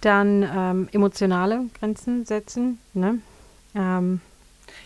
Dann 0.00 0.42
ähm, 0.42 0.88
emotionale 0.92 1.66
Grenzen 1.78 2.24
setzen. 2.26 2.78
Ne? 2.92 3.20
Ähm, 3.76 4.20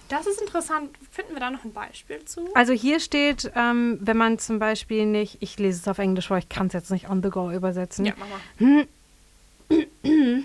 Das 0.09 0.27
ist 0.27 0.40
interessant. 0.40 0.90
Finden 1.11 1.35
wir 1.35 1.40
da 1.40 1.51
noch 1.51 1.64
ein 1.64 1.73
Beispiel 1.73 2.25
zu? 2.25 2.49
also 2.55 2.73
hier 2.73 3.01
steht, 3.01 3.51
ähm, 3.57 3.99
wenn 4.01 4.16
man 4.16 4.38
zum 4.38 4.59
Beispiel 4.59 5.07
nicht, 5.07 5.38
ich 5.40 5.59
lese 5.59 5.81
es 5.81 5.88
auf 5.88 5.99
Englisch 5.99 6.29
vor, 6.29 6.38
ich 6.38 6.49
kann 6.49 6.69
es 6.69 6.73
jetzt 6.73 6.90
nicht 6.90 7.11
on 7.11 7.23
the 7.23 7.31
go 7.31 7.51
übersetzen. 7.51 8.05
Ja, 8.05 8.14
mach 8.19 8.29
mal. 8.61 8.87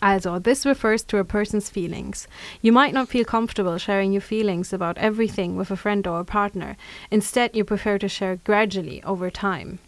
Also, 0.00 0.38
this 0.38 0.64
refers 0.64 1.02
to 1.02 1.18
a 1.18 1.24
person's 1.24 1.68
feelings. 1.68 2.28
You 2.62 2.72
might 2.72 2.94
not 2.94 3.08
feel 3.08 3.24
comfortable 3.24 3.76
sharing 3.78 4.12
your 4.12 4.20
feelings 4.20 4.72
about 4.72 4.96
everything 4.98 5.56
with 5.56 5.70
a 5.70 5.76
friend 5.76 6.06
or 6.06 6.20
a 6.20 6.24
partner. 6.24 6.76
Instead, 7.10 7.56
you 7.56 7.64
prefer 7.64 7.98
to 7.98 8.08
share 8.08 8.36
gradually 8.36 9.02
over 9.04 9.30
time. 9.30 9.78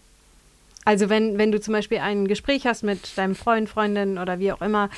Also, 0.85 1.09
wenn, 1.09 1.39
wenn 1.39 1.53
du 1.53 1.61
zum 1.61 1.73
Beispiel 1.73 1.99
ein 1.99 2.27
Gespräch 2.27 2.67
hast 2.67 2.83
mit 2.83 3.17
deinem 3.17 3.37
Freund, 3.37 3.69
Freundin 3.69 4.19
oder 4.19 4.41
wie 4.41 4.53
auch 4.53 4.61
immer, 4.61 4.91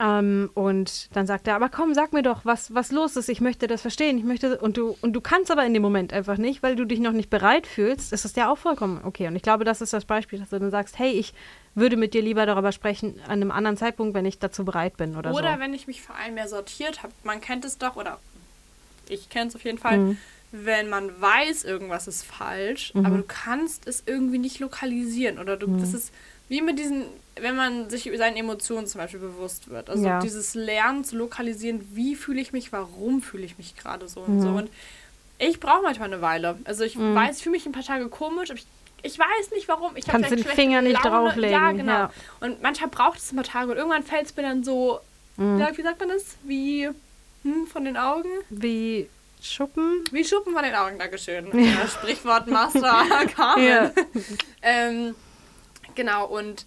ähm, 0.00 0.50
und 0.54 1.14
dann 1.16 1.26
sagt 1.26 1.48
er, 1.48 1.54
aber 1.56 1.68
komm, 1.68 1.94
sag 1.94 2.12
mir 2.12 2.22
doch, 2.22 2.44
was, 2.44 2.74
was 2.74 2.92
los 2.92 3.16
ist, 3.16 3.28
ich 3.28 3.40
möchte 3.40 3.66
das 3.66 3.80
verstehen, 3.82 4.18
ich 4.18 4.24
möchte, 4.24 4.58
und 4.58 4.76
du, 4.76 4.96
und 5.00 5.12
du 5.14 5.20
kannst 5.20 5.50
aber 5.50 5.64
in 5.64 5.72
dem 5.74 5.82
Moment 5.82 6.12
einfach 6.12 6.36
nicht, 6.36 6.62
weil 6.62 6.76
du 6.76 6.84
dich 6.84 7.00
noch 7.00 7.12
nicht 7.12 7.30
bereit 7.30 7.66
fühlst, 7.66 8.12
ist 8.12 8.24
das 8.24 8.36
ja 8.36 8.50
auch 8.50 8.58
vollkommen 8.58 9.00
okay. 9.04 9.26
Und 9.28 9.36
ich 9.36 9.42
glaube, 9.42 9.64
das 9.64 9.80
ist 9.80 9.92
das 9.92 10.04
Beispiel, 10.04 10.38
dass 10.38 10.50
du 10.50 10.58
dann 10.58 10.70
sagst, 10.70 10.98
hey, 10.98 11.10
ich 11.12 11.32
würde 11.74 11.96
mit 11.96 12.14
dir 12.14 12.22
lieber 12.22 12.46
darüber 12.46 12.72
sprechen 12.72 13.20
an 13.24 13.32
einem 13.32 13.50
anderen 13.50 13.76
Zeitpunkt, 13.76 14.14
wenn 14.14 14.24
ich 14.26 14.38
dazu 14.38 14.64
bereit 14.64 14.96
bin 14.96 15.16
oder, 15.16 15.32
Oder 15.34 15.54
so. 15.54 15.60
wenn 15.60 15.74
ich 15.74 15.86
mich 15.86 16.02
vor 16.02 16.16
allem 16.16 16.34
mehr 16.34 16.48
sortiert 16.48 17.02
habe. 17.02 17.12
Man 17.24 17.40
kennt 17.40 17.64
es 17.64 17.78
doch, 17.78 17.96
oder 17.96 18.18
ich 19.08 19.28
kenne 19.28 19.48
es 19.48 19.54
auf 19.56 19.64
jeden 19.64 19.78
Fall, 19.78 19.98
Mhm. 19.98 20.18
wenn 20.52 20.88
man 20.88 21.20
weiß, 21.20 21.64
irgendwas 21.64 22.06
ist 22.08 22.22
falsch, 22.24 22.92
aber 22.94 23.16
du 23.18 23.24
kannst 23.26 23.86
es 23.86 24.02
irgendwie 24.06 24.38
nicht 24.38 24.58
lokalisieren. 24.58 25.38
Oder 25.38 25.56
du, 25.56 25.66
Mhm. 25.68 25.80
das 25.80 25.92
ist 25.92 26.12
wie 26.48 26.62
mit 26.62 26.78
diesen, 26.78 27.04
wenn 27.40 27.54
man 27.56 27.90
sich 27.90 28.06
über 28.06 28.16
seine 28.16 28.38
Emotionen 28.38 28.86
zum 28.86 29.00
Beispiel 29.00 29.20
bewusst 29.20 29.68
wird. 29.68 29.90
Also 29.90 30.04
Ja. 30.06 30.20
dieses 30.20 30.54
Lernen 30.54 31.04
zu 31.04 31.16
lokalisieren, 31.16 31.86
wie 31.94 32.14
fühle 32.16 32.40
ich 32.40 32.52
mich, 32.52 32.72
warum 32.72 33.20
fühle 33.22 33.44
ich 33.44 33.58
mich 33.58 33.76
gerade 33.76 34.08
so 34.08 34.20
und 34.20 34.36
Mhm. 34.36 34.40
so. 34.42 34.48
Und 34.50 34.70
ich 35.38 35.60
brauche 35.60 35.82
manchmal 35.82 36.10
eine 36.12 36.22
Weile. 36.22 36.58
Also 36.64 36.84
ich 36.84 36.96
weiß, 36.98 37.36
ich 37.38 37.42
fühle 37.42 37.52
mich 37.56 37.66
ein 37.66 37.72
paar 37.72 37.82
Tage 37.84 38.08
komisch, 38.08 38.50
aber 38.50 38.58
ich, 38.58 38.66
ich 39.02 39.18
weiß 39.18 39.50
nicht 39.52 39.68
warum. 39.68 39.94
Ich 39.96 40.06
Kannst 40.06 40.30
den 40.30 40.42
Finger 40.44 40.80
nicht 40.80 41.04
Laune. 41.04 41.28
drauflegen, 41.28 41.50
Ja, 41.52 41.72
genau. 41.72 41.92
ja. 41.92 42.12
Und 42.40 42.62
manchmal 42.62 42.88
braucht 42.88 43.18
es 43.18 43.30
ein 43.32 43.36
paar 43.36 43.44
Tage 43.44 43.70
und 43.72 43.76
irgendwann 43.76 44.02
fällt 44.02 44.26
es 44.26 44.34
mir 44.36 44.42
dann 44.42 44.64
so, 44.64 45.00
Mhm. 45.36 45.58
wie 45.76 45.82
sagt 45.82 46.00
man 46.00 46.08
das? 46.08 46.36
Wie 46.44 46.88
hm, 47.42 47.66
von 47.66 47.84
den 47.84 47.98
Augen? 47.98 48.30
Wie 48.48 49.08
Schuppen? 49.42 50.02
Wie 50.10 50.24
Schuppen 50.24 50.54
von 50.54 50.62
den 50.64 50.74
Augen, 50.74 50.98
Dankeschön. 50.98 51.46
Ja. 51.52 51.86
Sprichwort 51.86 52.46
Master 52.46 52.80
Carmen. 53.36 53.90
Ähm, 54.62 55.14
genau, 55.94 56.26
und 56.26 56.64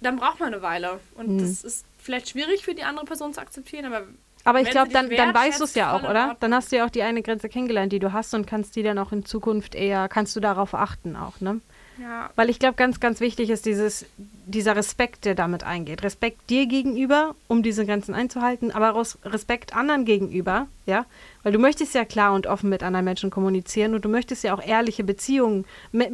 dann 0.00 0.16
braucht 0.16 0.40
man 0.40 0.52
eine 0.52 0.62
Weile. 0.62 1.00
Und 1.14 1.28
Mhm. 1.36 1.38
das 1.38 1.64
ist 1.64 1.86
vielleicht 1.98 2.28
schwierig 2.30 2.64
für 2.64 2.74
die 2.74 2.84
andere 2.84 3.04
Person 3.06 3.32
zu 3.32 3.40
akzeptieren, 3.40 3.86
aber 3.86 4.02
Aber 4.44 4.60
ich 4.60 4.70
glaube, 4.70 4.92
dann, 4.92 5.10
dann 5.10 5.34
weißt 5.34 5.58
du 5.60 5.64
es 5.64 5.74
ja 5.74 5.92
auch, 5.92 6.02
oder? 6.08 6.36
Dann 6.38 6.54
hast 6.54 6.70
du 6.70 6.76
ja 6.76 6.84
auch 6.86 6.90
die 6.90 7.02
eine 7.02 7.22
Grenze 7.22 7.48
kennengelernt, 7.48 7.92
die 7.92 7.98
du 7.98 8.12
hast 8.12 8.32
und 8.34 8.46
kannst 8.46 8.76
die 8.76 8.82
dann 8.84 8.98
auch 8.98 9.10
in 9.12 9.24
Zukunft 9.24 9.74
eher, 9.74 10.08
kannst 10.08 10.36
du 10.36 10.40
darauf 10.40 10.74
achten 10.74 11.16
auch, 11.16 11.40
ne? 11.40 11.60
Ja. 12.00 12.30
Weil 12.36 12.50
ich 12.50 12.58
glaube, 12.58 12.74
ganz, 12.74 13.00
ganz 13.00 13.20
wichtig 13.20 13.48
ist 13.50 13.64
dieses, 13.64 14.04
dieser 14.18 14.76
Respekt, 14.76 15.24
der 15.24 15.34
damit 15.34 15.64
eingeht. 15.64 16.02
Respekt 16.02 16.50
dir 16.50 16.66
gegenüber, 16.66 17.34
um 17.48 17.62
diese 17.62 17.86
Grenzen 17.86 18.14
einzuhalten, 18.14 18.70
aber 18.70 18.94
auch 18.94 19.06
Respekt 19.24 19.74
anderen 19.74 20.04
gegenüber, 20.04 20.66
ja. 20.84 21.06
Weil 21.42 21.52
du 21.52 21.58
möchtest 21.58 21.94
ja 21.94 22.04
klar 22.04 22.34
und 22.34 22.46
offen 22.46 22.68
mit 22.70 22.82
anderen 22.82 23.04
Menschen 23.04 23.30
kommunizieren 23.30 23.94
und 23.94 24.04
du 24.04 24.08
möchtest 24.08 24.44
ja 24.44 24.52
auch 24.54 24.62
ehrliche 24.62 25.04
Beziehungen, 25.04 25.64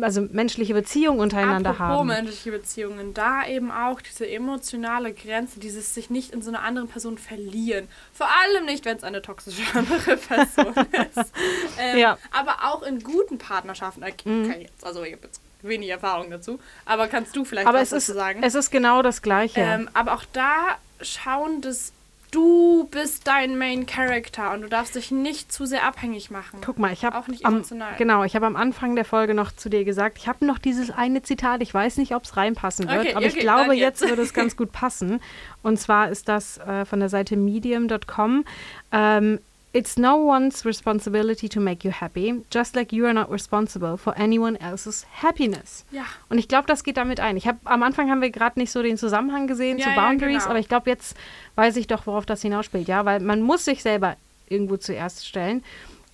also 0.03 0.23
menschliche 0.31 0.75
Beziehungen 0.75 1.21
untereinander 1.21 1.71
Apropos 1.71 1.89
haben. 1.99 2.07
menschliche 2.07 2.53
Beziehungen, 2.53 3.13
da 3.15 3.47
eben 3.47 3.71
auch 3.73 4.01
diese 4.01 4.29
emotionale 4.29 5.13
Grenze, 5.13 5.59
dieses 5.59 5.95
sich 5.95 6.11
nicht 6.11 6.33
in 6.33 6.43
so 6.43 6.51
einer 6.51 6.63
anderen 6.63 6.89
Person 6.89 7.19
verlieren. 7.19 7.89
Vor 8.13 8.29
allem 8.45 8.67
nicht, 8.67 8.85
wenn 8.85 8.97
es 8.99 9.05
eine 9.05 9.21
toxische 9.23 9.63
andere 9.77 10.17
Person 10.17 10.75
ist. 11.17 11.33
Ähm, 11.79 11.99
Ja. 11.99 12.19
Aber 12.31 12.57
auch 12.73 12.83
in 12.83 13.01
guten 13.03 13.39
Partnerschaften. 13.39 14.05
Okay, 14.05 14.29
Mhm. 14.29 14.51
jetzt, 14.61 14.85
also 14.85 15.03
ich 15.03 15.13
habe 15.13 15.23
jetzt 15.25 15.41
wenig 15.63 15.89
Erfahrung 15.91 16.31
dazu. 16.31 16.59
Aber 16.85 17.09
kannst 17.09 17.35
du 17.37 17.45
vielleicht 17.45 17.69
Aber 17.69 17.81
was 17.81 17.91
dazu 17.91 18.13
sagen? 18.13 18.43
es 18.43 18.55
ist 18.55 18.71
genau 18.71 19.03
das 19.03 19.23
Gleiche. 19.23 19.61
Ähm, 19.61 19.89
aber 19.95 20.15
auch 20.15 20.25
da 20.33 20.77
schauen, 21.01 21.61
dass 21.61 21.93
du 22.31 22.89
bist 22.91 23.27
dein 23.27 23.59
Main 23.59 23.85
Character 23.85 24.55
und 24.55 24.63
du 24.63 24.69
darfst 24.69 24.95
dich 24.95 25.11
nicht 25.11 25.53
zu 25.53 25.67
sehr 25.67 25.85
abhängig 25.85 26.31
machen. 26.31 26.61
Guck 26.65 26.79
mal, 26.79 26.91
ich 26.91 27.05
habe 27.05 27.19
Auch 27.19 27.29
nicht 27.29 27.45
am, 27.45 27.57
emotional. 27.57 27.95
genau, 27.99 28.25
ich 28.25 28.35
habe 28.35 28.47
am 28.47 28.57
Anfang 28.57 28.97
der 28.97 29.05
Folge 29.05 29.35
noch 29.35 29.53
zu 29.53 29.69
dir 29.69 29.85
gesagt, 29.85 30.17
ich 30.17 30.29
habe 30.29 30.47
noch 30.47 30.59
dieses 30.59 30.91
eine 30.91 31.23
Zitat, 31.23 31.61
ich 31.61 31.75
weiß 31.75 31.99
nicht, 31.99 32.15
ob 32.15 32.25
es 32.25 32.37
reinpassen 32.37 32.89
wird, 32.89 33.01
Okay, 33.01 33.15
aber 33.15 33.27
ich 33.27 33.33
okay, 33.35 33.41
glaube, 33.43 33.69
dann 33.69 33.77
jetzt 33.77 34.01
jetzt. 34.01 34.09
würde 34.09 34.23
es 34.23 34.33
ganz 34.33 34.57
gut 34.57 34.73
passen. 34.73 35.21
Und 35.63 35.79
zwar 35.79 36.09
ist 36.09 36.27
das 36.27 36.57
äh, 36.59 36.87
von 36.87 37.01
der 37.01 37.11
Seite 37.11 37.37
medium.com. 37.37 38.45
Ähm, 38.93 39.39
It's 39.75 39.97
no 39.97 40.17
one's 40.17 40.67
responsibility 40.67 41.49
to 41.49 41.59
make 41.59 41.83
you 41.83 41.93
happy, 41.93 42.43
just 42.53 42.77
like 42.77 42.93
you 42.93 43.07
are 43.07 43.15
not 43.15 43.31
responsible 43.31 43.97
for 43.97 44.15
anyone 44.19 44.61
else's 44.61 45.07
happiness. 45.23 45.87
Ja. 45.91 46.05
Und 46.29 46.37
ich 46.37 46.47
glaube, 46.47 46.67
das 46.67 46.85
geht 46.85 46.99
damit 46.99 47.21
ein. 47.21 47.39
Ich 47.39 47.47
habe 47.47 47.59
am 47.65 47.83
Anfang 47.83 48.11
haben 48.11 48.21
wir 48.21 48.29
gerade 48.31 48.61
nicht 48.61 48.71
so 48.71 48.83
den 48.83 48.99
Zusammenhang 48.99 49.47
gesehen 49.47 49.79
Ja, 49.79 49.85
zu 49.85 49.91
ja, 49.91 49.97
Boundaries, 49.97 50.41
genau. 50.41 50.51
aber 50.51 50.59
ich 50.59 50.69
glaube, 50.69 50.91
jetzt 50.91 51.17
weiß 51.55 51.77
ich 51.77 51.87
doch, 51.87 52.07
worauf 52.07 52.27
das 52.27 52.43
hinausspielt, 52.43 52.87
ja, 52.87 53.07
weil 53.07 53.21
man 53.21 53.41
muss 53.41 53.65
sich 53.65 53.83
selber 53.83 54.17
irgendwo 54.51 54.77
zuerst 54.77 55.27
stellen. 55.27 55.65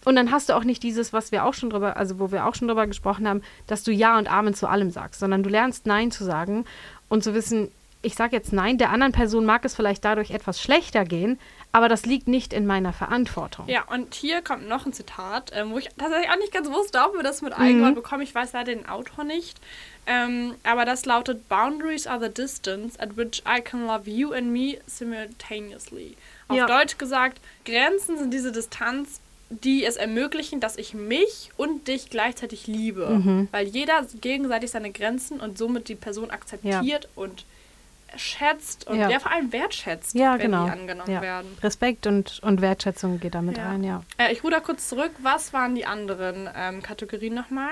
Und 0.04 0.14
dann 0.14 0.30
hast 0.30 0.48
du 0.48 0.54
auch 0.54 0.64
nicht 0.64 0.84
dieses, 0.84 1.12
was 1.12 1.32
wir 1.32 1.44
auch 1.44 1.54
schon 1.54 1.70
drüber, 1.70 1.96
also 1.96 2.20
wo 2.20 2.30
wir 2.30 2.46
auch 2.46 2.54
schon 2.54 2.68
drüber 2.68 2.86
gesprochen 2.86 3.26
haben, 3.28 3.42
dass 3.66 3.82
du 3.82 3.90
Ja 3.90 4.16
und 4.18 4.30
Amen 4.30 4.54
zu 4.54 4.68
allem 4.68 4.90
sagst, 4.90 5.18
sondern 5.18 5.42
du 5.42 5.50
lernst 5.50 5.86
Nein 5.86 6.12
zu 6.12 6.24
sagen 6.24 6.64
und 7.08 7.24
zu 7.24 7.34
wissen, 7.34 7.72
ich 8.02 8.14
sage 8.14 8.36
jetzt 8.36 8.52
Nein, 8.52 8.78
der 8.78 8.90
anderen 8.90 9.12
Person 9.12 9.44
mag 9.44 9.64
es 9.64 9.74
vielleicht 9.74 10.04
dadurch 10.04 10.30
etwas 10.30 10.62
schlechter 10.62 11.04
gehen, 11.04 11.38
aber 11.72 11.88
das 11.88 12.06
liegt 12.06 12.28
nicht 12.28 12.52
in 12.52 12.66
meiner 12.66 12.92
Verantwortung. 12.92 13.68
Ja, 13.68 13.82
und 13.84 14.14
hier 14.14 14.40
kommt 14.42 14.68
noch 14.68 14.86
ein 14.86 14.92
Zitat, 14.92 15.50
ähm, 15.54 15.70
wo 15.70 15.78
ich 15.78 15.88
tatsächlich 15.98 16.30
auch 16.30 16.38
nicht 16.38 16.52
ganz 16.52 16.68
wusste, 16.70 16.98
ob 17.00 17.14
wir 17.14 17.22
das 17.22 17.42
mit 17.42 17.56
Mhm. 17.56 17.62
eingebaut 17.64 17.94
bekommen. 17.94 18.22
Ich 18.22 18.34
weiß 18.34 18.52
leider 18.52 18.72
den 18.74 18.88
Autor 18.88 19.24
nicht. 19.24 19.58
Ähm, 20.06 20.54
aber 20.64 20.84
das 20.86 21.04
lautet: 21.04 21.48
Boundaries 21.50 22.06
are 22.06 22.18
the 22.26 22.32
distance 22.32 22.98
at 22.98 23.16
which 23.18 23.42
I 23.46 23.60
can 23.60 23.86
love 23.86 24.08
you 24.08 24.32
and 24.32 24.46
me 24.52 24.78
simultaneously. 24.86 26.16
Auf 26.48 26.56
Ja. 26.56 26.66
Deutsch 26.66 26.96
gesagt, 26.98 27.40
Grenzen 27.64 28.16
sind 28.18 28.32
diese 28.32 28.52
Distanz, 28.52 29.20
die 29.50 29.84
es 29.84 29.96
ermöglichen, 29.96 30.60
dass 30.60 30.76
ich 30.76 30.94
mich 30.94 31.50
und 31.56 31.88
dich 31.88 32.10
gleichzeitig 32.10 32.66
liebe. 32.66 33.06
Mhm. 33.08 33.48
Weil 33.50 33.66
jeder 33.66 34.06
gegenseitig 34.20 34.70
seine 34.70 34.90
Grenzen 34.90 35.40
und 35.40 35.56
somit 35.58 35.88
die 35.88 35.94
Person 35.94 36.30
akzeptiert 36.30 37.08
und 37.14 37.44
schätzt 38.16 38.86
und 38.86 38.98
Ja. 38.98 39.08
ja. 39.08 39.18
vor 39.18 39.32
allem 39.32 39.52
wertschätzt, 39.52 40.14
Ja, 40.14 40.34
wenn 40.34 40.40
genau. 40.50 40.64
die 40.66 40.70
angenommen 40.70 41.10
ja. 41.10 41.22
werden. 41.22 41.56
Respekt 41.62 42.06
und, 42.06 42.40
und 42.42 42.60
Wertschätzung 42.60 43.20
geht 43.20 43.34
damit 43.34 43.58
Ja. 43.58 43.68
rein, 43.68 43.84
ja. 43.84 44.02
Äh, 44.18 44.32
ich 44.32 44.42
ruder 44.44 44.60
kurz 44.60 44.88
zurück. 44.88 45.12
Was 45.22 45.52
waren 45.52 45.74
die 45.74 45.86
anderen 45.86 46.48
ähm, 46.56 46.82
Kategorien 46.82 47.34
nochmal? 47.34 47.70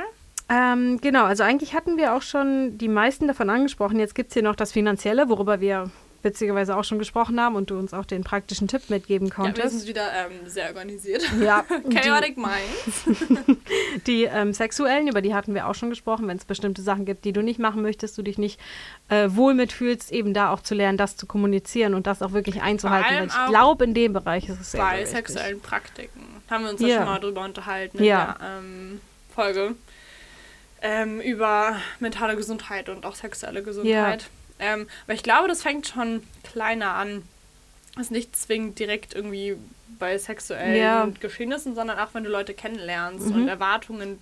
Ähm, 0.48 1.00
genau, 1.00 1.24
also 1.24 1.42
eigentlich 1.42 1.74
hatten 1.74 1.96
wir 1.96 2.14
auch 2.14 2.22
schon 2.22 2.78
die 2.78 2.88
meisten 2.88 3.26
davon 3.26 3.50
angesprochen. 3.50 3.98
Jetzt 3.98 4.14
gibt 4.14 4.30
es 4.30 4.34
hier 4.34 4.44
noch 4.44 4.54
das 4.54 4.72
Finanzielle, 4.72 5.28
worüber 5.28 5.60
wir 5.60 5.90
witzigerweise 6.26 6.76
auch 6.76 6.84
schon 6.84 6.98
gesprochen 6.98 7.40
haben 7.40 7.56
und 7.56 7.70
du 7.70 7.78
uns 7.78 7.94
auch 7.94 8.04
den 8.04 8.22
praktischen 8.24 8.68
Tipp 8.68 8.90
mitgeben 8.90 9.28
Ja, 9.28 9.36
wir 9.38 9.44
sind 9.46 9.54
konntest. 9.54 9.86
wieder 9.88 10.10
ähm, 10.12 10.46
sehr 10.48 10.66
organisiert. 10.68 11.22
Ja, 11.40 11.64
Chaotic 11.94 12.36
Minds. 12.36 13.56
die, 14.06 14.24
ähm, 14.24 14.52
sexuellen, 14.52 15.08
über 15.08 15.22
die 15.22 15.32
hatten 15.34 15.54
wir 15.54 15.66
auch 15.68 15.74
schon 15.74 15.88
gesprochen, 15.90 16.28
wenn 16.28 16.36
es 16.36 16.44
bestimmte 16.44 16.82
Sachen 16.82 17.04
gibt, 17.06 17.24
die 17.24 17.32
du 17.32 17.42
nicht 17.42 17.58
machen 17.58 17.80
möchtest, 17.82 18.18
du 18.18 18.22
dich 18.22 18.36
nicht 18.38 18.60
äh, 19.08 19.28
wohl 19.30 19.54
mitfühlst, 19.54 20.12
eben 20.12 20.34
da 20.34 20.50
auch 20.52 20.60
zu 20.60 20.74
lernen, 20.74 20.98
das 20.98 21.16
zu 21.16 21.26
kommunizieren 21.26 21.94
und 21.94 22.06
das 22.06 22.20
auch 22.22 22.32
wirklich 22.32 22.60
einzuhalten. 22.62 23.26
Ich 23.28 23.46
glaube, 23.48 23.84
in 23.84 23.94
dem 23.94 24.12
Bereich 24.12 24.48
ist 24.48 24.60
es 24.60 24.72
sehr, 24.72 24.80
Bei 24.82 24.94
wichtig. 24.98 25.08
sexuellen 25.16 25.60
Praktiken. 25.60 26.20
Haben 26.50 26.64
wir 26.64 26.70
uns 26.72 26.80
ja 26.82 26.88
Ja. 26.88 26.96
schon 26.98 27.06
mal 27.06 27.18
drüber 27.20 27.44
unterhalten 27.44 27.98
in 27.98 28.04
Ja. 28.04 28.36
der 28.40 28.58
ähm, 28.58 29.00
Folge. 29.34 29.74
Ähm, 30.82 31.20
über 31.20 31.76
mentale 32.00 32.36
Gesundheit 32.36 32.88
und 32.88 33.06
auch 33.06 33.14
sexuelle 33.14 33.62
Gesundheit. 33.62 34.26
Ähm, 34.58 34.86
aber 35.04 35.14
ich 35.14 35.22
glaube, 35.22 35.48
das 35.48 35.62
fängt 35.62 35.86
schon 35.86 36.22
kleiner 36.42 36.94
an. 36.94 37.22
Das 37.94 38.06
ist 38.06 38.10
nicht 38.10 38.36
zwingend 38.36 38.78
direkt 38.78 39.14
irgendwie 39.14 39.56
bei 39.98 40.18
sexuellen 40.18 40.76
Ja. 40.76 41.08
Geschehnissen, 41.20 41.74
sondern 41.74 41.98
auch 41.98 42.08
wenn 42.12 42.24
du 42.24 42.30
Leute 42.30 42.52
kennenlernst 42.54 43.26
Mhm. 43.30 43.34
und 43.36 43.48
Erwartungen 43.48 44.18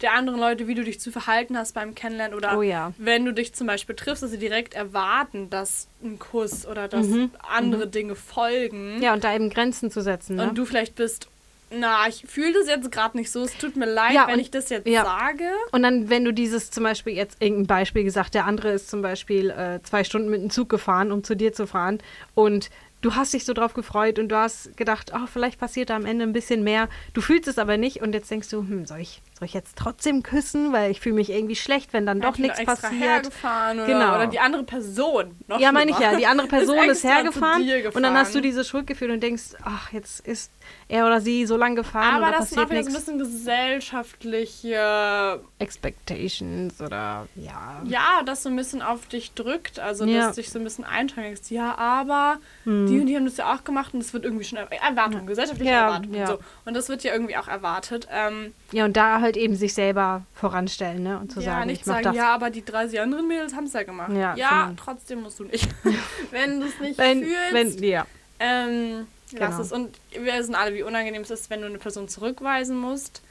der 0.00 0.14
anderen 0.14 0.40
Leute, 0.40 0.66
wie 0.66 0.74
du 0.74 0.82
dich 0.82 0.98
zu 0.98 1.12
verhalten 1.12 1.56
hast 1.56 1.74
beim 1.74 1.94
Kennenlernen 1.94 2.36
oder 2.36 2.58
Oh 2.58 2.62
ja. 2.62 2.92
wenn 2.98 3.24
du 3.24 3.32
dich 3.32 3.54
zum 3.54 3.68
Beispiel 3.68 3.94
triffst, 3.94 4.24
dass 4.24 4.32
sie 4.32 4.38
direkt 4.38 4.74
erwarten, 4.74 5.48
dass 5.48 5.86
ein 6.02 6.18
Kuss 6.18 6.66
oder 6.66 6.88
dass 6.88 7.06
Mhm. 7.06 7.30
andere 7.48 7.86
Dinge 7.86 8.16
folgen 8.16 9.00
Ja, 9.00 9.12
und 9.12 9.22
da 9.22 9.32
eben 9.32 9.48
Grenzen 9.48 9.92
zu 9.92 10.00
setzen. 10.00 10.34
Ne? 10.36 10.48
und 10.48 10.58
du 10.58 10.64
vielleicht 10.64 10.96
bist, 10.96 11.28
na, 11.78 12.06
ich 12.08 12.24
fühle 12.26 12.52
das 12.52 12.66
jetzt 12.68 12.90
gerade 12.92 13.16
nicht 13.16 13.30
so, 13.30 13.42
es 13.42 13.56
tut 13.58 13.76
mir 13.76 13.86
leid, 13.86 14.12
Ja, 14.14 14.26
wenn 14.26 14.34
und- 14.34 14.40
ich 14.40 14.50
das 14.50 14.68
jetzt 14.70 14.86
ja. 14.86 15.04
sage. 15.04 15.44
Und 15.72 15.82
dann, 15.82 16.08
wenn 16.10 16.24
du 16.24 16.32
dieses 16.32 16.70
zum 16.70 16.84
Beispiel 16.84 17.14
jetzt 17.14 17.36
irgendein 17.40 17.66
Beispiel 17.66 18.04
gesagt, 18.04 18.34
der 18.34 18.46
andere 18.46 18.72
ist 18.72 18.88
zum 18.90 19.02
Beispiel 19.02 19.50
äh, 19.50 19.80
zwei 19.82 20.04
Stunden 20.04 20.28
mit 20.30 20.42
dem 20.42 20.50
Zug 20.50 20.68
gefahren, 20.68 21.12
um 21.12 21.24
zu 21.24 21.34
dir 21.36 21.52
zu 21.52 21.66
fahren 21.66 21.98
und 22.34 22.70
du 23.00 23.14
hast 23.16 23.34
dich 23.34 23.44
so 23.44 23.52
drauf 23.52 23.74
gefreut 23.74 24.18
und 24.18 24.28
du 24.28 24.36
hast 24.36 24.76
gedacht, 24.76 25.12
oh, 25.14 25.26
vielleicht 25.26 25.58
passiert 25.58 25.90
da 25.90 25.96
am 25.96 26.06
Ende 26.06 26.24
ein 26.24 26.32
bisschen 26.32 26.62
mehr. 26.62 26.88
Du 27.14 27.20
fühlst 27.20 27.48
es 27.48 27.58
aber 27.58 27.76
nicht 27.76 28.00
und 28.00 28.12
jetzt 28.14 28.30
denkst 28.30 28.48
du, 28.50 28.58
hm, 28.58 28.86
soll 28.86 29.00
ich, 29.00 29.20
soll 29.42 29.46
ich 29.46 29.54
jetzt 29.54 29.76
trotzdem 29.76 30.22
küssen, 30.22 30.72
weil 30.72 30.92
ich 30.92 31.00
fühle 31.00 31.16
mich 31.16 31.28
irgendwie 31.28 31.56
schlecht, 31.56 31.92
wenn 31.92 32.06
dann 32.06 32.20
doch 32.20 32.30
Ich 32.30 32.36
bin 32.36 32.42
nichts 32.46 32.64
passiert. 32.64 33.28
oder, 33.42 33.86
Genau. 33.86 34.14
oder 34.14 34.26
die 34.28 34.38
andere 34.38 34.62
Person. 34.62 35.34
Noch 35.48 35.58
Ja, 35.58 35.72
meine 35.72 35.90
ich 35.90 35.98
ja. 35.98 36.14
Die 36.14 36.26
andere 36.26 36.46
Person 36.48 36.78
ist, 36.88 37.00
zu 37.00 37.08
hergefahren 37.08 37.64
und 37.92 38.02
dann 38.04 38.14
hast 38.16 38.34
du 38.36 38.40
dieses 38.40 38.68
Schuldgefühl 38.68 39.10
und 39.10 39.20
denkst, 39.20 39.54
ach, 39.64 39.92
jetzt 39.92 40.24
ist 40.26 40.52
er 40.86 41.06
oder 41.06 41.20
sie 41.20 41.44
so 41.46 41.56
lang 41.56 41.74
gefahren 41.74 42.22
Aber 42.22 42.30
das 42.30 42.52
ist 42.52 42.58
auch 42.58 42.70
wieder 42.70 42.84
so 42.84 42.90
ein 42.90 42.94
bisschen 42.94 43.18
gesellschaftliche, 43.18 45.40
Expectations 45.58 46.80
oder 46.80 47.26
ja. 47.34 47.82
ja, 47.84 48.22
das 48.24 48.44
so 48.44 48.48
ein 48.48 48.54
bisschen 48.56 48.80
auf 48.82 49.06
dich 49.06 49.32
drückt. 49.34 49.80
Also, 49.80 50.04
Ja. 50.04 50.26
dass 50.26 50.36
dich 50.36 50.50
so 50.50 50.58
ein 50.60 50.64
bisschen 50.64 50.84
einschränkst. 50.84 51.50
Ja, 51.50 51.76
aber 51.76 52.38
Hm. 52.64 52.86
die 52.86 53.00
und 53.00 53.06
die 53.06 53.16
haben 53.16 53.24
das 53.24 53.36
ja 53.38 53.52
auch 53.52 53.64
gemacht 53.64 53.92
und 53.94 54.00
das 54.04 54.12
wird 54.12 54.24
irgendwie 54.24 54.44
schon 54.44 54.58
er 54.58 54.70
Erwartung, 54.70 55.26
gesellschaftliche 55.26 55.72
Ja, 55.72 55.86
Erwartung 55.86 56.14
ja. 56.14 56.20
und 56.22 56.26
so. 56.28 56.38
Und 56.64 56.74
das 56.74 56.88
wird 56.88 57.02
ja 57.02 57.12
irgendwie 57.12 57.36
auch 57.36 57.48
erwartet. 57.48 58.06
Ähm, 58.10 58.52
Ja, 58.70 58.84
und 58.84 58.96
da 58.96 59.20
halt 59.20 59.31
eben 59.36 59.54
sich 59.56 59.74
selber 59.74 60.22
voranstellen, 60.34 61.02
ne? 61.02 61.18
Und 61.18 61.32
zu 61.32 61.40
ja, 61.40 61.46
sagen, 61.52 61.66
nicht 61.66 61.80
ich 61.82 61.86
mach 61.86 61.94
sagen, 61.94 62.04
das. 62.04 62.16
ja, 62.16 62.34
aber 62.34 62.50
die 62.50 62.64
30 62.64 63.00
anderen 63.00 63.26
Mädels 63.28 63.54
haben 63.54 63.64
es 63.64 63.72
ja 63.72 63.82
gemacht. 63.82 64.12
Ja, 64.12 64.34
Ja, 64.36 64.48
sondern- 64.50 64.76
trotzdem 64.76 65.22
musst 65.22 65.38
du 65.40 65.44
nicht. 65.44 65.68
wenn 66.30 66.60
du 66.60 66.66
es 66.66 66.78
nicht 66.80 66.98
wenn, 66.98 67.22
fühlst, 67.24 67.80
wenn, 67.80 67.84
ja. 67.88 68.06
ähm, 68.40 69.06
lass 69.32 69.50
Genau. 69.50 69.60
es. 69.62 69.72
Und 69.72 69.96
wir 70.12 70.34
wissen 70.38 70.54
alle, 70.54 70.74
wie 70.74 70.82
unangenehm 70.82 71.22
es 71.22 71.30
ist, 71.30 71.50
wenn 71.50 71.60
du 71.60 71.66
eine 71.66 71.78
Person 71.78 72.08
zurückweisen 72.08 72.76
musst. 72.76 73.22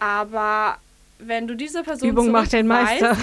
Aber 0.00 0.78
wenn 1.18 1.48
du 1.48 1.54
diese 1.56 1.82
Person 1.82 2.08
Übung 2.08 2.30
macht 2.30 2.52
den 2.52 2.66
Meister. 2.66 3.16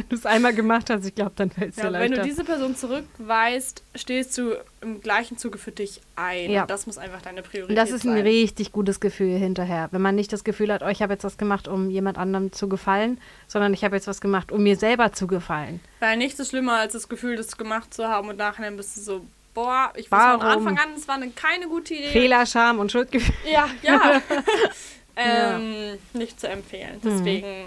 Wenn 0.00 0.08
du 0.08 0.16
es 0.16 0.26
einmal 0.26 0.54
gemacht 0.54 0.88
hast, 0.90 1.04
ich 1.04 1.14
glaube, 1.14 1.32
dann 1.36 1.50
fällt 1.50 1.70
es 1.70 1.76
dir 1.76 1.84
Ja, 1.84 1.92
wenn 1.92 2.12
leichter. 2.12 2.22
du 2.22 2.28
diese 2.28 2.44
Person 2.44 2.74
zurückweist, 2.74 3.82
stehst 3.94 4.36
du 4.38 4.54
im 4.80 5.00
gleichen 5.00 5.36
Zuge 5.36 5.58
für 5.58 5.72
dich 5.72 6.00
ein. 6.16 6.50
Ja. 6.50 6.62
Und 6.62 6.70
das 6.70 6.86
muss 6.86 6.96
einfach 6.96 7.20
deine 7.20 7.42
Priorität 7.42 7.70
und 7.70 7.76
das 7.76 7.90
ist 7.90 8.04
ein 8.04 8.14
sein. 8.14 8.22
richtig 8.22 8.72
gutes 8.72 9.00
Gefühl 9.00 9.36
hinterher. 9.36 9.88
Wenn 9.90 10.00
man 10.00 10.14
nicht 10.14 10.32
das 10.32 10.44
Gefühl 10.44 10.72
hat, 10.72 10.82
oh, 10.82 10.88
ich 10.88 11.02
habe 11.02 11.12
jetzt 11.12 11.24
was 11.24 11.36
gemacht, 11.36 11.68
um 11.68 11.90
jemand 11.90 12.18
anderem 12.18 12.52
zu 12.52 12.68
gefallen, 12.68 13.20
sondern 13.46 13.74
ich 13.74 13.84
habe 13.84 13.96
jetzt 13.96 14.06
was 14.06 14.20
gemacht, 14.20 14.52
um 14.52 14.62
mir 14.62 14.76
selber 14.76 15.12
zu 15.12 15.26
gefallen. 15.26 15.80
Weil 16.00 16.16
nichts 16.16 16.40
ist 16.40 16.50
schlimmer, 16.50 16.78
als 16.78 16.94
das 16.94 17.08
Gefühl, 17.08 17.36
das 17.36 17.56
gemacht 17.56 17.92
zu 17.92 18.08
haben 18.08 18.28
und 18.28 18.38
nachher 18.38 18.70
bist 18.70 18.96
du 18.96 19.00
so, 19.02 19.26
boah, 19.52 19.92
ich 19.96 20.10
wusste 20.10 20.38
von? 20.38 20.42
Anfang 20.42 20.78
an, 20.78 20.94
es 20.96 21.06
war 21.08 21.16
eine, 21.16 21.30
keine 21.30 21.68
gute 21.68 21.94
Idee. 21.94 22.08
Fehler, 22.08 22.46
Scham 22.46 22.78
und 22.78 22.90
Schuldgefühl. 22.90 23.34
Ja, 23.52 23.68
ja. 23.82 24.22
ähm, 25.16 25.98
Nicht 26.14 26.40
zu 26.40 26.48
empfehlen. 26.48 27.00
Hm. 27.02 27.66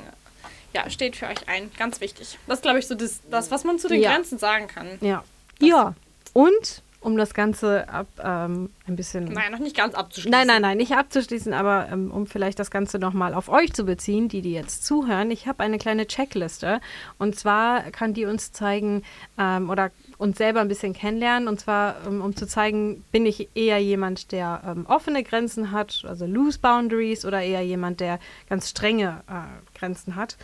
Ja, 0.73 0.89
steht 0.89 1.15
für 1.15 1.27
euch 1.27 1.47
ein. 1.47 1.71
Ganz 1.77 2.01
wichtig. 2.01 2.37
Das 2.47 2.59
ist, 2.59 2.63
glaube 2.63 2.79
ich, 2.79 2.87
so 2.87 2.95
das, 2.95 3.21
das, 3.29 3.51
was 3.51 3.63
man 3.63 3.79
zu 3.79 3.87
den 3.87 4.01
Ja. 4.01 4.13
Grenzen 4.13 4.37
sagen 4.37 4.67
kann. 4.67 4.87
Ja. 5.01 5.23
Ja. 5.59 5.93
Und 6.33 6.81
um 7.03 7.17
das 7.17 7.33
Ganze 7.33 7.87
ab, 7.89 8.07
ähm, 8.23 8.69
ein 8.87 8.95
bisschen. 8.95 9.25
Naja, 9.25 9.49
noch 9.49 9.59
nicht 9.59 9.75
ganz 9.75 9.93
abzuschließen. 9.93 10.31
Nein, 10.31 10.47
nein, 10.47 10.61
nein, 10.61 10.77
nicht 10.77 10.93
abzuschließen, 10.93 11.53
aber 11.53 11.89
ähm, 11.91 12.11
um 12.11 12.27
vielleicht 12.27 12.59
das 12.59 12.71
Ganze 12.71 12.97
nochmal 12.97 13.33
auf 13.33 13.49
euch 13.49 13.73
zu 13.73 13.83
beziehen, 13.83 14.29
die, 14.29 14.41
die 14.41 14.53
jetzt 14.53 14.85
zuhören. 14.85 15.29
Ich 15.29 15.45
habe 15.47 15.63
eine 15.63 15.77
kleine 15.77 16.07
Checkliste 16.07 16.79
und 17.19 17.37
zwar 17.37 17.81
kann 17.91 18.13
die 18.13 18.25
uns 18.25 18.51
zeigen 18.53 19.03
ähm, 19.37 19.69
oder 19.69 19.91
uns 20.23 20.37
selber 20.37 20.61
ein 20.61 20.69
bisschen 20.69 20.93
kennenlernen 20.93 21.49
und 21.49 21.59
zwar 21.59 21.97
ähm, 22.07 22.21
um 22.21 22.33
zu 22.35 22.47
zeigen, 22.47 23.03
bin 23.11 23.25
ich 23.25 23.49
eher 23.55 23.79
jemand, 23.79 24.31
der 24.31 24.61
ähm, 24.65 24.85
offene 24.87 25.21
Grenzen 25.21 25.71
hat, 25.71 26.05
also 26.07 26.25
loose 26.25 26.57
boundaries 26.59 27.25
oder 27.25 27.41
eher 27.41 27.61
jemand, 27.61 27.99
der 27.99 28.19
ganz 28.47 28.69
strenge 28.69 29.21
äh, 29.27 29.77
Grenzen 29.77 30.15
hat. 30.15 30.37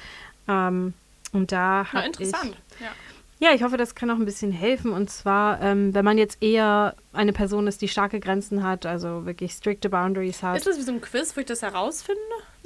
Ähm, 0.49 0.93
und 1.31 1.51
da 1.53 1.87
Na, 1.93 1.93
habe 1.93 2.07
interessant. 2.07 2.57
ich 2.71 2.81
Ja. 2.81 3.49
ja, 3.49 3.55
ich 3.55 3.63
hoffe, 3.63 3.77
das 3.77 3.95
kann 3.95 4.11
auch 4.11 4.17
ein 4.17 4.25
bisschen 4.25 4.51
helfen. 4.51 4.91
Und 4.91 5.09
zwar, 5.09 5.61
ähm, 5.61 5.93
wenn 5.93 6.03
man 6.03 6.17
jetzt 6.17 6.43
eher 6.43 6.95
eine 7.13 7.31
Person 7.31 7.65
ist, 7.67 7.81
die 7.81 7.87
starke 7.87 8.19
Grenzen 8.19 8.63
hat, 8.63 8.85
also 8.85 9.25
wirklich 9.25 9.53
strikte 9.53 9.89
Boundaries 9.89 10.43
hat. 10.43 10.57
Ist 10.57 10.67
das 10.67 10.77
wie 10.77 10.81
so 10.83 10.91
ein 10.91 10.99
Quiz, 10.99 11.35
wo 11.37 11.39
ich 11.39 11.45
das 11.45 11.61
herausfinde? 11.61 12.19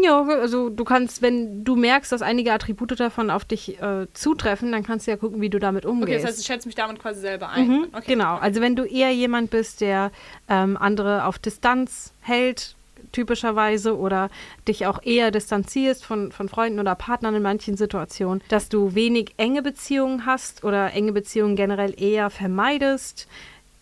Ja, 0.04 0.22
also 0.22 0.70
du 0.70 0.84
kannst, 0.84 1.22
wenn 1.22 1.64
du 1.64 1.76
merkst, 1.76 2.12
dass 2.12 2.22
einige 2.22 2.54
Attribute 2.54 3.00
davon 3.00 3.30
auf 3.30 3.46
dich 3.46 3.82
äh, 3.82 4.08
zutreffen, 4.14 4.72
dann 4.72 4.84
kannst 4.84 5.08
du 5.08 5.12
ja 5.12 5.18
gucken, 5.18 5.42
wie 5.42 5.50
du 5.50 5.60
damit 5.60 5.86
umgehst. 5.86 6.10
Okay, 6.10 6.22
das 6.22 6.26
heißt, 6.26 6.40
ich 6.40 6.46
schätze 6.46 6.68
mich 6.68 6.76
damit 6.76 7.00
quasi 7.00 7.22
selber 7.22 7.50
ein. 7.50 7.68
Mhm, 7.68 7.88
okay. 7.94 8.04
Genau, 8.08 8.36
also 8.36 8.62
wenn 8.62 8.76
du 8.76 8.84
eher 8.84 9.12
jemand 9.12 9.50
bist, 9.50 9.82
der 9.82 10.12
ähm, 10.50 10.78
andere 10.78 11.26
auf 11.26 11.40
Distanz 11.40 12.14
hält, 12.22 12.76
typischerweise, 13.12 13.98
oder 13.98 14.30
dich 14.68 14.86
auch 14.86 15.02
eher 15.04 15.32
distanzierst 15.32 16.04
von, 16.04 16.32
von 16.32 16.50
Freunden 16.50 16.80
oder 16.80 16.96
Partnern 16.96 17.36
in 17.36 17.42
manchen 17.42 17.78
Situationen, 17.78 18.42
dass 18.50 18.70
du 18.70 18.96
wenig 18.96 19.34
enge 19.38 19.62
Beziehungen 19.62 20.26
hast 20.26 20.64
oder 20.64 20.94
enge 20.94 21.14
Beziehungen 21.14 21.56
generell 21.56 21.94
eher 22.02 22.30
vermeidest, 22.30 23.28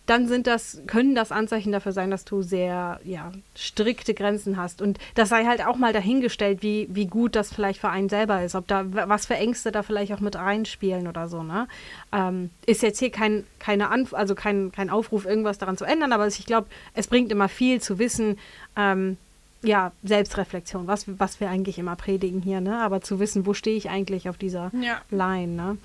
dann 0.06 0.26
sind 0.26 0.46
das, 0.46 0.82
können 0.86 1.14
das 1.14 1.30
Anzeichen 1.30 1.70
dafür 1.72 1.92
sein, 1.92 2.10
dass 2.10 2.24
du 2.24 2.42
sehr 2.42 3.00
ja, 3.04 3.30
strikte 3.54 4.14
Grenzen 4.14 4.56
hast. 4.56 4.82
Und 4.82 4.98
das 5.14 5.28
sei 5.28 5.44
halt 5.44 5.64
auch 5.64 5.76
mal 5.76 5.92
dahingestellt, 5.92 6.62
wie, 6.62 6.88
wie 6.90 7.06
gut 7.06 7.36
das 7.36 7.52
vielleicht 7.52 7.80
für 7.80 7.88
einen 7.88 8.08
selber 8.08 8.42
ist, 8.42 8.54
ob 8.54 8.66
da 8.66 8.84
was 8.86 9.26
für 9.26 9.34
Ängste 9.34 9.70
da 9.70 9.82
vielleicht 9.82 10.12
auch 10.12 10.20
mit 10.20 10.34
reinspielen 10.34 11.06
oder 11.06 11.28
so. 11.28 11.42
Ne? 11.42 11.68
Ähm, 12.12 12.50
ist 12.66 12.82
jetzt 12.82 12.98
hier 12.98 13.10
kein, 13.10 13.44
keine 13.58 13.90
Anf 13.90 14.12
also 14.12 14.34
kein, 14.34 14.72
kein 14.72 14.90
Aufruf, 14.90 15.24
irgendwas 15.24 15.58
daran 15.58 15.76
zu 15.76 15.84
ändern, 15.84 16.12
aber 16.12 16.26
ich 16.26 16.46
glaube, 16.46 16.66
es 16.94 17.06
bringt 17.06 17.30
immer 17.30 17.48
viel 17.48 17.80
zu 17.80 17.98
wissen, 17.98 18.38
ähm, 18.76 19.16
ja, 19.62 19.92
Selbstreflexion, 20.02 20.86
was, 20.86 21.04
was 21.06 21.38
wir 21.40 21.48
eigentlich 21.48 21.78
immer 21.78 21.94
predigen 21.94 22.42
hier, 22.42 22.60
ne? 22.60 22.78
Aber 22.80 23.00
zu 23.00 23.20
wissen, 23.20 23.46
wo 23.46 23.54
stehe 23.54 23.76
ich 23.76 23.90
eigentlich 23.90 24.28
auf 24.28 24.36
dieser 24.36 24.72
Ja. 24.74 25.00
Line, 25.10 25.52
ne? 25.52 25.78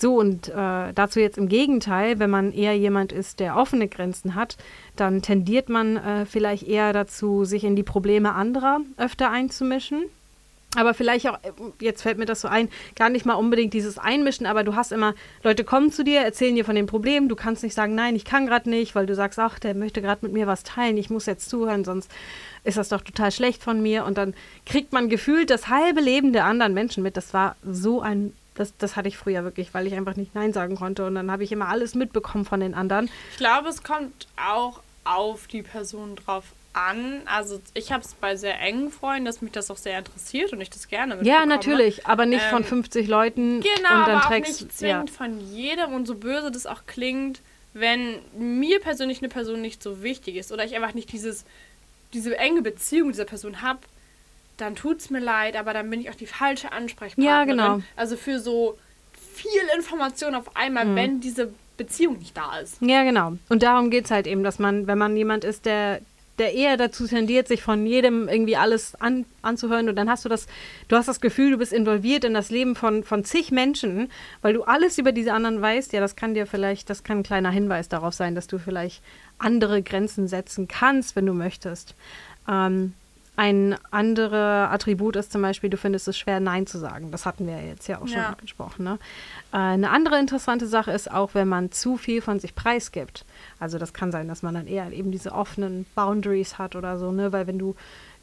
So, 0.00 0.18
und 0.18 0.48
äh, 0.48 0.92
dazu 0.94 1.20
jetzt 1.20 1.36
im 1.36 1.50
Gegenteil, 1.50 2.18
wenn 2.18 2.30
man 2.30 2.52
eher 2.52 2.74
jemand 2.74 3.12
ist, 3.12 3.38
der 3.38 3.56
offene 3.56 3.86
Grenzen 3.86 4.34
hat, 4.34 4.56
dann 4.96 5.20
tendiert 5.20 5.68
man 5.68 5.98
äh, 5.98 6.24
vielleicht 6.24 6.66
eher 6.66 6.94
dazu, 6.94 7.44
sich 7.44 7.64
in 7.64 7.76
die 7.76 7.82
Probleme 7.82 8.32
anderer 8.32 8.80
öfter 8.96 9.30
einzumischen. 9.30 10.04
Aber 10.74 10.94
vielleicht 10.94 11.28
auch, 11.28 11.34
äh, 11.42 11.50
jetzt 11.80 12.00
fällt 12.00 12.16
mir 12.16 12.24
das 12.24 12.40
so 12.40 12.48
ein, 12.48 12.70
gar 12.96 13.10
nicht 13.10 13.26
mal 13.26 13.34
unbedingt 13.34 13.74
dieses 13.74 13.98
Einmischen, 13.98 14.46
aber 14.46 14.64
du 14.64 14.74
hast 14.74 14.90
immer, 14.90 15.14
Leute 15.42 15.64
kommen 15.64 15.92
zu 15.92 16.02
dir, 16.02 16.20
erzählen 16.20 16.54
dir 16.54 16.64
von 16.64 16.76
den 16.76 16.86
Problemen, 16.86 17.28
du 17.28 17.36
kannst 17.36 17.62
nicht 17.62 17.74
sagen, 17.74 17.94
nein, 17.94 18.16
ich 18.16 18.24
kann 18.24 18.46
gerade 18.46 18.70
nicht, 18.70 18.94
weil 18.94 19.04
du 19.04 19.14
sagst, 19.14 19.38
ach, 19.38 19.58
der 19.58 19.74
möchte 19.74 20.00
gerade 20.00 20.24
mit 20.24 20.32
mir 20.32 20.46
was 20.46 20.62
teilen, 20.62 20.96
ich 20.96 21.10
muss 21.10 21.26
jetzt 21.26 21.50
zuhören, 21.50 21.84
sonst 21.84 22.10
ist 22.64 22.78
das 22.78 22.88
doch 22.88 23.02
total 23.02 23.32
schlecht 23.32 23.62
von 23.62 23.82
mir. 23.82 24.06
Und 24.06 24.16
dann 24.16 24.32
kriegt 24.64 24.94
man 24.94 25.10
gefühlt 25.10 25.50
das 25.50 25.68
halbe 25.68 26.00
Leben 26.00 26.32
der 26.32 26.46
anderen 26.46 26.72
Menschen 26.72 27.02
mit. 27.02 27.18
Das 27.18 27.34
war 27.34 27.56
so 27.64 28.00
ein, 28.00 28.32
das, 28.60 28.76
das 28.76 28.94
hatte 28.94 29.08
ich 29.08 29.16
früher 29.16 29.42
wirklich, 29.42 29.72
weil 29.72 29.86
ich 29.86 29.94
einfach 29.94 30.16
nicht 30.16 30.34
Nein 30.34 30.52
sagen 30.52 30.76
konnte. 30.76 31.06
Und 31.06 31.14
dann 31.14 31.30
habe 31.30 31.42
ich 31.42 31.50
immer 31.50 31.68
alles 31.68 31.94
mitbekommen 31.94 32.44
von 32.44 32.60
den 32.60 32.74
anderen. 32.74 33.10
Ich 33.32 33.38
glaube, 33.38 33.68
es 33.70 33.82
kommt 33.82 34.28
auch 34.36 34.82
auf 35.04 35.46
die 35.46 35.62
Person 35.62 36.14
drauf 36.16 36.44
an. 36.74 37.22
Also 37.24 37.60
ich 37.72 37.90
habe 37.90 38.04
es 38.04 38.14
bei 38.14 38.36
sehr 38.36 38.60
engen 38.60 38.92
Freunden, 38.92 39.24
dass 39.24 39.40
mich 39.40 39.52
das 39.52 39.70
auch 39.70 39.78
sehr 39.78 39.98
interessiert 39.98 40.52
und 40.52 40.60
ich 40.60 40.68
das 40.68 40.88
gerne 40.88 41.16
mitbekomme. 41.16 41.40
Ja, 41.40 41.46
natürlich, 41.46 42.06
aber 42.06 42.26
nicht 42.26 42.44
von 42.44 42.62
Ähm, 42.62 42.68
50 42.68 43.08
Leuten. 43.08 43.60
Genau, 43.60 43.72
und 43.72 43.84
dann 43.84 44.00
aber 44.02 44.18
auch 44.18 44.28
trägst 44.28 44.60
nicht 44.60 44.72
ja. 44.72 45.04
zwingend 45.04 45.10
von 45.10 45.40
jedem 45.40 45.94
und 45.94 46.06
so 46.06 46.14
böse 46.14 46.50
das 46.50 46.66
auch 46.66 46.82
klingt, 46.86 47.40
wenn 47.72 48.18
mir 48.36 48.78
persönlich 48.80 49.20
eine 49.20 49.30
Person 49.30 49.62
nicht 49.62 49.82
so 49.82 50.02
wichtig 50.02 50.36
ist 50.36 50.52
oder 50.52 50.64
ich 50.64 50.76
einfach 50.76 50.92
nicht 50.92 51.12
dieses, 51.12 51.46
diese 52.12 52.36
enge 52.36 52.60
Beziehung 52.60 53.06
mit 53.06 53.14
dieser 53.14 53.24
Person 53.24 53.62
habe, 53.62 53.80
dann 54.60 54.74
tut's 54.76 55.10
mir 55.10 55.20
leid, 55.20 55.56
aber 55.56 55.72
dann 55.72 55.88
bin 55.90 56.00
ich 56.00 56.10
auch 56.10 56.14
die 56.14 56.26
falsche 56.26 56.72
Ansprechpartnerin. 56.72 57.24
Ja, 57.28 57.44
genau. 57.44 57.80
Also 57.96 58.16
für 58.16 58.38
so 58.38 58.76
viel 59.34 59.50
Information 59.76 60.34
auf 60.34 60.56
einmal, 60.56 60.84
Mhm. 60.84 60.96
wenn 60.96 61.20
diese 61.20 61.52
Beziehung 61.76 62.18
nicht 62.18 62.36
da 62.36 62.58
ist. 62.58 62.76
Ja, 62.82 63.04
genau. 63.04 63.34
Und 63.48 63.62
darum 63.62 63.90
geht 63.90 64.04
es 64.04 64.10
halt 64.10 64.26
eben, 64.26 64.42
dass 64.44 64.58
man, 64.58 64.86
wenn 64.86 64.98
man 64.98 65.16
jemand 65.16 65.44
ist, 65.44 65.64
der, 65.64 66.00
der 66.38 66.54
eher 66.54 66.76
dazu 66.76 67.06
tendiert, 67.06 67.48
sich 67.48 67.62
von 67.62 67.86
jedem 67.86 68.28
irgendwie 68.28 68.56
alles 68.56 68.94
an, 69.00 69.24
anzuhören 69.42 69.88
und 69.88 69.96
dann 69.96 70.08
hast 70.10 70.24
du 70.24 70.28
das, 70.28 70.46
du 70.88 70.96
hast 70.96 71.06
das 71.08 71.20
Gefühl, 71.20 71.50
du 71.52 71.58
bist 71.58 71.72
involviert 71.72 72.24
in 72.24 72.34
das 72.34 72.50
Leben 72.50 72.76
von, 72.76 73.02
von 73.04 73.24
zig 73.24 73.50
Menschen, 73.50 74.10
weil 74.42 74.52
du 74.54 74.62
alles 74.64 74.98
über 74.98 75.12
diese 75.12 75.32
anderen 75.32 75.60
weißt, 75.62 75.92
ja, 75.94 76.00
das 76.00 76.16
kann 76.16 76.34
dir 76.34 76.46
vielleicht, 76.46 76.90
das 76.90 77.02
kann 77.04 77.18
ein 77.18 77.22
kleiner 77.22 77.50
Hinweis 77.50 77.88
darauf 77.88 78.12
sein, 78.14 78.34
dass 78.34 78.46
du 78.46 78.58
vielleicht 78.58 79.02
andere 79.38 79.82
Grenzen 79.82 80.28
setzen 80.28 80.68
kannst, 80.68 81.16
wenn 81.16 81.24
du 81.26 81.32
möchtest. 81.32 81.94
Ähm, 82.48 82.92
ein 83.36 83.76
anderer 83.90 84.70
Attribut 84.70 85.16
ist 85.16 85.32
zum 85.32 85.40
Beispiel, 85.40 85.70
du 85.70 85.76
findest 85.78 86.06
es 86.08 86.18
schwer, 86.18 86.40
Nein 86.40 86.66
zu 86.66 86.78
sagen. 86.78 87.10
Das 87.10 87.24
hatten 87.24 87.46
wir 87.46 87.54
ja 87.54 87.62
jetzt 87.68 87.86
ja 87.88 87.96
auch 87.98 88.06
schon 88.08 88.18
Ja. 88.18 88.36
gesprochen. 88.40 88.84
Ne? 88.84 88.98
Äh, 89.52 89.56
eine 89.56 89.90
andere 89.90 90.18
interessante 90.18 90.66
Sache 90.66 90.90
ist 90.90 91.10
auch, 91.10 91.30
wenn 91.34 91.48
man 91.48 91.72
zu 91.72 91.96
viel 91.96 92.20
von 92.20 92.38
sich 92.38 92.54
preisgibt. 92.54 93.24
Also 93.58 93.78
das 93.78 93.94
kann 93.94 94.12
sein, 94.12 94.28
dass 94.28 94.42
man 94.42 94.54
dann 94.54 94.66
eher 94.66 94.92
eben 94.92 95.10
diese 95.10 95.32
offenen 95.32 95.86
Boundaries 95.94 96.58
hat 96.58 96.76
oder 96.76 96.98
so, 96.98 97.12
ne? 97.12 97.32
Weil 97.32 97.46
wenn 97.46 97.58
du, 97.58 97.76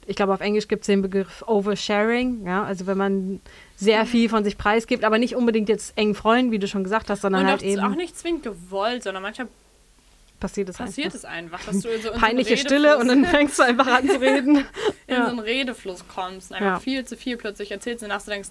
ich 0.05 0.15
glaube, 0.15 0.33
auf 0.33 0.41
Englisch 0.41 0.67
gibt 0.67 0.81
es 0.81 0.87
den 0.87 1.01
Begriff 1.01 1.43
Oversharing, 1.47 2.45
ja, 2.45 2.63
also 2.63 2.85
wenn 2.85 2.97
man 2.97 3.41
sehr 3.75 4.03
Mhm. 4.03 4.07
viel 4.07 4.29
von 4.29 4.43
sich 4.43 4.57
preisgibt, 4.57 5.03
aber 5.03 5.17
nicht 5.17 5.35
unbedingt 5.35 5.67
jetzt 5.69 5.97
eng 5.97 6.13
Freuen, 6.15 6.51
wie 6.51 6.59
du 6.59 6.67
schon 6.67 6.83
gesagt 6.83 7.09
hast, 7.09 7.21
sondern 7.21 7.41
und 7.43 7.47
halt 7.49 7.63
eben 7.63 7.81
auch 7.81 7.95
nicht 7.95 8.17
zwingend 8.17 8.43
gewollt, 8.43 9.03
sondern 9.03 9.23
manchmal 9.23 9.47
passiert 10.39 10.69
es 10.69 10.77
passiert 10.77 11.07
einfach. 11.07 11.17
es 11.17 11.25
einfach, 11.25 11.63
dass 11.65 11.79
du 11.79 11.89
in 11.89 12.01
so, 12.01 12.09
in 12.09 12.13
so 12.15 12.19
Peinliche 12.25 12.57
Stille 12.57 12.97
und 12.97 13.07
dann 13.07 13.25
fängst 13.25 13.57
du 13.59 13.63
einfach 13.63 13.87
an 13.87 14.07
zu 14.07 14.19
reden. 14.19 14.57
in 15.07 15.15
Ja. 15.15 15.25
so 15.25 15.29
einen 15.31 15.39
Redefluss 15.39 16.07
kommst 16.07 16.51
und 16.51 16.57
einfach 16.57 16.73
Ja. 16.73 16.79
viel 16.79 17.05
zu 17.05 17.17
viel 17.17 17.37
plötzlich 17.37 17.71
erzählst 17.71 18.03
und 18.03 18.09
du 18.11 18.17
denkst, 18.29 18.49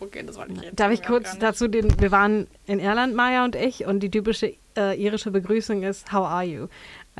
okay, 0.00 0.22
das 0.26 0.36
wollte 0.36 0.52
ich 0.54 0.62
jetzt. 0.62 0.80
Darf 0.80 0.90
ich 0.92 1.02
kurz 1.02 1.38
dazu 1.38 1.68
den, 1.68 2.00
wir 2.00 2.10
waren 2.10 2.46
in 2.66 2.80
Irland, 2.80 3.14
Maya 3.14 3.44
und 3.44 3.54
ich, 3.54 3.84
und 3.86 4.00
die 4.00 4.10
typische 4.10 4.54
äh, 4.76 5.00
irische 5.00 5.30
Begrüßung 5.30 5.82
ist, 5.82 6.12
how 6.12 6.26
are 6.26 6.44
you? 6.44 6.66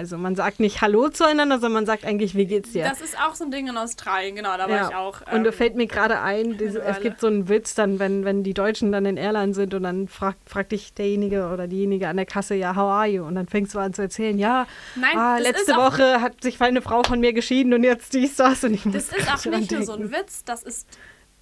Also 0.01 0.17
man 0.17 0.35
sagt 0.35 0.61
nicht 0.61 0.81
Hallo 0.81 1.11
zueinander, 1.11 1.57
sondern 1.57 1.75
man 1.75 1.87
sagt 1.87 2.07
eigentlich, 2.07 2.35
wie 2.35 2.47
geht's 2.47 2.73
dir? 2.73 2.85
Das 2.85 3.03
ist 3.03 3.19
auch 3.19 3.35
so 3.35 3.45
ein 3.45 3.51
Ding 3.51 3.69
in 3.69 3.77
Australien, 3.77 4.35
genau, 4.35 4.57
da 4.57 4.67
war 4.67 4.89
ich 4.89 4.97
auch. 4.97 5.21
und 5.31 5.45
da 5.45 5.51
ähm, 5.51 5.53
fällt 5.53 5.77
mir 5.77 5.87
gerade 5.87 6.21
ein, 6.21 6.57
diese, 6.57 6.81
es 6.81 7.01
gibt 7.01 7.21
so 7.21 7.27
einen 7.27 7.51
Witz, 7.51 7.75
dann, 7.75 7.99
wenn, 7.99 8.25
wenn 8.25 8.43
die 8.43 8.55
Deutschen 8.55 8.93
dann 8.93 9.05
in 9.05 9.19
Irland 9.19 9.55
sind 9.55 9.75
und 9.75 9.83
dann 9.83 10.09
fragt, 10.09 10.49
fragt 10.49 10.73
dich 10.73 10.95
derjenige 10.95 11.51
oder 11.53 11.69
diejenige 11.69 12.09
an 12.09 12.17
der 12.17 12.25
Kasse, 12.25 12.55
ja, 12.55 12.75
how 12.75 12.91
are 12.91 13.07
you? 13.09 13.27
Und 13.27 13.35
dann 13.35 13.47
fängst 13.47 13.75
du 13.75 13.79
an 13.79 13.93
zu 13.93 14.01
erzählen, 14.01 14.39
ja, 14.39 14.67
Nein, 14.97 15.19
ah, 15.19 15.37
letzte 15.37 15.77
Woche 15.77 16.23
hat 16.23 16.43
sich 16.43 16.59
eine 16.63 16.81
Frau 16.81 17.03
von 17.03 17.21
mir 17.21 17.35
geschieden 17.35 17.75
und 17.75 17.85
jetzt 17.85 18.15
dies, 18.15 18.37
das. 18.37 18.65
Und 18.65 18.73
ich 18.73 18.87
muss 18.87 18.95
Das 18.95 19.19
ist 19.19 19.31
auch 19.31 19.45
nicht 19.53 19.71
nur 19.71 19.83
so 19.83 19.93
ein. 19.93 20.11
Witz, 20.11 20.45
das 20.45 20.63
ist. 20.63 20.89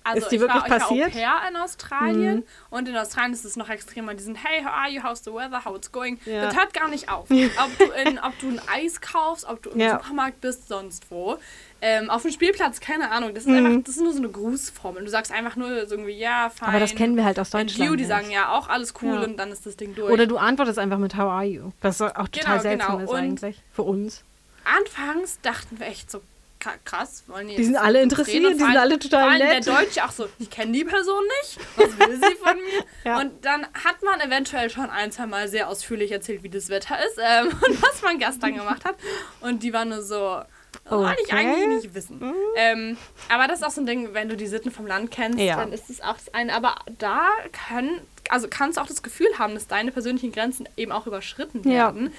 Also 0.08 0.18
Ist 0.22 0.28
die 0.30 0.36
ich 0.36 0.40
wirklich 0.40 0.62
war, 0.62 0.66
ich 0.66 0.72
passiert? 0.82 1.14
Mhm. 1.14 1.18
war 1.20 1.36
Au 1.36 1.38
pair 1.40 1.48
in 1.50 1.56
Australien 1.56 2.44
und 2.70 2.88
in 2.88 2.96
Australien 2.96 3.32
ist 3.32 3.44
es 3.44 3.56
noch 3.56 3.68
extremer. 3.68 4.14
Die 4.14 4.22
sind, 4.22 4.36
hey, 4.42 4.62
how 4.64 4.70
are 4.72 4.88
you, 4.90 5.02
how's 5.02 5.22
the 5.24 5.32
weather, 5.32 5.64
how 5.64 5.76
it's 5.76 5.90
going. 5.92 6.18
Ja. 6.24 6.42
Das 6.46 6.56
hört 6.56 6.72
gar 6.74 6.88
nicht 6.88 7.10
auf. 7.10 7.28
ob, 7.30 7.78
du 7.78 7.84
in, 8.08 8.18
ob 8.18 8.38
du 8.40 8.48
ein 8.48 8.60
Eis 8.72 9.00
kaufst, 9.00 9.44
ob 9.46 9.62
du 9.62 9.70
im 9.70 9.80
Ja. 9.80 9.98
Supermarkt 10.00 10.40
bist, 10.40 10.68
sonst 10.68 11.10
wo. 11.10 11.38
Ähm, 11.80 12.10
auf 12.10 12.22
dem 12.22 12.32
Spielplatz, 12.32 12.80
keine 12.80 13.10
Ahnung. 13.12 13.34
Das 13.34 13.44
ist 13.44 13.48
Mhm. 13.50 13.66
einfach, 13.66 13.82
das 13.84 13.96
ist 13.96 14.02
nur 14.02 14.12
so 14.12 14.18
eine 14.18 14.28
Grußformel. 14.28 15.04
Du 15.04 15.10
sagst 15.10 15.30
einfach 15.30 15.54
nur 15.54 15.68
irgendwie, 15.70 16.10
ja, 16.18 16.50
fein. 16.50 16.70
Aber 16.70 16.80
das 16.80 16.94
kennen 16.94 17.14
wir 17.16 17.24
halt 17.24 17.38
aus 17.38 17.54
And 17.54 17.70
Deutschland. 17.70 17.90
You, 17.90 17.96
die 17.96 18.04
sagen 18.04 18.30
ja 18.32 18.50
auch 18.52 18.68
alles 18.68 18.94
cool 19.02 19.14
Ja. 19.14 19.20
und 19.22 19.36
dann 19.36 19.52
ist 19.52 19.64
das 19.64 19.76
Ding 19.76 19.94
durch. 19.94 20.10
Oder 20.12 20.26
du 20.26 20.38
antwortest 20.38 20.78
einfach 20.80 20.98
mit 20.98 21.14
How 21.14 21.30
are 21.30 21.44
you? 21.44 21.70
Was 21.80 22.00
auch 22.02 22.08
total 22.28 22.30
Genau, 22.30 22.58
seltsam 22.60 22.92
genau. 22.98 23.04
ist 23.04 23.10
Und- 23.10 23.16
eigentlich 23.18 23.62
für 23.72 23.82
uns. 23.82 24.24
Anfangs 24.64 25.40
dachten 25.42 25.78
wir 25.78 25.86
echt 25.86 26.10
so, 26.10 26.20
krass, 26.60 27.24
wollen 27.26 27.48
die 27.48 27.56
Die 27.56 27.64
sind 27.64 27.76
alle 27.76 28.02
interessiert, 28.02 28.44
die 28.52 28.58
sind 28.58 28.76
alle 28.76 28.98
total 28.98 29.38
vor 29.38 29.46
nett. 29.46 29.66
Der 29.66 29.74
Deutsche 29.74 30.04
auch 30.04 30.10
so, 30.10 30.28
ich 30.38 30.50
kenne 30.50 30.72
die 30.72 30.84
Person 30.84 31.22
nicht, 31.40 31.58
was 31.76 31.98
will 31.98 32.16
sie 32.16 32.34
von 32.36 32.56
mir? 32.56 32.84
Ja. 33.04 33.20
Und 33.20 33.44
dann 33.44 33.64
hat 33.84 34.02
man 34.02 34.20
eventuell 34.20 34.68
schon 34.70 34.90
ein, 34.90 35.10
zwei 35.12 35.26
Mal 35.26 35.48
sehr 35.48 35.68
ausführlich 35.68 36.10
erzählt, 36.12 36.42
wie 36.42 36.48
das 36.50 36.68
Wetter 36.68 36.96
ist 37.06 37.18
ähm, 37.22 37.46
und 37.68 37.82
was 37.82 38.02
man 38.02 38.18
gestern 38.18 38.54
gemacht 38.54 38.84
hat. 38.84 38.96
Und 39.40 39.62
die 39.62 39.72
waren 39.72 39.88
nur 39.88 40.02
so, 40.02 40.42
das 40.84 40.92
wollte 40.92 41.22
ich 41.22 41.32
Okay. 41.32 41.44
Mhm. 41.44 41.52
eigentlich 41.52 41.82
nicht 41.84 41.94
wissen. 41.94 42.34
Ähm, 42.56 42.96
aber 43.28 43.46
das 43.46 43.60
ist 43.60 43.64
auch 43.66 43.70
so 43.70 43.80
ein 43.80 43.86
Ding, 43.86 44.12
wenn 44.14 44.28
du 44.28 44.36
die 44.36 44.46
Sitten 44.46 44.70
vom 44.70 44.86
Land 44.86 45.10
kennst, 45.10 45.38
Ja. 45.38 45.56
dann 45.56 45.72
ist 45.72 45.88
es 45.88 46.00
auch 46.02 46.14
das 46.14 46.34
eine. 46.34 46.52
Aber 46.54 46.76
da 46.98 47.26
können, 47.68 48.00
also 48.28 48.48
kannst 48.50 48.76
du 48.76 48.82
auch 48.82 48.86
das 48.86 49.02
Gefühl 49.02 49.28
haben, 49.38 49.54
dass 49.54 49.66
deine 49.68 49.92
persönlichen 49.92 50.32
Grenzen 50.32 50.68
eben 50.76 50.92
auch 50.92 51.06
überschritten 51.06 51.62
Ja. 51.64 51.86
werden, 51.94 52.12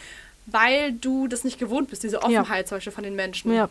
weil 0.48 0.94
du 0.94 1.28
das 1.28 1.44
nicht 1.44 1.60
gewohnt 1.60 1.90
bist, 1.90 2.02
diese 2.04 2.24
Offenheit 2.24 2.68
zum 2.68 2.78
Beispiel 2.78 2.94
von 2.94 3.04
den 3.04 3.16
Menschen. 3.16 3.54
Ja. 3.54 3.70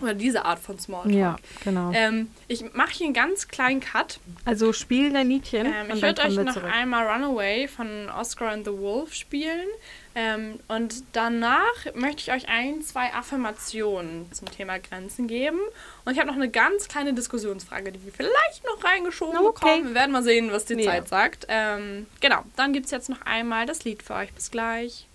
Oder 0.00 0.14
diese 0.14 0.44
Art 0.44 0.58
von 0.60 0.78
Smalltalk. 0.78 1.14
Ja, 1.14 1.36
genau. 1.64 1.90
Ähm, 1.92 2.30
ich 2.46 2.64
mache 2.74 2.92
hier 2.92 3.06
einen 3.06 3.14
ganz 3.14 3.48
kleinen 3.48 3.80
Cut. 3.80 4.20
also 4.44 4.72
spiel 4.72 5.12
dein 5.12 5.28
Liedchen. 5.28 5.66
Ähm, 5.66 5.90
ich 5.94 6.02
würde 6.02 6.22
euch 6.22 6.36
noch 6.36 6.54
zurück. 6.54 6.70
einmal 6.72 7.06
Runaway 7.06 7.66
von 7.66 8.08
Oscar 8.10 8.50
and 8.52 8.64
the 8.64 8.72
Wolf 8.72 9.12
spielen. 9.14 9.66
Ähm, 10.14 10.60
und 10.68 11.02
danach 11.12 11.74
möchte 11.94 12.22
ich 12.22 12.32
euch 12.32 12.48
ein, 12.48 12.80
zwei 12.82 13.12
Affirmationen 13.12 14.30
zum 14.32 14.50
Thema 14.50 14.78
Grenzen 14.78 15.26
geben. 15.26 15.58
Und 16.04 16.12
ich 16.12 16.18
habe 16.18 16.28
noch 16.28 16.36
eine 16.36 16.48
ganz 16.48 16.88
kleine 16.88 17.12
Diskussionsfrage, 17.14 17.92
die 17.92 18.04
wir 18.04 18.12
vielleicht 18.12 18.64
noch 18.64 18.82
reingeschoben 18.84 19.36
Okay. 19.38 19.46
bekommen. 19.52 19.84
Wir 19.88 19.94
werden 19.94 20.12
mal 20.12 20.22
sehen, 20.22 20.50
was 20.52 20.64
die 20.64 20.74
Ja. 20.74 20.90
Zeit 20.92 21.08
sagt. 21.08 21.46
Ähm, 21.48 22.06
genau, 22.20 22.42
dann 22.56 22.72
gibt 22.72 22.86
es 22.86 22.92
jetzt 22.92 23.08
noch 23.08 23.22
einmal 23.22 23.66
das 23.66 23.84
Lied 23.84 24.02
für 24.02 24.14
euch. 24.14 24.32
Bis 24.32 24.50
gleich. 24.50 25.07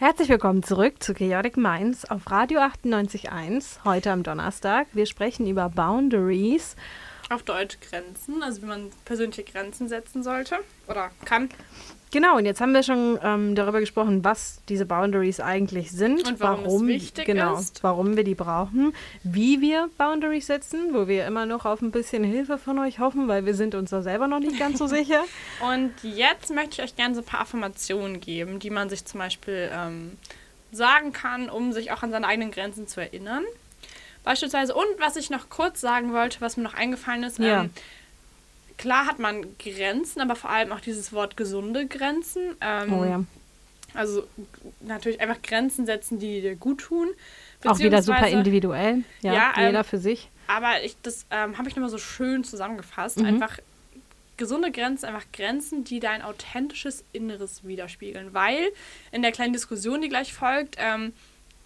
Herzlich 0.00 0.30
willkommen 0.30 0.62
zurück 0.62 1.02
zu 1.02 1.12
Chaotic 1.12 1.58
Minds 1.58 2.10
auf 2.10 2.30
Radio 2.30 2.60
98.1, 2.60 3.84
heute 3.84 4.10
am 4.10 4.22
Donnerstag. 4.22 4.86
Wir 4.94 5.04
sprechen 5.04 5.46
über 5.46 5.68
Boundaries. 5.68 6.74
Auf 7.28 7.42
Deutsch 7.42 7.76
Grenzen, 7.80 8.42
also 8.42 8.62
wie 8.62 8.66
man 8.66 8.88
persönliche 9.04 9.44
Grenzen 9.44 9.90
setzen 9.90 10.22
sollte 10.22 10.60
oder 10.88 11.10
kann. 11.26 11.50
Genau, 12.12 12.36
und 12.38 12.44
jetzt 12.44 12.60
haben 12.60 12.74
wir 12.74 12.82
schon 12.82 13.18
ähm, 13.22 13.54
darüber 13.54 13.78
gesprochen, 13.78 14.24
was 14.24 14.60
diese 14.68 14.84
Boundaries 14.84 15.38
eigentlich 15.38 15.92
sind. 15.92 16.26
Und 16.26 16.40
warum 16.40 16.88
es 16.88 17.02
wichtig 17.02 17.24
genau, 17.24 17.56
ist. 17.56 17.84
Warum 17.84 18.16
wir 18.16 18.24
die 18.24 18.34
brauchen, 18.34 18.92
wie 19.22 19.60
wir 19.60 19.88
Boundaries 19.96 20.48
setzen, 20.48 20.92
wo 20.92 21.06
wir 21.06 21.24
immer 21.26 21.46
noch 21.46 21.66
auf 21.66 21.80
ein 21.82 21.92
bisschen 21.92 22.24
Hilfe 22.24 22.58
von 22.58 22.78
euch 22.80 22.98
hoffen, 22.98 23.28
weil 23.28 23.46
wir 23.46 23.54
sind 23.54 23.76
uns 23.76 23.90
da 23.90 24.02
selber 24.02 24.26
noch 24.26 24.40
nicht 24.40 24.58
ganz 24.58 24.78
so 24.78 24.86
sicher. 24.88 25.22
Und 25.60 25.92
jetzt 26.02 26.52
möchte 26.52 26.72
ich 26.72 26.82
euch 26.82 26.96
gerne 26.96 27.14
so 27.14 27.20
ein 27.20 27.26
paar 27.26 27.42
Affirmationen 27.42 28.20
geben, 28.20 28.58
die 28.58 28.70
man 28.70 28.90
sich 28.90 29.04
zum 29.04 29.20
Beispiel 29.20 29.70
ähm, 29.72 30.16
sagen 30.72 31.12
kann, 31.12 31.48
um 31.48 31.72
sich 31.72 31.92
auch 31.92 32.02
an 32.02 32.10
seine 32.10 32.26
eigenen 32.26 32.50
Grenzen 32.50 32.88
zu 32.88 33.00
erinnern. 33.00 33.44
Beispielsweise, 34.24 34.74
und 34.74 34.84
was 34.98 35.16
ich 35.16 35.30
noch 35.30 35.48
kurz 35.48 35.80
sagen 35.80 36.12
wollte, 36.12 36.40
was 36.40 36.56
mir 36.56 36.62
noch 36.64 36.74
eingefallen 36.74 37.22
ist, 37.22 37.38
Ja. 37.38 37.62
ähm, 37.62 37.70
klar 38.80 39.06
hat 39.06 39.18
man 39.18 39.44
Grenzen, 39.58 40.20
aber 40.20 40.34
vor 40.34 40.50
allem 40.50 40.72
auch 40.72 40.80
dieses 40.80 41.12
Wort 41.12 41.36
gesunde 41.36 41.86
Grenzen. 41.86 42.56
Ähm, 42.60 42.92
Oh 42.92 43.04
ja. 43.04 43.24
Also 43.92 44.26
natürlich 44.80 45.20
einfach 45.20 45.42
Grenzen 45.42 45.84
setzen, 45.84 46.18
die 46.18 46.40
dir 46.40 46.54
gut 46.56 46.80
tun. 46.80 47.08
Auch 47.64 47.78
wieder 47.78 48.02
super 48.02 48.26
individuell. 48.28 49.02
Ja, 49.20 49.32
Ja, 49.34 49.52
ähm, 49.56 49.66
jeder 49.66 49.84
für 49.84 49.98
sich. 49.98 50.30
aber 50.46 50.82
ich, 50.84 50.96
das 51.02 51.26
ähm, 51.30 51.58
habe 51.58 51.68
ich 51.68 51.76
nochmal 51.76 51.90
so 51.90 51.98
schön 51.98 52.42
zusammengefasst. 52.44 53.18
Mhm. 53.18 53.26
Einfach 53.26 53.58
gesunde 54.36 54.70
Grenzen, 54.70 55.06
einfach 55.06 55.26
Grenzen, 55.32 55.84
die 55.84 56.00
dein 56.00 56.22
authentisches 56.22 57.04
Inneres 57.12 57.62
widerspiegeln. 57.66 58.32
Weil 58.32 58.60
in 59.12 59.20
der 59.22 59.32
kleinen 59.32 59.52
Diskussion, 59.52 60.00
die 60.00 60.08
gleich 60.08 60.32
folgt, 60.32 60.76
ähm, 60.78 61.12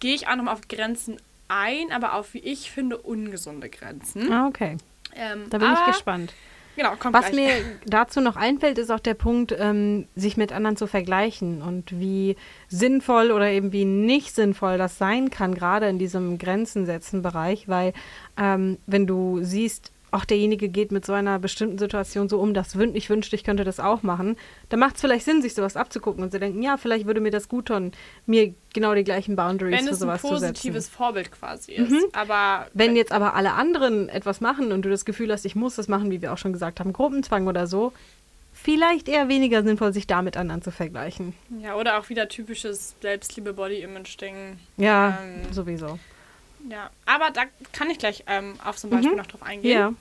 gehe 0.01 0.13
ich 0.15 0.27
auch 0.27 0.35
nochmal 0.35 0.55
auf 0.55 0.67
Grenzen 0.67 1.15
ein, 1.47 1.91
aber 1.93 2.13
auf, 2.15 2.33
wie 2.33 2.39
ich 2.39 2.71
finde, 2.71 2.97
ungesunde 2.97 3.69
Grenzen. 3.69 4.33
Ah, 4.33 4.47
okay. 4.47 4.77
Ähm, 5.15 5.45
Da 5.49 5.59
bin 5.59 5.71
ich 5.71 5.85
gespannt. 5.85 6.33
Genau, 6.75 6.95
kommt 6.97 7.13
Was 7.13 7.31
gleich. 7.31 7.35
mir 7.35 7.65
dazu 7.85 8.21
noch 8.21 8.35
einfällt, 8.35 8.77
ist 8.77 8.91
auch 8.91 8.99
der 8.99 9.13
Punkt, 9.13 9.55
ähm, 9.57 10.07
sich 10.15 10.37
mit 10.37 10.51
anderen 10.51 10.77
zu 10.77 10.87
vergleichen 10.87 11.61
und 11.61 11.97
wie 11.99 12.35
sinnvoll 12.67 13.31
oder 13.31 13.49
eben 13.49 13.71
wie 13.71 13.85
nicht 13.85 14.35
sinnvoll 14.35 14.77
das 14.77 14.97
sein 14.97 15.29
kann, 15.29 15.55
gerade 15.55 15.87
in 15.87 15.99
diesem 15.99 16.37
Grenzen 16.37 16.85
setzen 16.85 17.21
Bereich, 17.21 17.67
weil 17.67 17.93
ähm, 18.37 18.77
wenn 18.87 19.07
du 19.07 19.39
siehst, 19.41 19.91
auch 20.15 20.25
derjenige 20.25 20.69
geht 20.69 20.91
mit 20.91 21.05
so 21.05 21.13
einer 21.13 21.37
bestimmten 21.39 21.77
Situation 21.77 22.27
so 22.29 22.39
um, 22.39 22.53
das 22.53 22.77
wün 22.77 22.95
ich 22.95 23.09
wünschte, 23.09 23.35
ich 23.35 23.43
könnte 23.43 23.63
das 23.63 23.79
auch 23.79 24.01
machen, 24.03 24.37
dann 24.69 24.79
macht 24.79 24.95
es 24.95 25.01
vielleicht 25.01 25.25
Sinn, 25.25 25.41
sich 25.41 25.53
sowas 25.53 25.75
abzugucken 25.77 26.23
und 26.23 26.31
zu 26.31 26.39
denken, 26.39 26.63
ja, 26.63 26.77
vielleicht 26.77 27.05
würde 27.05 27.21
mir 27.21 27.31
das 27.31 27.47
gut 27.49 27.67
tun, 27.67 27.91
mir 28.25 28.53
genau 28.73 28.95
die 28.95 29.03
gleichen 29.03 29.35
Boundaries 29.35 29.77
Wenn 29.77 29.85
für 29.85 29.91
es 29.93 29.97
ein 29.97 30.07
sowas 30.07 30.21
zu 30.21 30.27
setzen. 30.37 30.53
positives 30.53 30.89
Vorbild 30.89 31.31
quasi 31.31 31.73
ist. 31.73 31.91
Mhm. 31.91 32.05
Aber 32.13 32.67
Wenn 32.73 32.95
jetzt 32.95 33.11
aber 33.11 33.35
alle 33.35 33.53
anderen 33.53 34.09
etwas 34.09 34.41
machen 34.41 34.71
und 34.71 34.81
du 34.83 34.89
das 34.89 35.05
Gefühl 35.05 35.31
hast, 35.31 35.45
ich 35.45 35.55
muss 35.55 35.75
das 35.75 35.87
machen, 35.87 36.09
wie 36.11 36.21
wir 36.21 36.33
auch 36.33 36.37
schon 36.37 36.53
gesagt 36.53 36.79
haben, 36.79 36.93
Gruppenzwang 36.93 37.47
oder 37.47 37.67
so, 37.67 37.93
vielleicht 38.53 39.09
eher 39.09 39.27
weniger 39.27 39.63
sinnvoll, 39.63 39.93
sich 39.93 40.07
da 40.07 40.21
mit 40.21 40.37
anderen 40.37 40.61
zu 40.61 40.71
vergleichen. 40.71 41.33
ja, 41.61 41.75
oder 41.75 41.99
auch 41.99 42.09
wieder 42.09 42.27
typisches 42.29 42.95
Selbstliebe-Body-Image-Ding. 43.01 44.57
Ja, 44.77 45.19
Ähm, 45.21 45.53
sowieso. 45.53 45.99
Ja, 46.69 46.89
aber 47.05 47.29
da 47.31 47.41
kann 47.73 47.89
ich 47.89 47.99
gleich 47.99 48.23
ähm, 48.27 48.53
auf 48.63 48.77
so 48.79 48.87
ein 48.87 48.91
Beispiel 48.91 49.11
Mhm. 49.11 49.17
noch 49.17 49.27
drauf 49.27 49.43
eingehen. 49.43 49.71
Ja. 49.77 49.93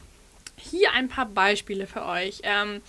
Hier 0.57 0.92
ein 0.92 1.09
paar 1.09 1.26
Beispiele 1.26 1.86
für 1.86 2.05
euch. 2.05 2.40
Ähm, 2.44 2.80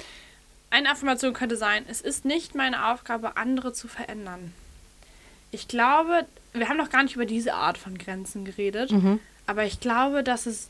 eine 0.70 0.90
Affirmation 0.92 1.34
könnte 1.34 1.58
sein, 1.58 1.86
es 1.90 2.02
ist 2.02 2.26
nicht 2.26 2.56
meine 2.56 2.88
Aufgabe, 2.92 3.38
andere 3.38 3.74
zu 3.74 3.88
verändern. 3.88 4.54
Ich 5.52 5.68
glaube, 5.68 6.26
wir 6.54 6.68
haben 6.70 6.78
noch 6.78 6.90
gar 6.90 7.04
nicht 7.04 7.16
über 7.16 7.26
diese 7.26 7.54
Art 7.54 7.78
von 7.78 7.98
Grenzen 7.98 8.44
geredet, 8.46 8.92
Mhm. 8.92 9.20
aber 9.48 9.64
ich 9.64 9.80
glaube, 9.80 10.22
das 10.24 10.48
ist 10.48 10.70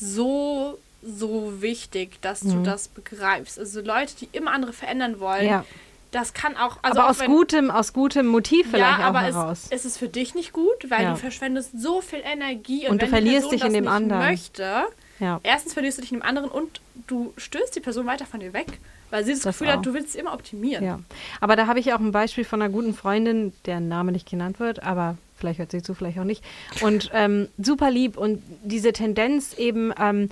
so, 0.00 0.78
so 1.02 1.60
wichtig, 1.60 2.20
dass 2.22 2.40
du 2.40 2.56
Mhm. 2.56 2.64
das 2.64 2.88
begreifst. 2.88 3.58
Also 3.58 3.80
Leute, 3.80 4.14
die 4.20 4.28
immer 4.32 4.52
andere 4.52 4.72
verändern 4.72 5.20
wollen, 5.20 5.46
ja. 5.46 5.64
das 6.10 6.32
kann 6.32 6.56
auch, 6.56 6.78
also 6.82 6.98
aber 7.00 7.06
auch 7.06 7.10
aus 7.10 7.18
wenn, 7.20 7.30
gutem, 7.30 7.70
aus 7.70 7.92
gutem 7.92 8.26
Motiv 8.26 8.68
vielleicht 8.70 8.98
ja, 8.98 9.04
aber 9.04 9.20
auch 9.20 9.28
es, 9.28 9.34
heraus. 9.34 9.66
es 9.70 9.84
ist 9.84 9.98
für 9.98 10.08
dich 10.08 10.34
nicht 10.34 10.52
gut, 10.52 10.88
weil 10.90 11.02
Ja. 11.02 11.10
du 11.10 11.16
verschwendest 11.16 11.72
so 11.80 12.00
viel 12.00 12.20
Energie 12.24 12.88
Und 12.88 13.02
du 13.02 13.06
wenn 13.06 13.06
die 13.24 13.30
verlierst 13.30 13.52
dich 13.52 13.64
in 13.64 13.74
dem 13.74 13.88
anderen. 13.88 14.24
möchte, 14.24 14.84
ja. 15.20 15.40
erstens 15.42 15.72
verlierst 15.74 15.98
du 15.98 16.02
dich 16.02 16.12
in 16.12 16.18
dem 16.20 16.26
anderen 16.26 16.50
und 16.50 16.80
du 17.06 17.32
stößt 17.36 17.74
die 17.74 17.80
Person 17.80 18.06
weiter 18.06 18.26
von 18.26 18.40
dir 18.40 18.52
weg, 18.52 18.78
weil 19.10 19.24
sie 19.24 19.32
das, 19.32 19.40
Das 19.40 19.58
Gefühl 19.58 19.72
auch. 19.72 19.78
hat, 19.78 19.86
du 19.86 19.94
willst 19.94 20.12
sie 20.12 20.18
immer 20.18 20.32
optimieren. 20.32 20.84
ja. 20.84 21.00
Aber 21.40 21.56
da 21.56 21.66
habe 21.66 21.78
ich 21.78 21.92
auch 21.92 22.00
ein 22.00 22.12
Beispiel 22.12 22.44
von 22.44 22.60
einer 22.60 22.72
guten 22.72 22.94
Freundin, 22.94 23.52
deren 23.66 23.88
Name 23.88 24.12
nicht 24.12 24.28
genannt 24.28 24.60
wird, 24.60 24.82
aber 24.82 25.16
vielleicht 25.36 25.58
hört 25.58 25.70
sie 25.70 25.82
zu, 25.82 25.94
vielleicht 25.94 26.18
auch 26.18 26.24
nicht. 26.24 26.42
Und 26.80 27.10
ähm, 27.14 27.48
super 27.58 27.90
lieb 27.90 28.16
und 28.16 28.42
diese 28.62 28.92
Tendenz 28.92 29.54
eben 29.54 29.92
ähm, 30.00 30.30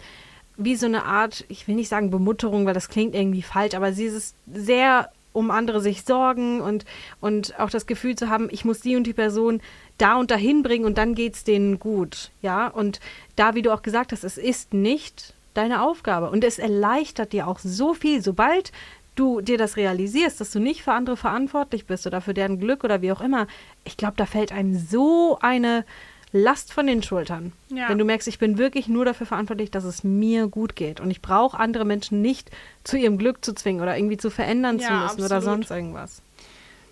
wie 0.56 0.76
so 0.76 0.86
eine 0.86 1.04
Art, 1.04 1.44
ich 1.48 1.66
will 1.66 1.74
nicht 1.74 1.88
sagen 1.88 2.10
Bemutterung, 2.10 2.66
weil 2.66 2.74
das 2.74 2.88
klingt 2.88 3.14
irgendwie 3.14 3.42
falsch, 3.42 3.74
aber 3.74 3.92
sie 3.92 4.04
ist 4.04 4.34
sehr 4.52 5.10
um 5.32 5.50
andere 5.50 5.80
sich 5.80 6.04
sorgen 6.04 6.60
und, 6.60 6.84
und 7.20 7.58
auch 7.58 7.70
das 7.70 7.86
Gefühl 7.86 8.16
zu 8.16 8.28
haben, 8.28 8.48
ich 8.50 8.64
muss 8.64 8.80
die 8.80 8.96
und 8.96 9.04
die 9.04 9.14
Person 9.14 9.62
da 10.02 10.16
und 10.16 10.30
dahin 10.30 10.62
bringen 10.62 10.84
und 10.84 10.98
dann 10.98 11.14
geht's 11.14 11.44
denen 11.44 11.78
gut. 11.78 12.30
Ja, 12.42 12.66
und 12.68 13.00
da, 13.36 13.54
wie 13.54 13.62
du 13.62 13.72
auch 13.72 13.82
gesagt 13.82 14.12
hast, 14.12 14.24
es 14.24 14.36
ist 14.36 14.74
nicht 14.74 15.34
deine 15.54 15.82
Aufgabe 15.82 16.30
und 16.30 16.44
es 16.44 16.58
erleichtert 16.58 17.32
dir 17.32 17.46
auch 17.46 17.58
so 17.58 17.94
viel, 17.94 18.22
sobald 18.22 18.72
du 19.14 19.40
dir 19.42 19.58
das 19.58 19.76
realisierst, 19.76 20.40
dass 20.40 20.50
du 20.50 20.58
nicht 20.58 20.82
für 20.82 20.92
andere 20.92 21.16
verantwortlich 21.16 21.86
bist 21.86 22.06
oder 22.06 22.20
für 22.20 22.34
deren 22.34 22.58
Glück 22.58 22.82
oder 22.82 23.02
wie 23.02 23.12
auch 23.12 23.20
immer. 23.20 23.46
Ich 23.84 23.96
glaube, 23.96 24.14
da 24.16 24.26
fällt 24.26 24.52
einem 24.52 24.74
so 24.74 25.38
eine 25.40 25.84
Last 26.32 26.72
von 26.72 26.86
den 26.86 27.02
Schultern. 27.02 27.52
Ja. 27.68 27.90
Wenn 27.90 27.98
du 27.98 28.06
merkst, 28.06 28.26
ich 28.26 28.38
bin 28.38 28.56
wirklich 28.56 28.88
nur 28.88 29.04
dafür 29.04 29.26
verantwortlich, 29.26 29.70
dass 29.70 29.84
es 29.84 30.02
mir 30.02 30.46
gut 30.48 30.76
geht. 30.76 30.98
Und 30.98 31.10
ich 31.10 31.20
brauche 31.20 31.60
andere 31.60 31.84
Menschen 31.84 32.22
nicht 32.22 32.50
zu 32.84 32.96
ihrem 32.96 33.18
Glück 33.18 33.44
zu 33.44 33.54
zwingen 33.54 33.82
oder 33.82 33.98
irgendwie 33.98 34.16
zu 34.16 34.30
verändern 34.30 34.80
zu 34.80 34.86
Ja, 34.86 35.02
müssen 35.02 35.22
oder 35.22 35.36
absolut. 35.36 35.42
sonst 35.66 35.70
irgendwas. 35.70 36.22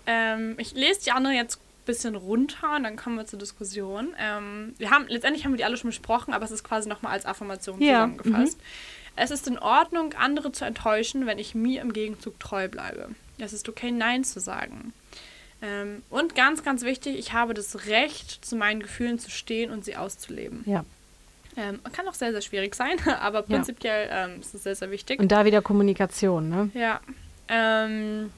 Ähm, 0.06 0.56
ich 0.58 0.74
lese 0.74 1.00
die 1.06 1.12
andere 1.12 1.32
jetzt 1.32 1.58
bisschen 1.86 2.14
runter 2.14 2.76
und 2.76 2.84
dann 2.84 2.96
kommen 2.96 3.16
wir 3.16 3.26
zur 3.26 3.38
Diskussion. 3.38 4.14
Ähm, 4.18 4.74
wir 4.78 4.90
haben, 4.90 5.06
letztendlich 5.08 5.44
haben 5.44 5.52
wir 5.52 5.58
die 5.58 5.64
alle 5.64 5.76
schon 5.76 5.90
besprochen, 5.90 6.32
aber 6.34 6.44
es 6.44 6.50
ist 6.50 6.64
quasi 6.64 6.88
nochmal 6.88 7.12
als 7.12 7.26
Affirmation 7.26 7.80
Ja, 7.80 8.06
mhm. 8.06 8.18
zusammengefasst. 8.18 8.58
Es 9.16 9.30
ist 9.30 9.46
in 9.48 9.58
Ordnung, 9.58 10.14
andere 10.14 10.52
zu 10.52 10.64
enttäuschen, 10.64 11.26
wenn 11.26 11.38
ich 11.38 11.54
mir 11.54 11.82
im 11.82 11.92
Gegenzug 11.92 12.38
treu 12.40 12.68
bleibe. 12.68 13.08
Es 13.38 13.52
ist 13.52 13.68
okay, 13.68 13.90
Nein 13.90 14.24
zu 14.24 14.40
sagen. 14.40 14.92
Ähm, 15.62 16.02
und 16.08 16.34
ganz, 16.34 16.62
ganz 16.62 16.82
wichtig, 16.84 17.18
ich 17.18 17.32
habe 17.32 17.52
das 17.52 17.86
Recht, 17.86 18.44
zu 18.44 18.56
meinen 18.56 18.80
Gefühlen 18.80 19.18
zu 19.18 19.30
stehen 19.30 19.70
und 19.70 19.84
sie 19.84 19.96
auszuleben. 19.96 20.62
Ja. 20.64 20.84
Ähm, 21.56 21.80
kann 21.92 22.06
auch 22.08 22.14
sehr, 22.14 22.32
sehr 22.32 22.40
schwierig 22.40 22.74
sein, 22.74 22.96
aber 23.20 23.40
Ja. 23.40 23.42
prinzipiell 23.56 24.08
ähm, 24.10 24.40
ist 24.40 24.54
es 24.54 24.62
sehr, 24.62 24.74
sehr 24.76 24.90
wichtig. 24.90 25.18
Und 25.20 25.30
da 25.32 25.44
wieder 25.44 25.60
Kommunikation, 25.60 26.48
ne? 26.48 26.70
ja. 26.74 27.00
Ähm, 27.48 28.30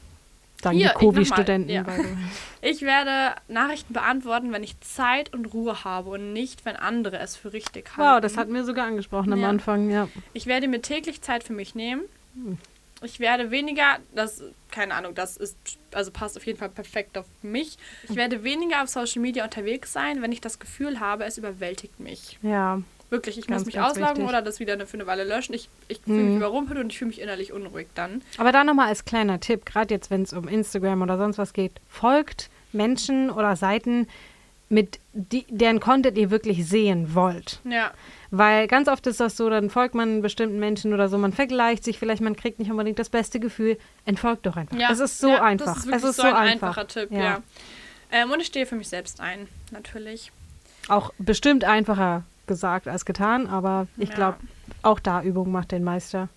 Sagen 0.63 0.79
Hier, 0.79 0.95
die 1.01 1.07
nochmal, 1.07 1.71
ja. 1.71 1.85
ich 2.63 2.83
werde 2.83 3.35
Nachrichten 3.49 3.93
beantworten, 3.93 4.53
wenn 4.53 4.63
ich 4.63 4.79
Zeit 4.81 5.35
und 5.35 5.47
Ruhe 5.47 5.83
habe 5.83 6.11
und 6.11 6.33
nicht, 6.33 6.65
wenn 6.65 6.77
andere 6.77 7.19
es 7.19 7.35
für 7.35 7.53
richtig 7.53 7.97
halten. 7.97 8.15
Wow, 8.15 8.21
das 8.21 8.37
hatten 8.37 8.55
wir 8.55 8.65
sogar 8.65 8.87
angesprochen 8.87 9.33
am 9.33 9.41
Ja. 9.41 9.49
Anfang, 9.49 9.91
ja. 9.91 10.09
Ich 10.35 10.47
werde 10.47 10.69
mir 10.69 10.81
täglich 10.81 11.21
Zeit 11.21 11.43
für 11.43 11.53
mich 11.53 11.75
nehmen. 11.75 12.03
Hm. 12.35 12.59
Ich 13.03 13.19
werde 13.19 13.51
weniger, 13.51 13.99
das, 14.15 14.45
keine 14.71 14.95
Ahnung, 14.95 15.17
das 15.17 15.37
ist, 15.37 15.57
also 15.93 16.13
passt 16.13 16.37
auf 16.37 16.47
jeden 16.47 16.61
Fall 16.61 16.69
perfekt 16.69 17.19
auf 17.19 17.27
mich. 17.43 17.77
Ich 18.09 18.15
werde 18.15 18.45
weniger 18.45 18.85
auf 18.85 18.89
Social 18.89 19.21
Media 19.21 19.43
unterwegs 19.43 19.93
sein, 19.93 20.23
wenn 20.23 20.31
ich 20.31 20.41
das 20.41 20.61
Gefühl 20.61 21.01
habe, 21.01 21.25
es 21.25 21.39
überwältigt 21.39 21.99
mich. 21.99 22.39
Ja, 22.43 22.81
Wirklich, 23.13 23.37
ich 23.39 23.47
Ganz, 23.47 23.61
muss 23.61 23.67
mich 23.67 23.79
auslaugen 23.79 24.17
wichtig. 24.17 24.29
oder 24.31 24.41
das 24.41 24.59
wieder 24.59 24.87
für 24.87 24.95
eine 24.97 25.07
Weile 25.07 25.25
löschen. 25.25 25.53
Ich, 25.55 25.69
ich 25.89 26.01
fühle 26.01 26.17
Mhm. 26.23 26.29
mich 26.29 26.37
überrumpelt 26.39 26.79
und 26.81 26.91
ich 26.91 26.99
fühle 26.99 27.09
mich 27.11 27.21
innerlich 27.21 27.53
unruhig 27.53 27.87
dann. 27.95 28.23
aber 28.39 28.53
da 28.53 28.65
nochmal 28.65 28.89
als 28.89 29.05
kleiner 29.05 29.39
Tipp, 29.39 29.67
gerade 29.67 29.93
jetzt, 29.93 30.11
wenn 30.11 30.23
es 30.23 30.33
um 30.33 30.49
Instagram 30.49 31.03
oder 31.03 31.19
sonst 31.19 31.37
was 31.37 31.53
geht, 31.53 31.73
folgt 31.91 32.49
Menschen 32.73 33.29
oder 33.31 33.55
Seiten, 33.55 34.09
mit 34.71 34.99
die, 35.13 35.45
deren 35.51 35.79
Content 35.81 36.17
ihr 36.17 36.31
wirklich 36.31 36.67
sehen 36.67 37.15
wollt. 37.15 37.61
Ja, 37.65 37.91
Weil 38.31 38.67
ganz 38.67 38.89
oft 38.89 39.07
ist 39.07 39.21
das 39.21 39.37
so, 39.37 39.51
dann 39.51 39.69
folgt 39.69 39.95
man 39.95 40.23
bestimmten 40.23 40.59
Menschen 40.59 40.95
oder 40.95 41.11
so, 41.11 41.19
man 41.19 41.35
vergleicht 41.35 41.85
sich, 41.85 41.99
vielleicht 41.99 42.23
man 42.23 42.35
kriegt 42.35 42.59
nicht 42.59 42.71
unbedingt 42.71 42.99
das 42.99 43.11
beste 43.11 43.39
Gefühl. 43.39 43.77
Entfolgt 44.07 44.47
doch 44.47 44.57
einfach. 44.57 44.79
ja. 44.79 44.91
es 44.91 45.01
ist 45.01 45.19
so 45.19 45.29
ja, 45.29 45.43
einfach. 45.43 45.67
Das 45.67 45.85
ist 45.85 45.93
es 45.93 46.03
ist 46.05 46.17
so, 46.17 46.23
so, 46.23 46.29
ein 46.29 46.35
einfach. 46.35 46.69
einfacher 46.69 46.87
Tipp, 46.89 47.13
Ja. 47.13 47.19
ja. 47.23 47.43
Ähm, 48.11 48.31
und 48.31 48.41
ich 48.41 48.47
stehe 48.47 48.65
für 48.65 48.77
mich 48.77 48.89
selbst 48.89 49.21
ein, 49.21 49.47
natürlich. 49.71 50.33
Auch 50.89 51.13
bestimmt 51.19 51.65
einfacher 51.65 52.25
gesagt 52.53 52.87
als 52.89 53.05
getan, 53.05 53.47
aber 53.47 53.87
ich 53.97 54.09
Ja. 54.11 54.15
glaube, 54.15 54.39
auch 54.83 55.01
da 55.01 55.23
Übung 55.23 55.51
macht 55.51 55.73
den 55.73 55.85
Meister. 55.85 56.29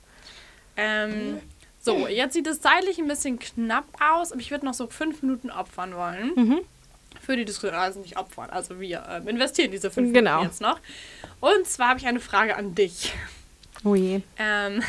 Ähm, 0.77 1.39
so, 1.79 2.07
jetzt 2.07 2.33
sieht 2.33 2.47
es 2.47 2.61
zeitlich 2.61 2.97
ein 2.97 3.07
bisschen 3.07 3.37
knapp 3.39 3.85
aus, 4.01 4.31
aber 4.31 4.41
ich 4.41 4.51
würde 4.51 4.65
noch 4.65 4.73
so 4.73 4.87
fünf 4.87 5.21
Minuten 5.21 5.51
opfern 5.51 5.95
wollen. 5.95 6.31
Mhm. 6.35 6.59
Für 7.21 7.35
die 7.37 7.45
Diskussion, 7.45 7.79
also 7.79 7.99
nicht 8.01 8.17
opfern, 8.17 8.49
also 8.49 8.79
wir 8.79 9.03
ähm, 9.09 9.27
investieren 9.27 9.71
diese 9.71 9.89
fünf 9.91 10.13
Genau. 10.13 10.31
Minuten 10.37 10.47
jetzt 10.51 10.61
noch. 10.61 10.79
Und 11.39 11.65
zwar 11.67 11.89
habe 11.89 11.99
ich 11.99 12.05
eine 12.07 12.19
Frage 12.19 12.55
an 12.55 12.75
dich. 12.75 13.13
Oh 13.83 13.95
je. 13.95 14.21
Ähm, 14.37 14.81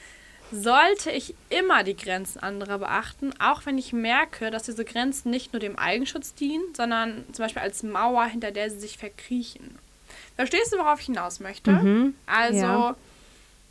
sollte 0.52 1.10
ich 1.10 1.34
immer 1.50 1.82
die 1.84 1.96
Grenzen 1.96 2.40
anderer 2.42 2.78
beachten, 2.78 3.32
auch 3.40 3.66
wenn 3.66 3.78
ich 3.78 3.92
merke, 3.92 4.50
dass 4.50 4.64
diese 4.64 4.84
Grenzen 4.84 5.30
nicht 5.30 5.52
nur 5.52 5.60
dem 5.60 5.76
Eigenschutz 5.78 6.34
dienen, 6.34 6.64
sondern 6.76 7.24
zum 7.32 7.44
Beispiel 7.44 7.62
als 7.62 7.82
Mauer, 7.82 8.24
hinter 8.26 8.50
der 8.52 8.70
sie 8.70 8.78
sich 8.78 8.98
verkriechen? 8.98 9.78
Verstehst 10.36 10.72
du, 10.72 10.78
worauf 10.78 11.00
ich 11.00 11.06
hinaus 11.06 11.40
möchte? 11.40 11.70
Mhm. 11.70 12.14
Also 12.26 12.58
Ja. 12.58 12.96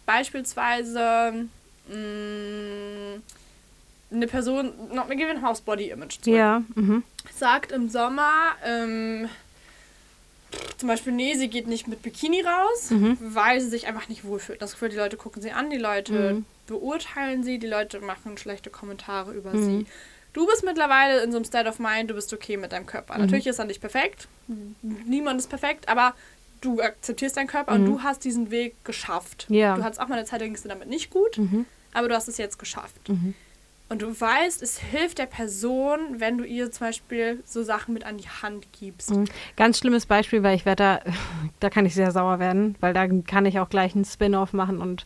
beispielsweise 0.06 1.46
mh, 1.90 3.20
eine 4.12 4.28
Person, 4.28 4.72
noch, 4.94 5.10
wir 5.10 5.16
gehen 5.16 5.30
ein 5.30 5.42
Haus-Body-Image 5.42 6.22
zurück, 6.22 6.38
Ja. 6.38 6.64
Mhm. 6.76 7.04
sagt 7.36 7.72
im 7.72 7.90
Sommer, 7.90 8.32
ähm, 8.64 9.28
zum 10.78 10.88
Beispiel, 10.88 11.14
nee, 11.14 11.34
sie 11.36 11.48
geht 11.50 11.68
nicht 11.68 11.88
mit 11.88 12.04
Bikini 12.04 12.42
raus, 12.42 12.92
Mhm. 12.92 13.18
weil 13.20 13.60
sie 13.60 13.70
sich 13.70 13.88
einfach 13.88 14.08
nicht 14.08 14.24
wohlfühlt. 14.24 14.62
Das 14.62 14.74
Gefühl, 14.74 14.90
die 14.90 14.96
Leute 14.98 15.18
gucken 15.18 15.42
sie 15.42 15.52
an, 15.52 15.70
die 15.70 15.78
Leute 15.78 16.36
Mhm. 16.36 16.46
beurteilen 16.68 17.44
sie, 17.44 17.58
die 17.60 17.68
Leute 17.68 18.00
machen 18.02 18.38
schlechte 18.38 18.70
Kommentare 18.70 19.34
über 19.34 19.54
Mhm. 19.54 19.66
sie. 19.66 19.86
Du 20.34 20.46
bist 20.48 20.64
mittlerweile 20.64 21.22
in 21.24 21.32
so 21.32 21.38
einem 21.38 21.46
State 21.46 21.68
of 21.68 21.80
Mind, 21.80 22.10
du 22.10 22.14
bist 22.14 22.32
okay 22.34 22.56
mit 22.58 22.72
deinem 22.72 22.86
Körper. 22.86 23.16
Mhm. 23.16 23.22
Natürlich 23.22 23.48
ist 23.48 23.60
er 23.60 23.66
nicht 23.66 23.82
perfekt, 23.82 24.28
niemand 24.82 25.40
ist 25.40 25.48
perfekt, 25.50 25.90
aber 25.90 26.14
du 26.64 26.82
akzeptierst 26.82 27.38
deinen 27.38 27.48
Körper 27.48 27.74
Mhm. 27.78 27.80
und 27.80 27.86
du 27.92 28.04
hast 28.04 28.24
diesen 28.26 28.52
Weg 28.52 28.76
geschafft. 28.86 29.46
Ja. 29.50 29.76
Du 29.76 29.84
hattest 29.84 30.02
auch 30.02 30.08
mal 30.08 30.16
eine 30.18 30.26
Zeit, 30.26 30.42
da 30.42 30.46
ging 30.46 30.56
es 30.56 30.64
dir 30.64 30.70
damit 30.70 30.88
nicht 30.88 31.10
gut, 31.10 31.38
Mhm. 31.38 31.66
aber 31.94 32.08
du 32.10 32.16
hast 32.16 32.28
es 32.28 32.38
jetzt 32.38 32.58
geschafft. 32.60 33.10
Mhm. 33.10 33.34
Und 33.90 34.02
du 34.02 34.20
weißt, 34.20 34.64
es 34.64 34.80
hilft 34.80 35.20
der 35.20 35.28
Person, 35.28 36.00
wenn 36.20 36.38
du 36.40 36.46
ihr 36.46 36.72
zum 36.72 36.88
Beispiel 36.88 37.44
so 37.46 37.62
Sachen 37.62 37.94
mit 37.94 38.06
an 38.06 38.18
die 38.18 38.28
Hand 38.28 38.66
gibst. 38.80 39.12
Mhm. 39.12 39.26
Ganz 39.56 39.78
schlimmes 39.78 40.06
Beispiel, 40.08 40.42
weil 40.42 40.56
ich 40.56 40.66
werde 40.66 40.84
da, 40.84 41.00
da 41.60 41.70
kann 41.70 41.86
ich 41.86 41.94
sehr 41.94 42.12
sauer 42.12 42.40
werden, 42.40 42.76
weil 42.80 42.94
da 42.94 43.08
kann 43.08 43.46
ich 43.46 43.60
auch 43.60 43.70
gleich 43.70 43.94
einen 43.94 44.06
Spin-off 44.06 44.54
machen 44.54 44.80
und 44.80 45.06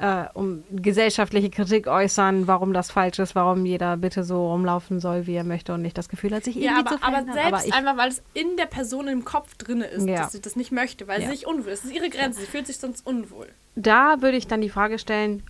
äh, 0.00 0.24
um 0.34 0.64
gesellschaftliche 0.70 1.50
Kritik 1.50 1.86
äußern, 1.86 2.46
warum 2.46 2.72
das 2.72 2.90
falsch 2.90 3.18
ist, 3.18 3.34
warum 3.34 3.66
jeder 3.66 3.96
bitte 3.98 4.24
so 4.24 4.50
rumlaufen 4.50 4.98
soll, 4.98 5.26
wie 5.26 5.34
er 5.34 5.44
möchte 5.44 5.74
und 5.74 5.82
nicht 5.82 5.98
das 5.98 6.08
Gefühl 6.08 6.34
hat, 6.34 6.42
sich 6.44 6.56
irgendwie 6.56 6.72
Ja, 6.72 6.78
aber, 6.80 6.90
zu 6.90 7.02
aber 7.02 7.10
verändern. 7.12 7.34
selbst 7.34 7.52
aber 7.52 7.66
ich, 7.66 7.74
einfach, 7.74 7.96
weil 7.98 8.08
es 8.08 8.22
in 8.32 8.56
der 8.56 8.66
Person 8.66 9.08
im 9.08 9.24
Kopf 9.24 9.56
drin 9.56 9.82
ist, 9.82 10.06
Ja. 10.06 10.22
dass 10.22 10.32
sie 10.32 10.40
das 10.40 10.56
nicht 10.56 10.72
möchte, 10.72 11.06
weil 11.06 11.20
Ja. 11.20 11.28
sie 11.28 11.36
sich 11.36 11.46
unwohl 11.46 11.72
ist. 11.72 11.84
Das 11.84 11.90
ist 11.90 11.96
ihre 11.96 12.08
Grenze, 12.10 12.40
sie 12.40 12.46
fühlt 12.46 12.66
sich 12.66 12.78
sonst 12.78 13.06
unwohl. 13.06 13.46
da 13.76 14.20
würde 14.22 14.36
ich 14.36 14.46
dann 14.46 14.60
die 14.62 14.68
Frage 14.70 14.98
stellen, 14.98 15.42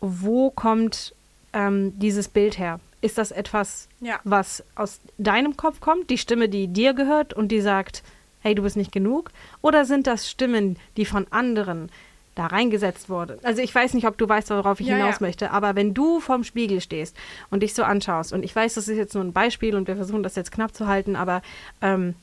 wo 0.00 0.50
kommt 0.50 1.14
ähm, 1.52 1.98
dieses 1.98 2.28
Bild 2.28 2.58
her? 2.58 2.80
Ist 3.00 3.16
das 3.18 3.30
etwas, 3.30 3.88
Ja. 4.00 4.18
was 4.24 4.64
aus 4.74 4.98
deinem 5.18 5.56
Kopf 5.56 5.78
kommt, 5.80 6.10
die 6.10 6.18
Stimme, 6.18 6.48
die 6.48 6.66
dir 6.68 6.94
gehört 6.94 7.32
und 7.32 7.48
die 7.52 7.60
sagt, 7.60 8.02
hey, 8.40 8.54
du 8.56 8.62
bist 8.62 8.76
nicht 8.76 8.92
genug? 8.92 9.30
Oder 9.62 9.84
sind 9.84 10.06
das 10.06 10.28
Stimmen, 10.28 10.78
die 10.96 11.04
von 11.04 11.26
anderen 11.30 11.90
da 12.34 12.46
reingesetzt 12.46 13.08
wurden? 13.08 13.38
Also 13.42 13.62
ich 13.62 13.74
weiß 13.74 13.94
nicht, 13.94 14.06
ob 14.06 14.18
du 14.18 14.28
weißt, 14.28 14.50
worauf 14.50 14.80
ich 14.80 14.86
Ja, 14.86 14.96
hinaus 14.96 15.20
ja. 15.20 15.26
möchte, 15.26 15.50
aber 15.50 15.76
wenn 15.76 15.94
du 15.94 16.20
vorm 16.20 16.44
Spiegel 16.44 16.80
stehst 16.80 17.16
und 17.50 17.62
dich 17.62 17.74
so 17.74 17.82
anschaust, 17.84 18.32
und 18.32 18.42
ich 18.44 18.54
weiß, 18.54 18.74
das 18.74 18.88
ist 18.88 18.96
jetzt 18.96 19.14
nur 19.14 19.24
ein 19.24 19.32
Beispiel 19.32 19.76
und 19.76 19.88
wir 19.88 19.96
versuchen 19.96 20.22
das 20.22 20.36
jetzt 20.36 20.52
knapp 20.52 20.74
zu 20.74 20.86
halten, 20.86 21.16
aber 21.16 21.42
ähm, 21.80 22.14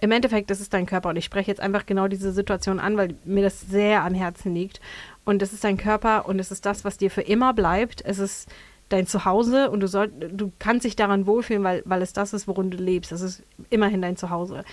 im 0.00 0.12
Endeffekt, 0.12 0.50
das 0.50 0.60
ist 0.60 0.72
dein 0.72 0.86
Körper 0.86 1.10
und 1.10 1.16
ich 1.16 1.26
spreche 1.26 1.50
jetzt 1.50 1.60
einfach 1.60 1.84
genau 1.84 2.08
diese 2.08 2.32
Situation 2.32 2.80
an, 2.80 2.96
weil 2.96 3.14
mir 3.24 3.42
das 3.42 3.60
sehr 3.60 4.02
am 4.02 4.14
Herzen 4.14 4.54
liegt. 4.54 4.80
Und 5.24 5.42
es 5.42 5.52
ist 5.52 5.62
dein 5.62 5.76
Körper 5.76 6.26
und 6.26 6.38
es 6.38 6.50
ist 6.50 6.64
das, 6.64 6.84
was 6.84 6.96
dir 6.96 7.10
für 7.10 7.20
immer 7.20 7.52
bleibt. 7.52 8.02
Es 8.04 8.18
ist 8.18 8.48
dein 8.88 9.06
Zuhause 9.06 9.70
und 9.70 9.80
du 9.80 9.88
soll, 9.88 10.08
du 10.08 10.52
kannst 10.58 10.84
dich 10.86 10.96
daran 10.96 11.26
wohlfühlen, 11.26 11.62
weil, 11.62 11.82
weil 11.84 12.00
es 12.02 12.14
das 12.14 12.32
ist, 12.32 12.48
worin 12.48 12.70
du 12.70 12.78
lebst. 12.78 13.12
Es 13.12 13.20
ist 13.20 13.42
immerhin 13.68 14.00
dein 14.00 14.16
Zuhause. 14.16 14.64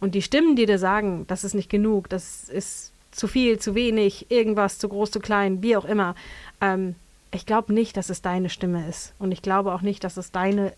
Und 0.00 0.14
die 0.14 0.22
Stimmen, 0.22 0.56
die 0.56 0.64
dir 0.64 0.78
sagen, 0.78 1.26
das 1.28 1.44
ist 1.44 1.54
nicht 1.54 1.68
genug, 1.68 2.08
das 2.08 2.48
ist 2.48 2.89
zu 3.12 3.26
viel, 3.28 3.58
zu 3.58 3.74
wenig, 3.74 4.30
irgendwas, 4.30 4.78
zu 4.78 4.88
groß, 4.88 5.10
zu 5.10 5.20
klein, 5.20 5.62
wie 5.62 5.76
auch 5.76 5.84
immer. 5.84 6.14
Ähm, 6.60 6.94
ich 7.32 7.46
glaube 7.46 7.72
nicht, 7.72 7.96
dass 7.96 8.10
es 8.10 8.22
deine 8.22 8.50
Stimme 8.50 8.88
ist. 8.88 9.12
Und 9.18 9.32
ich 9.32 9.42
glaube 9.42 9.72
auch 9.72 9.82
nicht, 9.82 10.02
dass 10.04 10.16
es 10.16 10.32
deine 10.32 10.72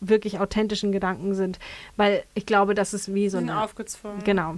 wirklich 0.00 0.38
authentischen 0.38 0.92
Gedanken 0.92 1.34
sind, 1.34 1.58
weil 1.96 2.24
ich 2.34 2.44
glaube, 2.46 2.74
das 2.74 2.92
ist 2.94 3.14
wie 3.14 3.28
so 3.28 3.38
eine 3.38 3.62
aufgezwungen. 3.62 4.22
Genau. 4.24 4.56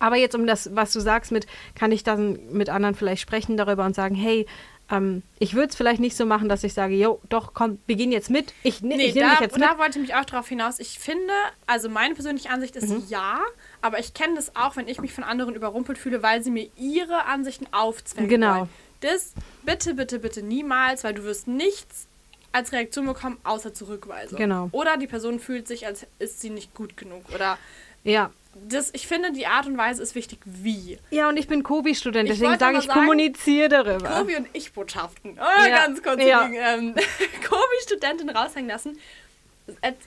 Aber 0.00 0.16
jetzt 0.16 0.34
um 0.34 0.46
das, 0.46 0.74
was 0.74 0.92
du 0.92 0.98
sagst, 1.00 1.30
mit, 1.30 1.46
kann 1.76 1.92
ich 1.92 2.02
dann 2.02 2.38
mit 2.52 2.68
anderen 2.70 2.96
vielleicht 2.96 3.22
sprechen 3.22 3.56
darüber 3.56 3.84
und 3.84 3.94
sagen, 3.94 4.16
hey, 4.16 4.46
ähm, 4.90 5.22
ich 5.38 5.54
würde 5.54 5.68
es 5.68 5.76
vielleicht 5.76 6.00
nicht 6.00 6.16
so 6.16 6.26
machen, 6.26 6.48
dass 6.48 6.64
ich 6.64 6.74
sage, 6.74 6.94
jo, 6.96 7.20
doch, 7.28 7.54
komm, 7.54 7.78
wir 7.86 7.94
gehen 7.94 8.10
jetzt 8.10 8.28
mit. 8.28 8.52
Ich, 8.64 8.82
ne- 8.82 8.96
Nee, 8.96 9.04
ich 9.06 9.14
nehme 9.14 9.30
dich 9.30 9.40
jetzt 9.40 9.56
mit. 9.56 9.62
da 9.64 9.78
wollte 9.78 9.98
ich 10.00 10.08
mich 10.08 10.14
auch 10.16 10.24
darauf 10.24 10.48
hinaus. 10.48 10.80
Ich 10.80 10.98
finde, 10.98 11.32
also 11.66 11.88
meine 11.88 12.14
persönliche 12.14 12.50
Ansicht 12.50 12.74
ist 12.74 12.88
Mhm. 12.90 13.04
ja, 13.08 13.38
aber 13.84 13.98
ich 13.98 14.14
kenne 14.14 14.34
das 14.36 14.56
auch, 14.56 14.76
wenn 14.76 14.88
ich 14.88 14.98
mich 15.00 15.12
von 15.12 15.24
anderen 15.24 15.54
überrumpelt 15.54 15.98
fühle, 15.98 16.22
weil 16.22 16.42
sie 16.42 16.50
mir 16.50 16.70
ihre 16.76 17.26
Ansichten 17.26 17.66
aufzwängen 17.70 18.30
Genau. 18.30 18.54
wollen. 18.60 18.68
Das 19.00 19.34
bitte, 19.62 19.92
bitte, 19.94 20.18
bitte 20.18 20.42
niemals, 20.42 21.04
weil 21.04 21.12
du 21.12 21.24
wirst 21.24 21.46
nichts 21.46 22.08
als 22.52 22.72
Reaktion 22.72 23.04
bekommen, 23.04 23.36
außer 23.44 23.74
Zurückweisung. 23.74 24.38
Genau. 24.38 24.68
Oder 24.72 24.96
die 24.96 25.06
Person 25.06 25.38
fühlt 25.38 25.68
sich, 25.68 25.86
als 25.86 26.06
ist 26.18 26.40
sie 26.40 26.48
nicht 26.50 26.72
gut 26.74 26.96
genug. 26.96 27.22
Oder 27.34 27.58
Ja. 28.04 28.30
das, 28.54 28.90
ich 28.94 29.06
finde, 29.06 29.32
die 29.32 29.46
Art 29.46 29.66
und 29.66 29.76
Weise 29.76 30.02
ist 30.02 30.14
wichtig, 30.14 30.38
wie. 30.46 30.98
Ja, 31.10 31.28
und 31.28 31.36
ich 31.36 31.46
bin 31.48 31.62
Kobi-Student, 31.62 32.28
deswegen 32.30 32.58
sage 32.58 32.78
ich, 32.78 32.84
sagen, 32.84 33.00
kommuniziere 33.00 33.68
darüber. 33.68 34.08
Kobi 34.08 34.36
und 34.36 34.46
ich 34.54 34.72
Botschaften. 34.72 35.38
Oh, 35.38 35.66
Ja. 35.68 35.84
Ganz 35.84 36.02
kurz 36.02 36.22
Ja. 36.22 36.48
ähm, 36.50 36.94
Kobi-Studentin 37.46 38.30
raushängen 38.30 38.68
lassen. 38.70 38.98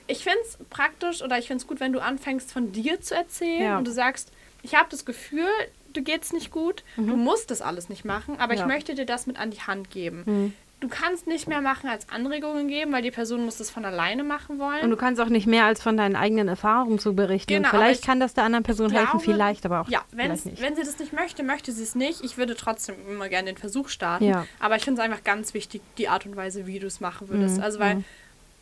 Ich 0.06 0.22
finde 0.22 0.38
es 0.44 0.58
praktisch 0.70 1.22
oder 1.22 1.38
ich 1.38 1.46
finde 1.48 1.62
es 1.62 1.66
gut, 1.66 1.80
wenn 1.80 1.92
du 1.92 2.00
anfängst, 2.00 2.52
von 2.52 2.70
dir 2.72 3.00
zu 3.00 3.14
erzählen 3.14 3.62
Ja. 3.62 3.78
und 3.78 3.86
du 3.86 3.90
sagst, 3.92 4.30
ich 4.62 4.74
habe 4.74 4.88
das 4.90 5.04
Gefühl, 5.04 5.48
du 5.92 6.02
geht's 6.02 6.32
nicht 6.32 6.50
gut, 6.50 6.84
du 6.96 7.16
musst 7.16 7.50
das 7.50 7.60
alles 7.62 7.88
nicht 7.88 8.04
machen, 8.04 8.36
aber 8.38 8.54
ich 8.54 8.60
Mhm. 8.62 8.68
Ja. 8.68 8.74
möchte 8.74 8.94
dir 8.94 9.06
das 9.06 9.26
mit 9.26 9.38
an 9.38 9.50
die 9.50 9.60
Hand 9.60 9.90
geben. 9.90 10.22
Mhm. 10.26 10.52
Du 10.80 10.86
kannst 10.86 11.26
nicht 11.26 11.48
mehr 11.48 11.60
machen 11.60 11.90
als 11.90 12.08
Anregungen 12.08 12.68
geben, 12.68 12.92
weil 12.92 13.02
die 13.02 13.10
Person 13.10 13.44
muss 13.44 13.56
das 13.56 13.68
von 13.68 13.84
alleine 13.84 14.22
machen 14.22 14.60
wollen. 14.60 14.80
Und 14.84 14.90
du 14.90 14.96
kannst 14.96 15.20
auch 15.20 15.28
nicht 15.28 15.48
mehr 15.48 15.64
als 15.64 15.82
von 15.82 15.96
deinen 15.96 16.14
eigenen 16.14 16.46
Erfahrungen 16.46 17.00
zu 17.00 17.16
berichten. 17.16 17.52
Genau, 17.52 17.68
vielleicht 17.70 17.98
ich 18.02 18.06
kann 18.06 18.20
das 18.20 18.34
der 18.34 18.44
anderen 18.44 18.62
Person 18.62 18.90
helfen, 18.92 19.18
glaube- 19.18 19.24
vielleicht, 19.24 19.66
aber 19.66 19.80
auch 19.80 19.88
Ja, 19.88 20.04
vielleicht 20.10 20.46
nicht. 20.46 20.62
wenn 20.62 20.76
sie 20.76 20.82
das 20.82 20.96
nicht 21.00 21.12
möchte, 21.12 21.42
möchte 21.42 21.72
sie 21.72 21.82
es 21.82 21.96
nicht. 21.96 22.22
Ich 22.22 22.38
würde 22.38 22.54
trotzdem 22.54 22.94
immer 23.10 23.28
gerne 23.28 23.46
den 23.52 23.56
Versuch 23.56 23.88
starten. 23.88 24.22
Ja. 24.26 24.46
Aber 24.60 24.76
ich 24.76 24.84
finde 24.84 25.00
es 25.00 25.04
einfach 25.04 25.24
ganz 25.24 25.52
wichtig, 25.52 25.82
die 25.98 26.08
Art 26.08 26.26
und 26.26 26.36
Weise, 26.36 26.68
wie 26.68 26.78
du 26.78 26.86
es 26.86 27.00
machen 27.00 27.28
würdest. 27.28 27.56
Mhm, 27.56 27.62
Also, 27.64 27.80
weil 27.80 27.96
mhm. 27.96 28.04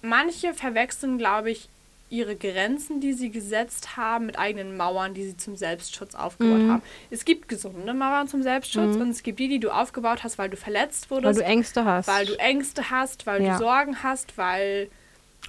Manche 0.07 0.55
verwechseln, 0.55 1.19
glaube 1.19 1.51
ich, 1.51 1.69
ihre 2.09 2.37
Grenzen, 2.37 3.01
die 3.01 3.13
sie 3.15 3.31
gesetzt 3.31 3.97
haben, 3.97 4.27
mit 4.27 4.39
eigenen 4.39 4.77
Mauern, 4.77 5.13
die 5.13 5.25
sie 5.25 5.37
zum 5.37 5.57
Selbstschutz 5.57 6.15
aufgebaut 6.15 6.61
Mhm. 6.63 6.69
haben. 6.71 6.83
Es 7.11 7.25
gibt 7.25 7.49
gesunde 7.49 7.93
Mauern 7.95 8.29
zum 8.29 8.43
Selbstschutz 8.43 8.95
und 8.97 9.11
es 9.11 9.25
gibt 9.25 9.41
die, 9.41 9.49
die 9.49 9.59
du 9.59 9.71
aufgebaut 9.71 10.23
hast, 10.23 10.39
weil 10.39 10.49
du 10.49 10.57
verletzt 10.57 11.11
weil 11.11 11.17
wurdest, 11.25 11.41
du 11.41 11.45
Ängste 11.45 11.85
hast. 11.85 12.07
weil 12.07 12.27
du 12.27 12.39
Ängste 12.39 12.91
hast, 12.91 13.27
weil 13.27 13.43
Ja. 13.43 13.55
du 13.55 13.59
Sorgen 13.59 14.03
hast, 14.05 14.39
weil 14.39 14.89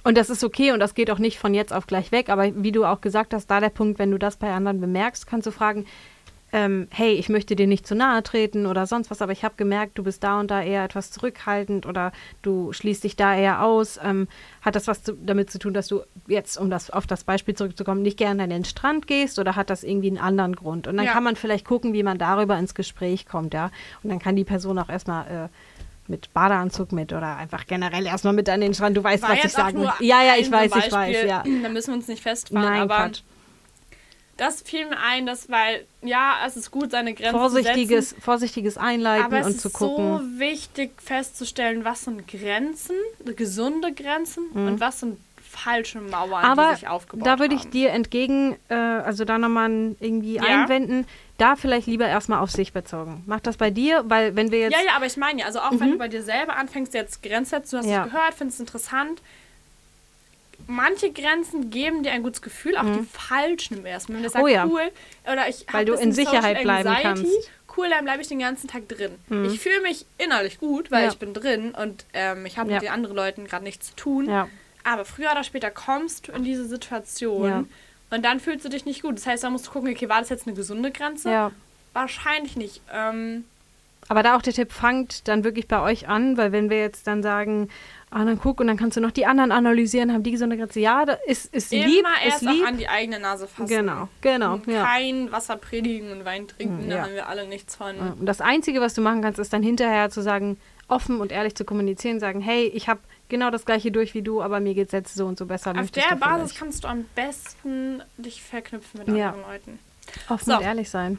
Und 0.04 0.16
das 0.16 0.30
ist 0.30 0.42
okay 0.44 0.72
und 0.72 0.80
das 0.80 0.94
geht 0.94 1.10
auch 1.10 1.18
nicht 1.18 1.38
von 1.38 1.54
jetzt 1.54 1.72
auf 1.72 1.86
gleich 1.86 2.10
weg. 2.12 2.28
Aber 2.28 2.50
wie 2.62 2.72
du 2.72 2.84
auch 2.84 3.00
gesagt 3.00 3.34
hast, 3.34 3.46
da 3.50 3.60
der 3.60 3.68
Punkt, 3.70 3.98
wenn 3.98 4.10
du 4.10 4.18
das 4.18 4.36
bei 4.36 4.50
anderen 4.52 4.80
bemerkst, 4.80 5.26
kannst 5.26 5.46
du 5.46 5.50
fragen, 5.52 5.86
ähm, 6.52 6.88
hey, 6.90 7.12
ich 7.12 7.28
möchte 7.28 7.54
dir 7.56 7.66
nicht 7.66 7.86
zu 7.86 7.94
nahe 7.94 8.22
treten 8.22 8.66
oder 8.66 8.86
sonst 8.86 9.10
was, 9.10 9.20
aber 9.20 9.32
ich 9.32 9.44
habe 9.44 9.54
gemerkt, 9.56 9.98
du 9.98 10.02
bist 10.02 10.24
da 10.24 10.40
und 10.40 10.50
da 10.50 10.62
eher 10.62 10.82
etwas 10.84 11.10
zurückhaltend 11.10 11.84
oder 11.84 12.12
du 12.42 12.72
schließt 12.72 13.04
dich 13.04 13.16
da 13.16 13.34
eher 13.36 13.62
aus. 13.62 13.98
Ähm, 14.02 14.28
hat 14.62 14.74
das 14.76 14.86
was 14.86 15.02
zu, 15.02 15.12
damit 15.12 15.50
zu 15.50 15.58
tun, 15.58 15.74
dass 15.74 15.88
du 15.88 16.00
jetzt, 16.26 16.56
um 16.56 16.70
das 16.70 16.90
auf 16.90 17.06
das 17.06 17.24
Beispiel 17.24 17.54
zurückzukommen, 17.54 18.00
nicht 18.02 18.16
gerne 18.16 18.44
an 18.44 18.50
den 18.50 18.64
Strand 18.64 19.06
gehst 19.06 19.38
oder 19.38 19.56
hat 19.56 19.68
das 19.70 19.84
irgendwie 19.84 20.08
einen 20.08 20.18
anderen 20.18 20.56
Grund? 20.56 20.86
Und 20.86 20.96
dann 20.96 21.06
Ja. 21.06 21.12
kann 21.12 21.24
man 21.24 21.36
vielleicht 21.36 21.66
gucken, 21.66 21.92
wie 21.92 22.02
man 22.02 22.16
darüber 22.18 22.58
ins 22.58 22.74
Gespräch 22.74 23.26
kommt, 23.26 23.52
ja. 23.52 23.70
Und 24.02 24.10
dann 24.10 24.18
kann 24.18 24.34
die 24.34 24.44
Person 24.44 24.78
auch 24.78 24.88
erstmal 24.88 25.26
äh, 25.26 25.48
mit 26.10 26.32
Badeanzug 26.32 26.92
mit 26.92 27.12
oder 27.12 27.36
einfach 27.36 27.66
generell 27.66 28.06
erstmal 28.06 28.32
mit 28.32 28.48
an 28.48 28.62
den 28.62 28.72
Strand. 28.72 28.96
Du 28.96 29.04
weißt, 29.04 29.22
war 29.22 29.30
was 29.36 29.44
ich 29.44 29.52
sagen 29.52 29.76
will. 29.76 29.84
nur 29.84 29.92
Ja, 30.00 30.22
ja, 30.22 30.32
ich 30.38 30.50
weiß, 30.50 30.72
so 30.72 30.78
ich 30.78 30.84
weiß, 30.86 30.90
Beispiel. 30.90 31.28
ja. 31.28 31.42
Da 31.62 31.68
müssen 31.68 31.88
wir 31.88 31.94
uns 31.96 32.08
nicht 32.08 32.22
festfahren, 32.22 32.66
Nein, 32.66 32.80
aber 32.80 32.96
Quatsch. 32.96 33.20
Das 34.38 34.62
fiel 34.62 34.86
mir 34.88 34.98
ein, 34.98 35.26
dass, 35.26 35.50
weil, 35.50 35.84
ja, 36.02 36.36
es 36.46 36.56
ist 36.56 36.70
gut, 36.70 36.92
seine 36.92 37.12
Grenzen 37.12 37.32
zu 37.34 37.38
Vorsichtiges, 37.38 38.10
setzen, 38.10 38.22
vorsichtiges 38.22 38.78
Einleiten 38.78 39.24
aber 39.26 39.40
es 39.40 39.46
und 39.46 39.52
ist 39.56 39.60
zu 39.60 39.70
gucken. 39.70 40.18
so 40.18 40.38
wichtig 40.40 40.92
festzustellen, 41.02 41.84
was 41.84 42.04
sind 42.04 42.26
Grenzen, 42.26 42.96
gesunde 43.36 43.92
Grenzen 43.92 44.48
und 44.54 44.80
was 44.80 45.00
sind 45.00 45.18
falsche 45.42 46.00
Mauern, 46.00 46.42
Mhm. 46.44 46.50
Aber 46.50 46.68
die 46.70 46.76
sich 46.80 46.88
aufgebaut 46.88 47.26
da 47.26 47.38
würde 47.38 47.54
ich 47.54 47.62
haben. 47.62 47.70
dir 47.70 47.90
entgegen, 47.90 48.56
äh, 48.68 48.74
also 48.74 49.24
da 49.24 49.38
nochmal 49.38 49.96
irgendwie 49.98 50.36
Ja. 50.36 50.42
einwenden, 50.42 51.06
da 51.38 51.56
vielleicht 51.56 51.86
lieber 51.86 52.06
erstmal 52.06 52.40
auf 52.40 52.50
sich 52.50 52.72
bezogen. 52.72 53.22
Mach 53.26 53.40
das 53.40 53.56
bei 53.56 53.70
dir, 53.70 54.04
weil 54.08 54.36
wenn 54.36 54.50
wir 54.50 54.58
jetzt. 54.60 54.72
Ja, 54.74 54.84
ja, 54.84 54.92
aber 54.96 55.06
ich 55.06 55.16
meine 55.16 55.40
ja, 55.40 55.46
also 55.46 55.60
auch 55.60 55.72
wenn 55.78 55.92
du 55.92 55.98
bei 55.98 56.08
dir 56.08 56.22
selber 56.22 56.56
anfängst, 56.56 56.92
jetzt 56.94 57.22
Grenzen 57.22 57.46
zu 57.46 57.56
setzen, 57.56 57.70
du 57.70 57.76
hast 57.78 57.86
Mhm. 57.86 57.92
Ja. 57.92 58.04
es 58.04 58.12
gehört, 58.12 58.34
findest 58.34 58.56
es 58.56 58.60
interessant, 58.60 59.22
manche 60.68 61.10
Grenzen 61.12 61.70
geben 61.70 62.02
dir 62.04 62.12
ein 62.12 62.22
gutes 62.22 62.40
Gefühl, 62.42 62.76
auch 62.76 62.84
die 62.84 63.04
falschen 63.12 63.78
im 63.78 63.86
ersten 63.86 64.12
Moment. 64.12 64.32
Wenn 64.34 64.42
du 64.44 64.48
Mhm. 64.48 64.54
Oh 64.54 64.54
sagst, 64.54 64.72
ja. 64.72 64.84
cool, 64.86 64.92
oder 65.32 65.48
ich 65.48 65.66
Weil 65.72 65.84
du 65.84 65.94
in 65.94 66.12
Sicherheit 66.12 66.58
Social 66.58 66.62
bleiben 66.62 66.88
Anxiety, 66.88 67.02
kannst. 67.22 67.50
Cool, 67.76 67.88
dann 67.90 68.04
bleibe 68.04 68.22
ich 68.22 68.28
den 68.28 68.38
ganzen 68.40 68.68
Tag 68.68 68.88
drin. 68.88 69.12
Ich 69.46 69.60
fühle 69.60 69.80
mich 69.82 70.04
innerlich 70.18 70.58
gut, 70.58 70.90
weil 70.90 71.04
Ja. 71.04 71.08
ich 71.10 71.18
bin 71.18 71.32
drin 71.34 71.72
und 71.72 72.04
ähm, 72.12 72.44
ich 72.46 72.58
habe 72.58 72.68
Ja. 72.70 72.76
mit 72.76 72.82
den 72.84 72.90
anderen 72.92 73.14
Leuten 73.16 73.46
gerade 73.46 73.64
nichts 73.64 73.88
zu 73.88 73.96
tun. 73.96 74.28
Ja. 74.28 74.48
Aber 74.84 75.04
früher 75.04 75.30
oder 75.32 75.44
später 75.44 75.70
kommst 75.70 76.28
du 76.28 76.32
in 76.32 76.44
diese 76.44 76.66
Situation 76.66 77.68
und 78.10 78.24
dann 78.24 78.40
fühlst 78.40 78.64
du 78.64 78.68
dich 78.68 78.84
nicht 78.84 79.02
gut. 79.02 79.16
Das 79.16 79.26
heißt, 79.26 79.44
da 79.44 79.50
musst 79.50 79.66
du 79.66 79.70
gucken, 79.70 79.90
okay, 79.90 80.08
war 80.08 80.20
das 80.20 80.28
jetzt 80.28 80.46
eine 80.46 80.56
gesunde 80.56 80.90
Grenze? 80.90 81.30
ja. 81.30 81.50
Wahrscheinlich 81.94 82.56
nicht. 82.56 82.80
Ähm, 82.92 83.44
Aber 84.08 84.22
da 84.22 84.36
auch 84.36 84.42
der 84.42 84.52
Tipp, 84.54 84.72
fangt 84.72 85.26
dann 85.28 85.42
wirklich 85.44 85.68
bei 85.68 85.80
euch 85.82 86.08
an, 86.08 86.36
weil 86.36 86.52
wenn 86.52 86.70
wir 86.70 86.78
jetzt 86.80 87.06
dann 87.06 87.22
sagen, 87.22 87.68
ah, 88.10 88.24
dann 88.24 88.38
guck 88.38 88.60
und 88.60 88.66
dann 88.68 88.76
kannst 88.76 88.96
du 88.96 89.00
noch 89.00 89.10
die 89.10 89.26
anderen 89.26 89.52
analysieren, 89.52 90.12
haben 90.12 90.22
die 90.22 90.30
gesunde 90.32 90.56
Grenze. 90.56 90.80
Ja, 90.80 91.04
das 91.04 91.18
ist, 91.26 91.54
ist 91.54 91.72
immer 91.72 91.86
lieb, 91.86 92.04
erst 92.24 92.42
ist 92.42 92.50
lieb. 92.50 92.66
an 92.66 92.78
die 92.78 92.88
eigene 92.88 93.18
Nase 93.20 93.46
fassen. 93.46 93.66
Genau, 93.68 94.08
genau, 94.20 94.54
Und 94.54 94.66
ja. 94.66 94.84
Kein 94.84 95.30
Wasser 95.32 95.56
predigen 95.56 96.12
und 96.12 96.24
Wein 96.24 96.48
trinken, 96.48 96.84
Mhm, 96.86 96.90
da 96.90 96.96
ja. 96.96 97.02
haben 97.04 97.14
wir 97.14 97.28
alle 97.28 97.46
nichts 97.46 97.76
von. 97.76 97.96
Und 97.98 98.26
das 98.26 98.40
Einzige, 98.40 98.80
was 98.80 98.94
du 98.94 99.00
machen 99.00 99.22
kannst, 99.22 99.38
ist 99.38 99.52
dann 99.52 99.62
hinterher 99.62 100.10
zu 100.10 100.20
sagen, 100.22 100.58
offen 100.88 101.20
und 101.20 101.32
ehrlich 101.32 101.54
zu 101.54 101.64
kommunizieren, 101.66 102.18
sagen, 102.18 102.40
hey, 102.40 102.64
ich 102.74 102.88
habe 102.88 103.00
genau 103.28 103.50
das 103.50 103.66
gleiche 103.66 103.90
durch 103.92 104.14
wie 104.14 104.22
du, 104.22 104.40
aber 104.42 104.58
mir 104.58 104.72
geht 104.74 104.86
es 104.86 104.92
jetzt 104.92 105.14
so 105.14 105.26
und 105.26 105.36
so 105.38 105.44
besser. 105.44 105.72
Auf 105.78 105.90
der 105.90 106.16
Basis 106.16 106.52
vielleicht? 106.52 106.58
kannst 106.58 106.84
du 106.84 106.88
am 106.88 107.04
besten 107.14 108.02
dich 108.16 108.42
verknüpfen 108.42 109.00
mit 109.04 109.14
Ja. 109.16 109.30
anderen 109.32 109.50
Leuten. 109.52 109.78
offen 110.30 110.44
So. 110.50 110.56
und 110.56 110.62
ehrlich 110.62 110.88
sein. 110.88 111.18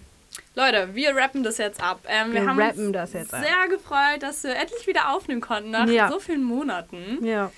Leute, 0.55 0.89
wir 0.93 1.15
rappen 1.15 1.43
das 1.43 1.57
jetzt 1.57 1.81
ab. 1.81 1.99
Ähm, 2.07 2.33
wir, 2.33 2.41
Wir 2.41 2.49
haben 2.49 2.59
rappen 2.59 2.87
uns 2.87 2.93
das 2.93 3.13
jetzt 3.13 3.33
ab. 3.33 3.41
sehr 3.43 3.67
gefreut, 3.77 4.21
dass 4.21 4.43
wir 4.43 4.55
endlich 4.55 4.87
wieder 4.87 5.11
aufnehmen 5.13 5.41
konnten 5.41 5.71
nach 5.71 5.87
Ja. 5.87 6.09
so 6.09 6.19
vielen 6.19 6.43
Monaten. 6.43 7.23
Ja. 7.25 7.51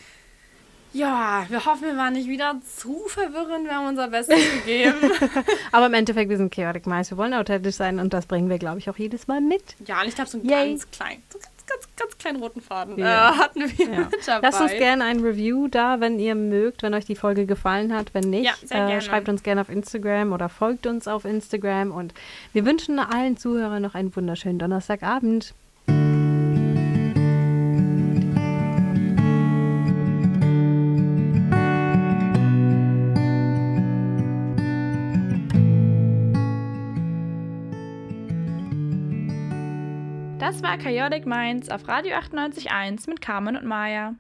Ja, 0.94 1.46
wir 1.48 1.64
hoffen, 1.66 1.84
wir 1.84 1.96
waren 1.96 2.12
nicht 2.14 2.28
wieder 2.28 2.60
zu 2.78 3.00
verwirrend. 3.08 3.64
Wir 3.66 3.76
haben 3.76 3.88
unser 3.88 4.10
Bestes 4.10 4.38
gegeben. 4.66 4.98
Aber 5.72 5.86
im 5.86 5.94
Endeffekt, 5.94 6.30
wir 6.30 6.36
sind 6.36 6.54
Chaotic 6.54 6.86
Mice, 6.86 7.12
wir 7.12 7.18
wollen 7.18 7.34
authentisch 7.34 7.76
sein 7.76 7.98
und 7.98 8.12
das 8.14 8.26
bringen 8.26 8.50
wir, 8.50 8.58
glaube 8.58 8.80
ich, 8.80 8.90
auch 8.90 8.98
jedes 8.98 9.26
Mal 9.28 9.40
mit. 9.40 9.64
ja, 9.88 10.02
und 10.02 10.08
ich 10.10 10.16
glaube, 10.16 10.30
so 10.30 10.38
einen 10.38 10.50
Yay. 10.50 10.72
ganz 10.72 10.92
kleinen, 10.92 11.24
so 11.32 11.40
ganz, 11.74 11.88
ganz, 11.98 12.18
kleinen 12.18 12.42
roten 12.42 12.62
Faden 12.62 12.98
Ja. 12.98 13.32
äh, 13.32 13.38
hatten 13.38 13.60
wir 13.78 13.86
Ja. 13.86 14.00
mit 14.12 14.16
dabei. 14.28 14.48
Lasst 14.48 14.62
uns 14.62 14.72
gerne 14.72 15.04
ein 15.06 15.20
Review 15.22 15.68
da, 15.68 16.00
wenn 16.00 16.20
ihr 16.20 16.36
mögt, 16.36 16.84
wenn 16.84 16.94
euch 16.94 17.06
die 17.06 17.16
Folge 17.16 17.46
gefallen 17.46 17.94
hat. 17.96 18.14
Wenn 18.14 18.30
nicht, 18.30 18.70
Ja, 18.70 18.90
äh, 18.90 19.02
schreibt 19.02 19.30
uns 19.30 19.44
gerne 19.44 19.62
auf 19.62 19.70
Instagram 19.70 20.34
oder 20.34 20.50
folgt 20.50 20.88
uns 20.88 21.08
auf 21.08 21.26
Instagram. 21.26 21.92
Und 21.92 22.14
wir 22.54 22.66
wünschen 22.66 23.00
allen 23.00 23.38
Zuhörern 23.38 23.82
noch 23.82 23.96
einen 23.96 24.16
wunderschönen 24.16 24.60
Donnerstagabend. 24.60 25.54
Das 40.52 40.62
war 40.62 40.78
Chaotic 40.78 41.26
Minds 41.26 41.70
auf 41.70 41.88
Radio 41.88 42.18
98.1 42.18 43.10
mit 43.10 43.22
Carmen 43.22 43.56
und 43.56 43.64
Maya. 43.64 44.16